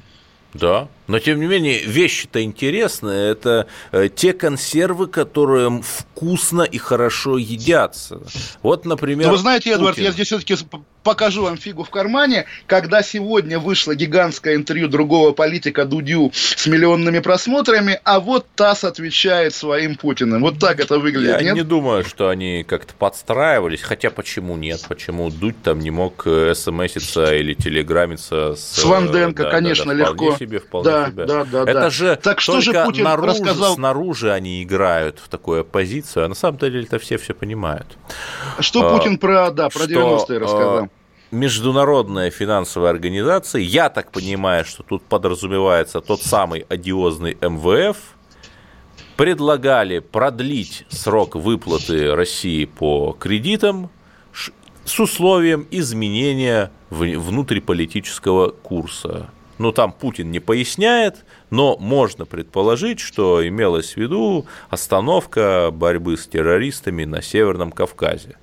Да, 0.53 0.87
но 1.11 1.19
тем 1.19 1.41
не 1.41 1.45
менее 1.45 1.83
вещи-то 1.83 2.41
интересные. 2.41 3.31
Это 3.31 3.67
э, 3.91 4.07
те 4.07 4.31
консервы, 4.31 5.07
которые 5.07 5.81
вкусно 5.81 6.61
и 6.61 6.77
хорошо 6.77 7.37
едятся. 7.37 8.21
Вот, 8.63 8.85
например. 8.85 9.27
Ну, 9.27 9.33
вы 9.33 9.37
знаете, 9.37 9.71
Эдвард, 9.71 9.95
Путин. 9.95 10.05
я 10.05 10.11
здесь 10.11 10.27
все-таки 10.27 10.55
покажу 11.03 11.43
вам 11.43 11.57
фигу 11.57 11.83
в 11.83 11.89
кармане, 11.89 12.45
когда 12.67 13.01
сегодня 13.01 13.59
вышло 13.59 13.95
гигантское 13.95 14.55
интервью 14.55 14.87
другого 14.87 15.31
политика 15.31 15.85
Дудю 15.85 16.31
с 16.33 16.67
миллионными 16.67 17.19
просмотрами, 17.19 17.99
а 18.03 18.19
вот 18.19 18.45
ТАСС 18.55 18.83
отвечает 18.83 19.53
своим 19.53 19.95
Путиным. 19.95 20.41
Вот 20.41 20.59
так 20.59 20.79
это 20.79 20.99
выглядит, 20.99 21.39
Я 21.39 21.41
нет? 21.41 21.55
не 21.55 21.63
думаю, 21.63 22.03
что 22.05 22.29
они 22.29 22.63
как-то 22.63 22.93
подстраивались, 22.93 23.81
хотя 23.81 24.11
почему 24.11 24.57
нет, 24.57 24.81
почему 24.87 25.29
Дудь 25.29 25.61
там 25.63 25.79
не 25.79 25.91
мог 25.91 26.23
э, 26.25 26.53
смситься 26.55 27.35
или 27.35 27.53
телеграммиться 27.53 28.55
с... 28.55 28.81
С 28.81 28.83
Ванденко, 28.83 29.43
да, 29.43 29.49
конечно, 29.49 29.93
да, 29.95 30.05
да, 30.05 30.09
легко. 30.11 30.37
себе, 30.37 30.59
вполне 30.59 30.89
да, 30.89 31.00
себе. 31.07 31.25
Да, 31.25 31.45
да, 31.45 31.61
Это 31.63 31.73
да. 31.73 31.89
же 31.89 32.15
так 32.15 32.41
что 32.41 32.53
только 32.53 32.65
же 32.65 32.85
Путин 32.85 33.03
наружу, 33.03 33.27
рассказал... 33.27 33.75
снаружи 33.75 34.31
они 34.31 34.63
играют 34.63 35.19
в 35.19 35.29
такую 35.29 35.65
позицию, 35.65 36.25
а 36.25 36.27
на 36.27 36.35
самом 36.35 36.57
деле 36.57 36.83
это 36.83 36.99
все 36.99 37.17
все 37.17 37.33
понимают. 37.33 37.97
Что 38.59 38.87
а, 38.87 38.97
Путин 38.97 39.17
про, 39.17 39.51
да, 39.51 39.69
про 39.69 39.83
90-е 39.83 40.37
рассказал? 40.39 40.89
международная 41.31 42.29
финансовая 42.29 42.91
организация, 42.91 43.61
я 43.61 43.89
так 43.89 44.11
понимаю, 44.11 44.65
что 44.65 44.83
тут 44.83 45.01
подразумевается 45.03 46.01
тот 46.01 46.21
самый 46.21 46.65
одиозный 46.69 47.37
МВФ, 47.41 47.97
предлагали 49.15 49.99
продлить 49.99 50.85
срок 50.89 51.35
выплаты 51.35 52.13
России 52.15 52.65
по 52.65 53.15
кредитам 53.19 53.89
с 54.83 54.99
условием 54.99 55.67
изменения 55.71 56.71
внутриполитического 56.89 58.49
курса. 58.49 59.29
Ну, 59.61 59.71
там 59.71 59.91
Путин 59.91 60.31
не 60.31 60.39
поясняет, 60.39 61.23
но 61.51 61.77
можно 61.77 62.25
предположить, 62.25 62.99
что 62.99 63.47
имелось 63.47 63.93
в 63.93 63.97
виду 63.97 64.47
остановка 64.71 65.69
борьбы 65.71 66.17
с 66.17 66.25
террористами 66.25 67.03
на 67.03 67.21
Северном 67.21 67.71
Кавказе. 67.71 68.37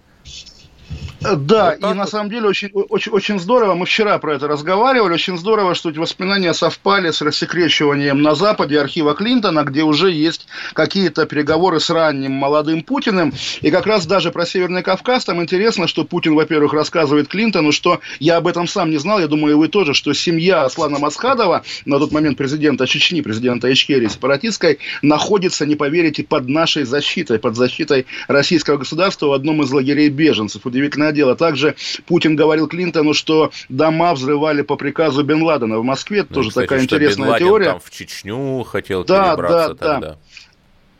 Да, 1.20 1.70
вот 1.70 1.78
и 1.78 1.82
вот. 1.82 1.96
на 1.96 2.06
самом 2.06 2.30
деле 2.30 2.46
очень, 2.48 2.70
очень, 2.72 3.10
очень 3.10 3.40
здорово, 3.40 3.74
мы 3.74 3.86
вчера 3.86 4.18
про 4.18 4.34
это 4.34 4.46
разговаривали, 4.46 5.14
очень 5.14 5.36
здорово, 5.36 5.74
что 5.74 5.90
эти 5.90 5.98
воспоминания 5.98 6.54
совпали 6.54 7.10
с 7.10 7.20
рассекречиванием 7.20 8.22
на 8.22 8.36
Западе 8.36 8.78
архива 8.78 9.14
Клинтона, 9.14 9.64
где 9.64 9.82
уже 9.82 10.12
есть 10.12 10.46
какие-то 10.74 11.26
переговоры 11.26 11.80
с 11.80 11.90
ранним 11.90 12.32
молодым 12.32 12.82
Путиным, 12.82 13.32
и 13.62 13.70
как 13.70 13.86
раз 13.86 14.06
даже 14.06 14.30
про 14.30 14.46
Северный 14.46 14.82
Кавказ, 14.82 15.24
там 15.24 15.42
интересно, 15.42 15.88
что 15.88 16.04
Путин, 16.04 16.36
во-первых, 16.36 16.72
рассказывает 16.72 17.26
Клинтону, 17.26 17.72
что 17.72 18.00
я 18.20 18.36
об 18.36 18.46
этом 18.46 18.68
сам 18.68 18.90
не 18.90 18.98
знал, 18.98 19.18
я 19.18 19.26
думаю, 19.26 19.54
и 19.54 19.58
вы 19.58 19.68
тоже, 19.68 19.94
что 19.94 20.12
семья 20.12 20.64
Аслана 20.64 21.00
Масхадова, 21.00 21.64
на 21.84 21.98
тот 21.98 22.12
момент 22.12 22.38
президента 22.38 22.86
Чечни, 22.86 23.22
президента 23.22 23.72
Ичкерии 23.72 24.06
сепаратистской, 24.06 24.78
находится, 25.02 25.66
не 25.66 25.74
поверите, 25.74 26.22
под 26.22 26.48
нашей 26.48 26.84
защитой, 26.84 27.40
под 27.40 27.56
защитой 27.56 28.06
российского 28.28 28.76
государства 28.76 29.26
в 29.26 29.32
одном 29.32 29.62
из 29.62 29.72
лагерей 29.72 30.10
беженцев. 30.10 30.64
Удивительно 30.64 31.07
понятное 31.08 31.12
дело. 31.12 31.36
Также 31.36 31.74
Путин 32.06 32.36
говорил 32.36 32.68
Клинтону, 32.68 33.14
что 33.14 33.50
дома 33.68 34.14
взрывали 34.14 34.62
по 34.62 34.76
приказу 34.76 35.22
Бен 35.22 35.42
Ладена 35.42 35.78
в 35.78 35.84
Москве. 35.84 36.24
Ну, 36.28 36.34
тоже 36.34 36.48
кстати, 36.50 36.66
такая 36.66 36.82
интересная 36.82 37.24
Бен 37.26 37.32
Ладен 37.32 37.46
теория. 37.46 37.64
там 37.66 37.80
в 37.80 37.90
Чечню 37.90 38.62
хотел 38.64 39.04
Да, 39.04 39.30
перебраться 39.30 39.74
да, 39.74 39.98
да. 39.98 40.18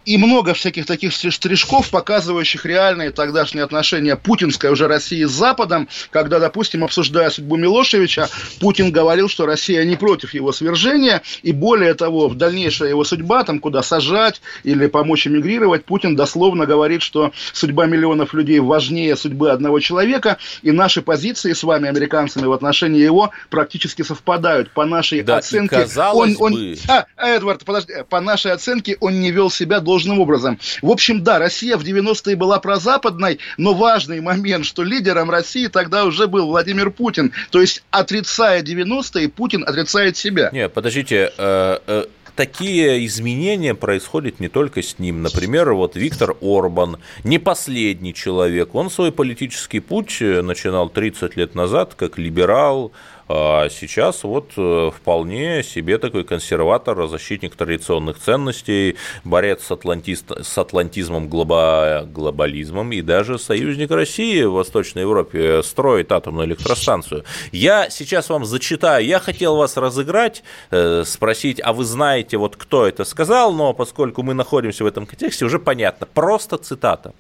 И 0.05 0.17
много 0.17 0.55
всяких 0.55 0.87
таких 0.87 1.13
штришков, 1.13 1.91
показывающих 1.91 2.65
реальные 2.65 3.11
тогдашние 3.11 3.65
отношения 3.65 4.17
путинской 4.17 4.71
уже 4.71 4.89
России 4.89 5.25
с 5.25 5.31
Западом, 5.31 5.89
когда, 6.11 6.39
допустим, 6.39 6.83
обсуждая 6.85 7.31
судьбу 7.31 7.57
Милошевича, 7.57 8.29
Путин 8.61 8.91
говорил, 8.91 9.29
что 9.29 9.45
Россия 9.47 9.85
не 9.85 9.97
против 9.97 10.33
его 10.35 10.53
свержения, 10.53 11.23
и 11.43 11.53
более 11.53 11.95
того, 11.95 12.29
в 12.29 12.37
дальнейшая 12.37 12.91
его 12.91 13.05
судьба, 13.05 13.45
там, 13.45 13.59
куда 13.59 13.83
сажать 13.83 14.41
или 14.65 14.87
помочь 14.87 15.27
эмигрировать, 15.27 15.85
Путин 15.85 16.17
дословно 16.17 16.65
говорит, 16.67 17.03
что 17.03 17.33
судьба 17.53 17.87
миллионов 17.87 18.33
людей 18.35 18.61
важнее 18.61 19.17
судьбы 19.17 19.51
одного 19.51 19.79
человека, 19.81 20.39
и 20.63 20.71
наши 20.71 21.03
позиции 21.03 21.53
с 21.53 21.63
вами, 21.63 21.89
американцами, 21.89 22.47
в 22.47 22.53
отношении 22.53 23.01
его 23.01 23.31
практически 23.51 24.03
совпадают. 24.03 24.71
По 24.71 24.87
нашей 24.87 25.23
Да, 25.23 25.39
оценке... 25.39 25.87
он, 26.15 26.37
он- 26.39 26.53
бы- 26.55 26.77
А, 26.89 27.07
Эдвард, 27.17 27.65
подожди, 27.65 27.93
по 28.09 28.21
нашей 28.21 28.53
оценке 28.53 28.97
он 29.01 29.21
не 29.21 29.31
вел 29.31 29.51
себя 29.51 29.81
должным 29.99 30.21
образом. 30.21 30.59
В 30.81 30.91
общем, 30.91 31.25
да, 31.25 31.39
Россия 31.39 31.77
в 31.77 31.83
90-е 31.83 32.37
была 32.37 32.61
прозападной, 32.61 33.41
но 33.57 33.75
важный 33.75 34.21
момент, 34.21 34.65
что 34.65 34.85
лидером 34.85 35.29
России 35.31 35.67
тогда 35.67 36.05
уже 36.05 36.29
был 36.29 36.47
Владимир 36.47 36.91
Путин. 36.91 37.33
То 37.51 37.61
есть, 37.61 37.83
отрицая 37.91 38.63
90-е, 38.63 39.29
Путин 39.29 39.65
отрицает 39.67 40.17
себя. 40.17 40.51
Не, 40.53 40.69
подождите, 40.69 41.33
э, 41.37 41.79
э, 41.87 42.05
такие 42.37 43.05
изменения 43.07 43.75
происходят 43.75 44.39
не 44.39 44.49
только 44.49 44.83
с 44.83 45.01
ним. 45.01 45.23
Например, 45.23 45.73
вот 45.73 45.97
Виктор 45.97 46.37
Орбан, 46.41 46.99
не 47.25 47.41
последний 47.41 48.15
человек, 48.15 48.77
он 48.77 48.91
свой 48.91 49.11
политический 49.11 49.81
путь 49.81 50.19
э, 50.21 50.43
начинал 50.43 50.89
30 50.91 51.37
лет 51.37 51.57
назад 51.57 51.95
как 51.97 52.19
либерал, 52.19 52.93
а 53.29 53.69
сейчас 53.69 54.25
вот 54.25 54.53
э, 54.57 54.91
вполне 54.95 55.63
себе 55.63 55.99
такой 55.99 56.25
консерватор, 56.25 57.07
защитник 57.09 57.55
традиционных 57.57 58.19
ценностей, 58.19 58.97
борец 59.23 59.65
с, 59.65 59.71
атлантист- 59.71 60.43
с 60.43 60.57
атлантизмом, 60.57 61.29
глоба- 61.29 62.07
глобализмом. 62.07 62.93
И 62.93 63.03
даже 63.03 63.39
союзник 63.39 63.91
России 63.91 64.43
в 64.45 64.53
Восточной 64.53 65.03
Европе 65.03 65.63
строит 65.63 66.11
атомную 66.11 66.47
электростанцию. 66.49 67.25
Я 67.53 67.91
сейчас 67.91 68.31
вам 68.31 68.47
зачитаю, 68.47 69.05
я 69.05 69.19
хотел 69.19 69.57
вас 69.57 69.77
разыграть, 69.77 70.43
э, 70.71 71.05
спросить, 71.05 71.61
а 71.63 71.75
вы 71.75 71.85
знаете, 71.85 72.39
вот 72.39 72.57
кто 72.57 72.87
это 72.87 73.05
сказал, 73.05 73.53
но 73.53 73.75
поскольку 73.75 74.23
мы 74.23 74.33
находимся 74.33 74.85
в 74.85 74.87
этом 74.87 75.05
контексте, 75.05 75.45
уже 75.45 75.59
понятно, 75.59 76.07
просто 76.07 76.57
цитата. 76.57 77.13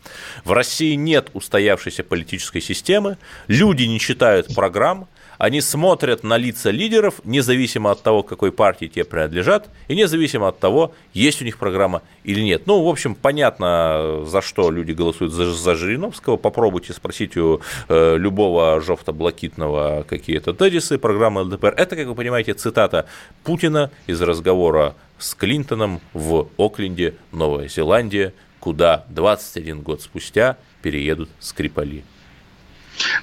В 0.44 0.52
России 0.52 0.94
нет 0.94 1.28
устоявшейся 1.34 2.02
политической 2.02 2.60
системы, 2.60 3.18
люди 3.46 3.82
не 3.82 4.00
читают 4.00 4.54
программ, 4.54 5.06
они 5.38 5.60
смотрят 5.60 6.24
на 6.24 6.36
лица 6.36 6.70
лидеров, 6.70 7.20
независимо 7.24 7.92
от 7.92 8.02
того, 8.02 8.22
какой 8.22 8.52
партии 8.52 8.86
те 8.86 9.04
принадлежат, 9.04 9.68
и 9.86 9.94
независимо 9.94 10.48
от 10.48 10.58
того, 10.58 10.92
есть 11.14 11.40
у 11.40 11.44
них 11.44 11.58
программа 11.58 12.02
или 12.24 12.40
нет. 12.40 12.62
Ну, 12.66 12.82
в 12.82 12.88
общем, 12.88 13.14
понятно, 13.14 14.24
за 14.26 14.42
что 14.42 14.70
люди 14.70 14.92
голосуют 14.92 15.32
за, 15.32 15.52
за 15.52 15.74
Жириновского. 15.76 16.36
Попробуйте 16.36 16.92
спросить 16.92 17.36
у 17.36 17.60
э, 17.88 18.16
любого 18.16 18.80
жовто-блакитного 18.80 20.04
какие-то 20.08 20.52
тезисы 20.52 20.98
программы 20.98 21.42
ЛДПР. 21.42 21.74
Это, 21.76 21.96
как 21.96 22.08
вы 22.08 22.14
понимаете, 22.14 22.54
цитата 22.54 23.06
Путина 23.44 23.90
из 24.06 24.20
разговора 24.20 24.96
с 25.18 25.34
Клинтоном 25.34 26.00
в 26.12 26.48
Окленде, 26.58 27.14
Новая 27.32 27.68
Зеландия, 27.68 28.34
куда 28.60 29.04
21 29.08 29.82
год 29.82 30.02
спустя 30.02 30.56
переедут 30.82 31.28
Скрипали. 31.38 32.04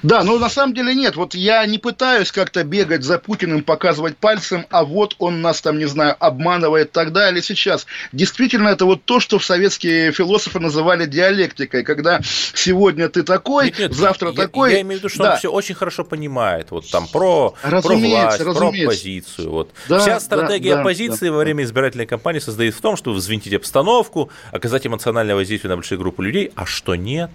Да, 0.02 0.22
но 0.24 0.38
на 0.38 0.48
самом 0.48 0.74
деле 0.74 0.94
нет. 0.94 1.16
Вот 1.16 1.34
я 1.34 1.64
не 1.66 1.78
пытаюсь 1.78 2.32
как-то 2.32 2.64
бегать 2.64 3.02
за 3.02 3.18
Путиным, 3.18 3.62
показывать 3.62 4.16
пальцем, 4.16 4.66
а 4.70 4.84
вот 4.84 5.16
он 5.18 5.40
нас 5.42 5.60
там, 5.60 5.78
не 5.78 5.86
знаю, 5.86 6.16
обманывает 6.18 6.92
тогда 6.92 7.30
или 7.30 7.40
сейчас. 7.40 7.86
Действительно, 8.12 8.68
это 8.68 8.84
вот 8.84 9.04
то, 9.04 9.20
что 9.20 9.38
советские 9.38 10.12
философы 10.12 10.60
называли 10.60 11.06
диалектикой, 11.06 11.82
когда 11.82 12.20
сегодня 12.22 13.08
ты 13.08 13.22
такой, 13.22 13.66
Нет, 13.66 13.78
нет, 13.78 13.92
завтра 13.94 14.30
я, 14.30 14.34
такой. 14.36 14.72
Я 14.72 14.80
имею 14.82 15.00
в 15.00 15.04
виду, 15.04 15.08
что 15.08 15.22
Да. 15.24 15.32
он 15.32 15.38
все 15.38 15.50
очень 15.50 15.74
хорошо 15.74 16.04
понимает. 16.04 16.70
Вот 16.70 16.88
там 16.90 17.06
про, 17.08 17.54
про 17.62 17.70
Разумеется, 17.70 18.20
власть, 18.22 18.40
разумеется. 18.40 18.60
про 18.60 18.86
оппозицию. 18.86 19.50
Вот. 19.50 19.70
Да, 19.88 19.98
Вся 19.98 20.14
да, 20.14 20.20
стратегия 20.20 20.74
да, 20.74 20.80
оппозиции 20.80 21.26
да, 21.26 21.32
во 21.32 21.38
время 21.38 21.64
избирательной 21.64 22.06
кампании 22.06 22.40
состоит 22.40 22.74
в 22.74 22.80
том, 22.80 22.96
чтобы 22.96 23.16
взвинтить 23.16 23.52
обстановку, 23.54 24.30
оказать 24.52 24.86
эмоциональное 24.86 25.34
воздействие 25.34 25.70
на 25.70 25.76
большие 25.76 25.98
группы 25.98 26.24
людей, 26.24 26.52
а 26.54 26.66
что 26.66 26.94
нет? 26.94 27.30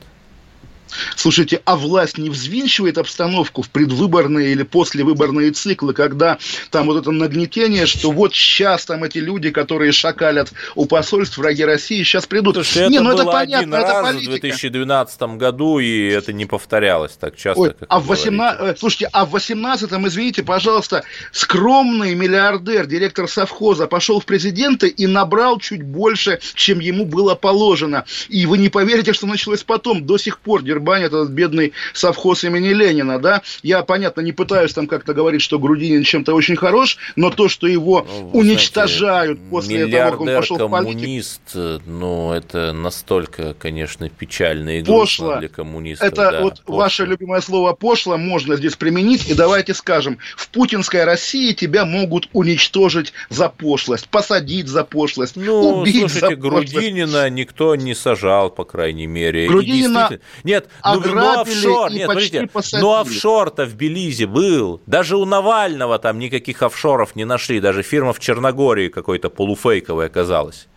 Слушайте, 1.16 1.62
а 1.66 1.76
власть 1.76 2.18
не 2.18 2.30
взвинчивает 2.30 2.98
обстановку 2.98 3.62
в 3.62 3.70
предвыборные 3.70 4.52
или 4.52 4.64
послевыборные 4.64 5.52
циклы, 5.52 5.94
когда 5.94 6.38
там 6.70 6.88
вот 6.88 6.98
это 7.02 7.12
нагнетение, 7.12 7.86
что 7.86 8.12
вот 8.12 8.34
сейчас 8.34 8.86
там 8.86 9.04
эти 9.04 9.18
люди, 9.20 9.52
которые 9.52 9.92
шакалят 9.92 10.52
у 10.76 10.86
посольств 10.86 11.38
враги 11.38 11.64
России, 11.64 12.04
сейчас 12.04 12.26
придут. 12.26 12.56
Слушайте, 12.56 12.89
не, 12.89 12.96
это 12.96 13.04
ну 13.04 13.12
было 13.12 13.22
это 13.22 13.32
понятно, 13.32 13.58
один 13.58 13.74
это 13.74 13.94
раз 13.94 14.06
политика. 14.06 14.30
в 14.30 14.39
2012 14.42 15.22
году, 15.38 15.80
и 15.80 16.08
это 16.08 16.34
не 16.34 16.46
повторялось 16.46 17.14
так 17.14 17.36
часто, 17.36 17.62
Ой, 17.62 17.76
а 17.88 18.00
в 18.00 18.08
18... 18.08 18.58
говорите. 18.58 18.78
э, 18.78 18.80
Слушайте, 18.80 19.10
а 19.12 19.26
в 19.26 19.36
18-м, 19.36 20.08
извините, 20.08 20.44
пожалуйста, 20.44 21.04
скромный 21.32 22.16
миллиардер, 22.16 22.86
директор 22.86 23.28
совхоза, 23.28 23.88
пошел 23.88 24.20
в 24.20 24.26
президенты 24.26 24.88
и 24.88 25.08
набрал 25.08 25.60
чуть 25.60 25.84
больше, 25.84 26.39
чем 26.56 26.80
ему 26.80 27.06
было 27.06 27.36
положено. 27.36 28.06
И 28.30 28.46
вы 28.46 28.58
не 28.58 28.70
поверите, 28.70 29.14
что 29.14 29.28
началось 29.28 29.64
потом. 29.64 30.06
До 30.06 30.18
сих 30.18 30.39
пор 30.39 30.64
дербанит 30.82 31.08
этот 31.08 31.30
бедный 31.30 31.74
совхоз 31.94 32.44
имени 32.44 32.70
Ленина, 32.70 33.20
да. 33.20 33.42
Я, 33.64 33.84
понятно, 33.84 34.22
не 34.22 34.32
пытаюсь 34.32 34.74
там 34.74 34.88
как-то 34.88 35.14
говорить, 35.14 35.42
что 35.42 35.60
Грудинин 35.60 36.04
чем-то 36.04 36.34
очень 36.34 36.56
хорош, 36.56 36.98
но 37.16 37.30
то, 37.30 37.48
что 37.48 37.68
его 37.68 38.06
Ну, 38.10 38.30
уничтожают 38.32 39.40
знаете, 39.40 39.52
после 39.52 39.88
того, 39.88 40.12
как 40.12 40.22
он 40.22 40.28
пошел 40.28 40.58
в 40.58 40.70
политику, 40.70 40.92
коммунист, 40.92 41.42
ну, 41.86 42.34
это 42.34 42.74
настолько, 42.74 43.54
конечно, 43.54 44.10
печально 44.10 44.80
и 44.80 44.84
Пошло. 44.84 45.38
для 45.38 45.50
коммунистов. 45.50 46.08
Это 46.08 46.32
да, 46.32 46.42
вот 46.42 46.62
пошло. 46.62 46.78
ваше 46.78 47.06
любимое 47.06 47.42
слово 47.42 47.74
пошло 47.74 48.18
можно 48.18 48.56
здесь 48.56 48.76
применить. 48.76 49.30
И 49.30 49.34
давайте 49.34 49.74
скажем, 49.74 50.18
в 50.36 50.50
путинской 50.50 51.04
России 51.04 51.54
тебя 51.54 51.86
могут 51.86 52.28
уничтожить 52.34 53.14
за 53.30 53.50
пошлость, 53.50 54.10
посадить 54.10 54.68
за 54.68 54.84
пошлость, 54.84 55.36
Ну, 55.36 55.82
убить 55.82 55.98
слушайте, 56.00 56.20
за 56.20 56.42
пошлость. 56.42 56.74
Грудинина 56.74 57.30
никто 57.30 57.76
не 57.76 57.94
сажал, 57.94 58.50
по 58.50 58.64
крайней 58.64 59.08
мере. 59.08 59.48
Грудинина 59.48 60.20
Нет, 60.44 60.68
ну, 60.84 60.94
ну 60.94 61.00
ограбили 61.00 61.58
офшор, 61.58 61.92
и 61.92 61.94
нет, 61.96 62.08
почти 62.08 62.30
смотрите, 62.30 62.54
посадили. 62.54 62.82
ну 62.82 63.00
офшор-то 63.00 63.66
в 63.66 63.76
Белизе 63.76 64.26
был. 64.26 64.82
Даже 64.86 65.18
у 65.18 65.26
Навального 65.26 66.00
там 66.00 66.20
никаких 66.20 66.62
офшоров 66.64 67.16
не 67.16 67.26
нашли. 67.26 67.60
Даже 67.60 67.84
фирма 67.84 68.14
в 68.14 68.20
Черногории 68.20 68.90
какой-то 68.90 69.30
полуфейковая 69.30 70.08
оказалась. 70.08 70.68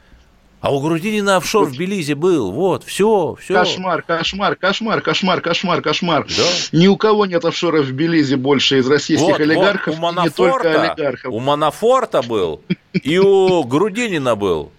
А 0.65 0.75
у 0.75 0.81
Грудинина 0.81 1.37
офшор 1.37 1.67
в 1.67 1.77
Белизе 1.77 2.15
был. 2.15 2.51
Вот, 2.51 2.85
все, 2.85 3.37
все. 3.39 3.53
Кошмар, 3.53 4.01
кошмар, 4.01 4.57
кошмар, 4.57 5.03
кошмар, 5.03 5.41
кошмар, 5.43 5.83
кошмар. 5.83 6.27
Да. 6.27 6.43
Ни 6.73 6.87
у 6.87 6.97
кого 6.97 7.27
нет 7.27 7.45
офшоров 7.45 7.85
в 7.85 7.93
Белизе 7.93 8.37
больше 8.37 8.79
из 8.79 8.89
российских 8.89 9.27
Вот, 9.27 9.41
олигархов, 9.41 9.99
вот, 9.99 10.17
у 10.17 10.21
и 10.21 10.25
не 10.25 10.31
только 10.31 10.65
Манафорта, 10.65 10.83
олигархов. 10.83 11.35
у 11.35 11.39
Манафорта 11.39 12.23
был, 12.23 12.63
и 12.95 13.19
у 13.19 13.63
Грудинина 13.65 14.37
был. 14.37 14.73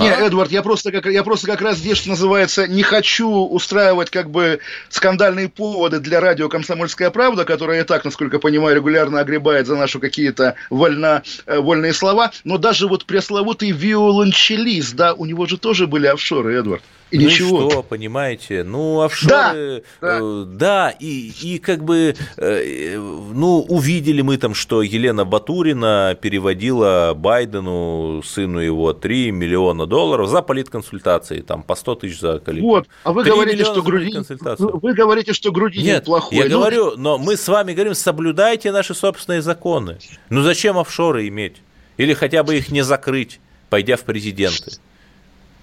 Не, 0.00 0.10
А? 0.10 0.26
Эдвард, 0.26 0.50
я 0.50 0.62
просто, 0.62 0.92
как, 0.92 1.06
я 1.06 1.22
просто 1.22 1.46
как 1.46 1.60
раз 1.60 1.78
здесь, 1.78 1.98
что 1.98 2.10
называется, 2.10 2.66
не 2.66 2.82
хочу 2.82 3.28
устраивать 3.28 4.10
как 4.10 4.30
бы 4.30 4.60
скандальные 4.88 5.48
поводы 5.48 6.00
для 6.00 6.20
радио 6.20 6.48
«Комсомольская 6.48 7.10
правда», 7.10 7.44
которая 7.44 7.82
и 7.82 7.84
так, 7.84 8.04
насколько 8.04 8.36
я 8.36 8.40
понимаю, 8.40 8.76
регулярно 8.76 9.20
огребает 9.20 9.66
за 9.66 9.76
наши 9.76 9.98
какие-то 9.98 10.54
вольно, 10.70 11.22
э, 11.46 11.58
вольные 11.58 11.92
слова, 11.92 12.32
но 12.44 12.58
даже 12.58 12.86
вот 12.86 13.04
пресловутый 13.04 13.70
виолончелист, 13.70 14.94
да, 14.94 15.14
у 15.14 15.24
него 15.26 15.46
же 15.46 15.58
тоже 15.58 15.86
были 15.86 16.06
офшоры, 16.06 16.54
Эдвард. 16.54 16.82
И 17.10 17.18
ну 17.18 17.24
ничего. 17.24 17.66
и 17.66 17.70
что, 17.70 17.82
понимаете? 17.82 18.62
Ну, 18.62 19.00
офшоры, 19.00 19.82
Да, 20.00 20.18
э, 20.20 20.44
да, 20.46 20.90
и, 20.90 21.32
и 21.42 21.58
как 21.58 21.84
бы, 21.84 22.14
э, 22.36 22.96
ну, 22.96 23.60
увидели 23.68 24.22
мы 24.22 24.36
там, 24.36 24.54
что 24.54 24.82
Елена 24.82 25.24
Батурина 25.24 26.16
переводила 26.20 27.12
Байдену, 27.16 28.22
сыну 28.24 28.60
его, 28.60 28.92
3 28.92 29.32
миллиона 29.32 29.86
долларов 29.90 30.28
за 30.30 30.40
политконсультации, 30.40 31.42
там, 31.42 31.62
по 31.62 31.74
100 31.74 31.94
тысяч 31.96 32.18
за 32.20 32.38
коллег. 32.38 32.62
Вот, 32.62 32.88
а 33.04 33.12
вы 33.12 33.24
3 33.24 33.32
говорите, 33.32 33.64
что 33.64 33.82
Грудинин, 33.82 34.24
вы, 34.58 34.94
говорите, 34.94 35.34
что 35.34 35.52
Грудинин 35.52 35.86
Нет, 35.86 36.04
плохой. 36.06 36.38
я 36.38 36.44
Ну, 36.44 36.50
говорю, 36.50 36.96
но 36.96 37.18
мы 37.18 37.36
с 37.36 37.46
вами 37.46 37.74
говорим, 37.74 37.94
соблюдайте 37.94 38.72
наши 38.72 38.94
собственные 38.94 39.42
законы. 39.42 39.98
Ну 40.30 40.40
зачем 40.42 40.78
офшоры 40.78 41.28
иметь? 41.28 41.56
Или 41.98 42.14
хотя 42.14 42.42
бы 42.42 42.56
их 42.56 42.70
не 42.70 42.80
закрыть, 42.82 43.40
пойдя 43.68 43.96
в 43.96 44.02
президенты? 44.04 44.72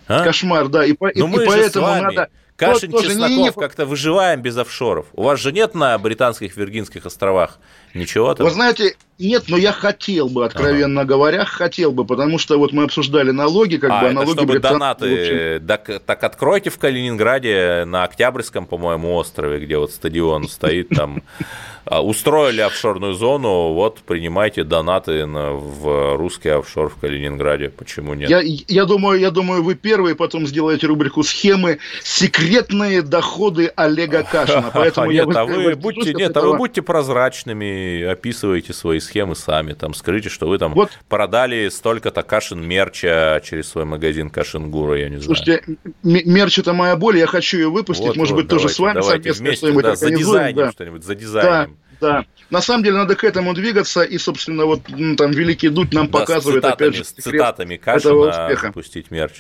А? 0.08 0.24
Кошмар, 0.24 0.68
да, 0.68 0.86
и, 0.86 0.94
по- 0.94 1.08
и- 1.08 1.20
Ну 1.20 1.28
и 1.28 1.30
мы 1.32 1.44
с 1.44 1.48
поэтому 1.48 1.86
вами, 1.88 2.02
надо... 2.04 2.30
Кашин, 2.56 2.92
тоже, 2.92 3.10
Чесноков, 3.10 3.30
не-не-не, 3.30 3.52
как-то 3.52 3.86
выживаем 3.86 4.42
без 4.42 4.58
офшоров. 4.58 5.06
У 5.14 5.24
вас 5.24 5.40
же 5.40 5.52
нет 5.52 5.76
на 5.76 5.98
британских 6.00 6.58
Виргинских 6.58 7.06
островах 7.06 7.60
ничего 7.94 8.34
там? 8.34 8.46
Вы 8.48 8.52
знаете, 8.52 8.96
нет, 9.20 9.46
но 9.48 9.58
я 9.58 9.72
хотел 9.72 10.30
бы, 10.30 10.46
откровенно 10.46 11.02
ага. 11.02 11.08
говоря, 11.08 11.46
хотел 11.46 11.92
бы, 11.92 12.06
потому 12.06 12.38
что 12.38 12.58
вот 12.58 12.72
мы 12.72 12.84
обсуждали 12.84 13.32
налоги, 13.32 13.78
как 13.78 13.92
а, 13.92 14.02
бы 14.02 14.06
это 14.08 14.16
налоги... 14.16 14.38
чтобы 14.38 14.60
донаты, 14.60 15.60
так, 15.60 16.02
так 16.06 16.24
откройте 16.24 16.70
в 16.70 16.78
Калининграде 16.78 17.86
на 17.86 18.04
Октябрьском, 18.04 18.68
по-моему, 18.68 19.16
острове, 19.16 19.60
где 19.60 19.78
вот 19.78 19.92
стадион 19.92 20.48
стоит, 20.48 20.90
там 20.90 21.24
а, 21.86 22.04
устроили 22.04 22.62
офшорную 22.62 23.14
зону, 23.14 23.74
вот 23.74 24.00
принимайте 24.06 24.64
донаты 24.64 25.26
на, 25.26 25.52
в 25.54 26.16
русский 26.16 26.50
офшор 26.50 26.90
в 26.90 26.98
Калининграде. 26.98 27.70
Почему 27.70 28.14
нет? 28.14 28.30
Я, 28.30 28.42
я, 28.44 28.86
думаю, 28.86 29.20
я 29.20 29.32
думаю, 29.32 29.64
вы 29.64 29.74
первые 29.74 30.16
потом 30.16 30.46
сделаете 30.46 30.86
рубрику 30.86 31.24
схемы 31.24 31.80
секретные 32.04 33.02
доходы 33.02 33.72
Олега 33.76 34.24
Кашина. 34.32 34.70
Поэтому 34.72 35.12
нет, 35.12 35.28
я 35.28 35.42
а 35.42 35.46
вы 35.46 35.76
будьте, 35.76 36.14
нет, 36.14 36.38
а 36.38 36.42
вы 36.42 36.58
будьте 36.58 36.84
прозрачными, 36.84 38.04
описывайте 38.04 38.74
свои 38.74 39.00
схемы 39.08 39.36
сами, 39.36 39.74
там 39.74 39.94
скажите, 39.94 40.30
что 40.30 40.48
вы 40.48 40.58
там 40.58 40.74
вот. 40.74 40.92
продали 41.10 41.70
столько-то 41.70 42.22
Кашин 42.24 42.66
мерча 42.66 43.42
через 43.44 43.70
свой 43.70 43.86
магазин 43.86 44.30
Кашин 44.30 44.70
Гура, 44.70 44.98
я 44.98 45.10
не 45.10 45.18
знаю. 45.18 45.24
Слушайте, 45.24 45.78
мерч 46.04 46.60
это 46.60 46.74
моя 46.74 46.96
боль, 46.96 47.18
я 47.18 47.28
хочу 47.28 47.58
ее 47.58 47.70
выпустить, 47.70 48.06
вот, 48.06 48.16
может 48.16 48.34
вот, 48.34 48.42
быть, 48.42 48.48
давайте, 48.48 48.66
тоже 48.66 48.76
с 48.76 48.80
вами 48.80 49.02
совместно 49.02 49.56
что-нибудь 49.56 49.84
да, 49.84 49.96
за 49.96 50.10
дизайнем 50.12 50.58
да. 50.58 50.72
что-нибудь, 50.72 51.04
за 51.04 51.16
дизайном. 51.16 51.72
Да. 51.72 51.78
Да. 52.00 52.26
На 52.52 52.62
самом 52.62 52.84
деле 52.84 52.98
надо 52.98 53.16
к 53.16 53.24
этому 53.24 53.56
двигаться, 53.56 54.04
и, 54.04 54.20
собственно, 54.20 54.66
вот 54.66 54.82
ну, 54.88 55.16
там 55.16 55.32
Великий 55.32 55.70
Дудь 55.70 55.94
нам 55.94 56.12
да, 56.12 56.20
показывает, 56.20 56.64
цитатами, 56.64 56.90
опять 56.90 56.96
же, 56.96 57.04
с 57.04 57.12
цитатами 57.12 57.78
Кашина 57.78 58.72
пустить 58.72 59.10
мерч. 59.10 59.34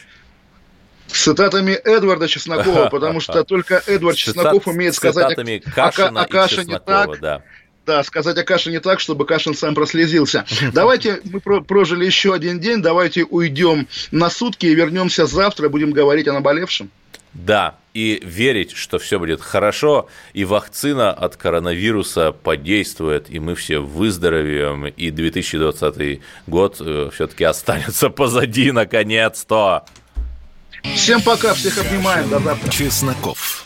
С 1.07 1.23
цитатами 1.23 1.71
Эдварда 1.71 2.27
Чеснокова, 2.27 2.89
потому 2.89 3.19
что 3.19 3.43
только 3.45 3.81
Эдвард 3.87 4.17
Чесноков 4.17 4.67
умеет 4.67 4.95
сказать 4.95 5.37
о, 5.37 6.25
Каше 6.25 6.65
не 6.65 6.79
так. 6.79 7.19
Да. 7.19 7.43
Да, 7.87 8.03
сказать 8.03 8.37
о 8.37 8.43
Каше 8.43 8.69
не 8.69 8.81
так, 8.81 8.99
чтобы 8.99 9.25
Кашин 9.25 9.55
сам 9.55 9.73
прослезился. 9.73 10.45
Давайте, 10.73 11.21
мы 11.23 11.39
прожили 11.39 12.05
еще 12.05 12.33
один 12.33 12.59
день, 12.59 12.81
давайте 12.81 13.23
уйдем 13.23 13.87
на 14.11 14.29
сутки 14.29 14.65
и 14.65 14.75
вернемся 14.75 15.25
завтра, 15.25 15.69
будем 15.69 15.91
говорить 15.91 16.27
о 16.27 16.33
наболевшем. 16.33 16.91
Да, 17.33 17.75
и 17.93 18.21
верить, 18.25 18.73
что 18.75 18.99
все 18.99 19.19
будет 19.19 19.41
хорошо, 19.41 20.09
и 20.33 20.43
вакцина 20.43 21.11
от 21.13 21.37
коронавируса 21.37 22.33
подействует, 22.33 23.29
и 23.29 23.39
мы 23.39 23.55
все 23.55 23.79
выздоровеем, 23.79 24.87
и 24.87 25.09
2020 25.09 26.19
год 26.45 26.77
э, 26.81 27.09
все-таки 27.13 27.45
останется 27.45 28.09
позади 28.09 28.73
наконец-то. 28.73 29.85
Всем 30.93 31.21
пока, 31.21 31.53
всех 31.53 31.77
обнимаем, 31.77 32.27
до 32.27 32.39
завтра. 32.39 32.69
Чесноков. 32.69 33.65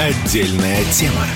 Отдельная 0.00 0.82
тема. 0.92 1.26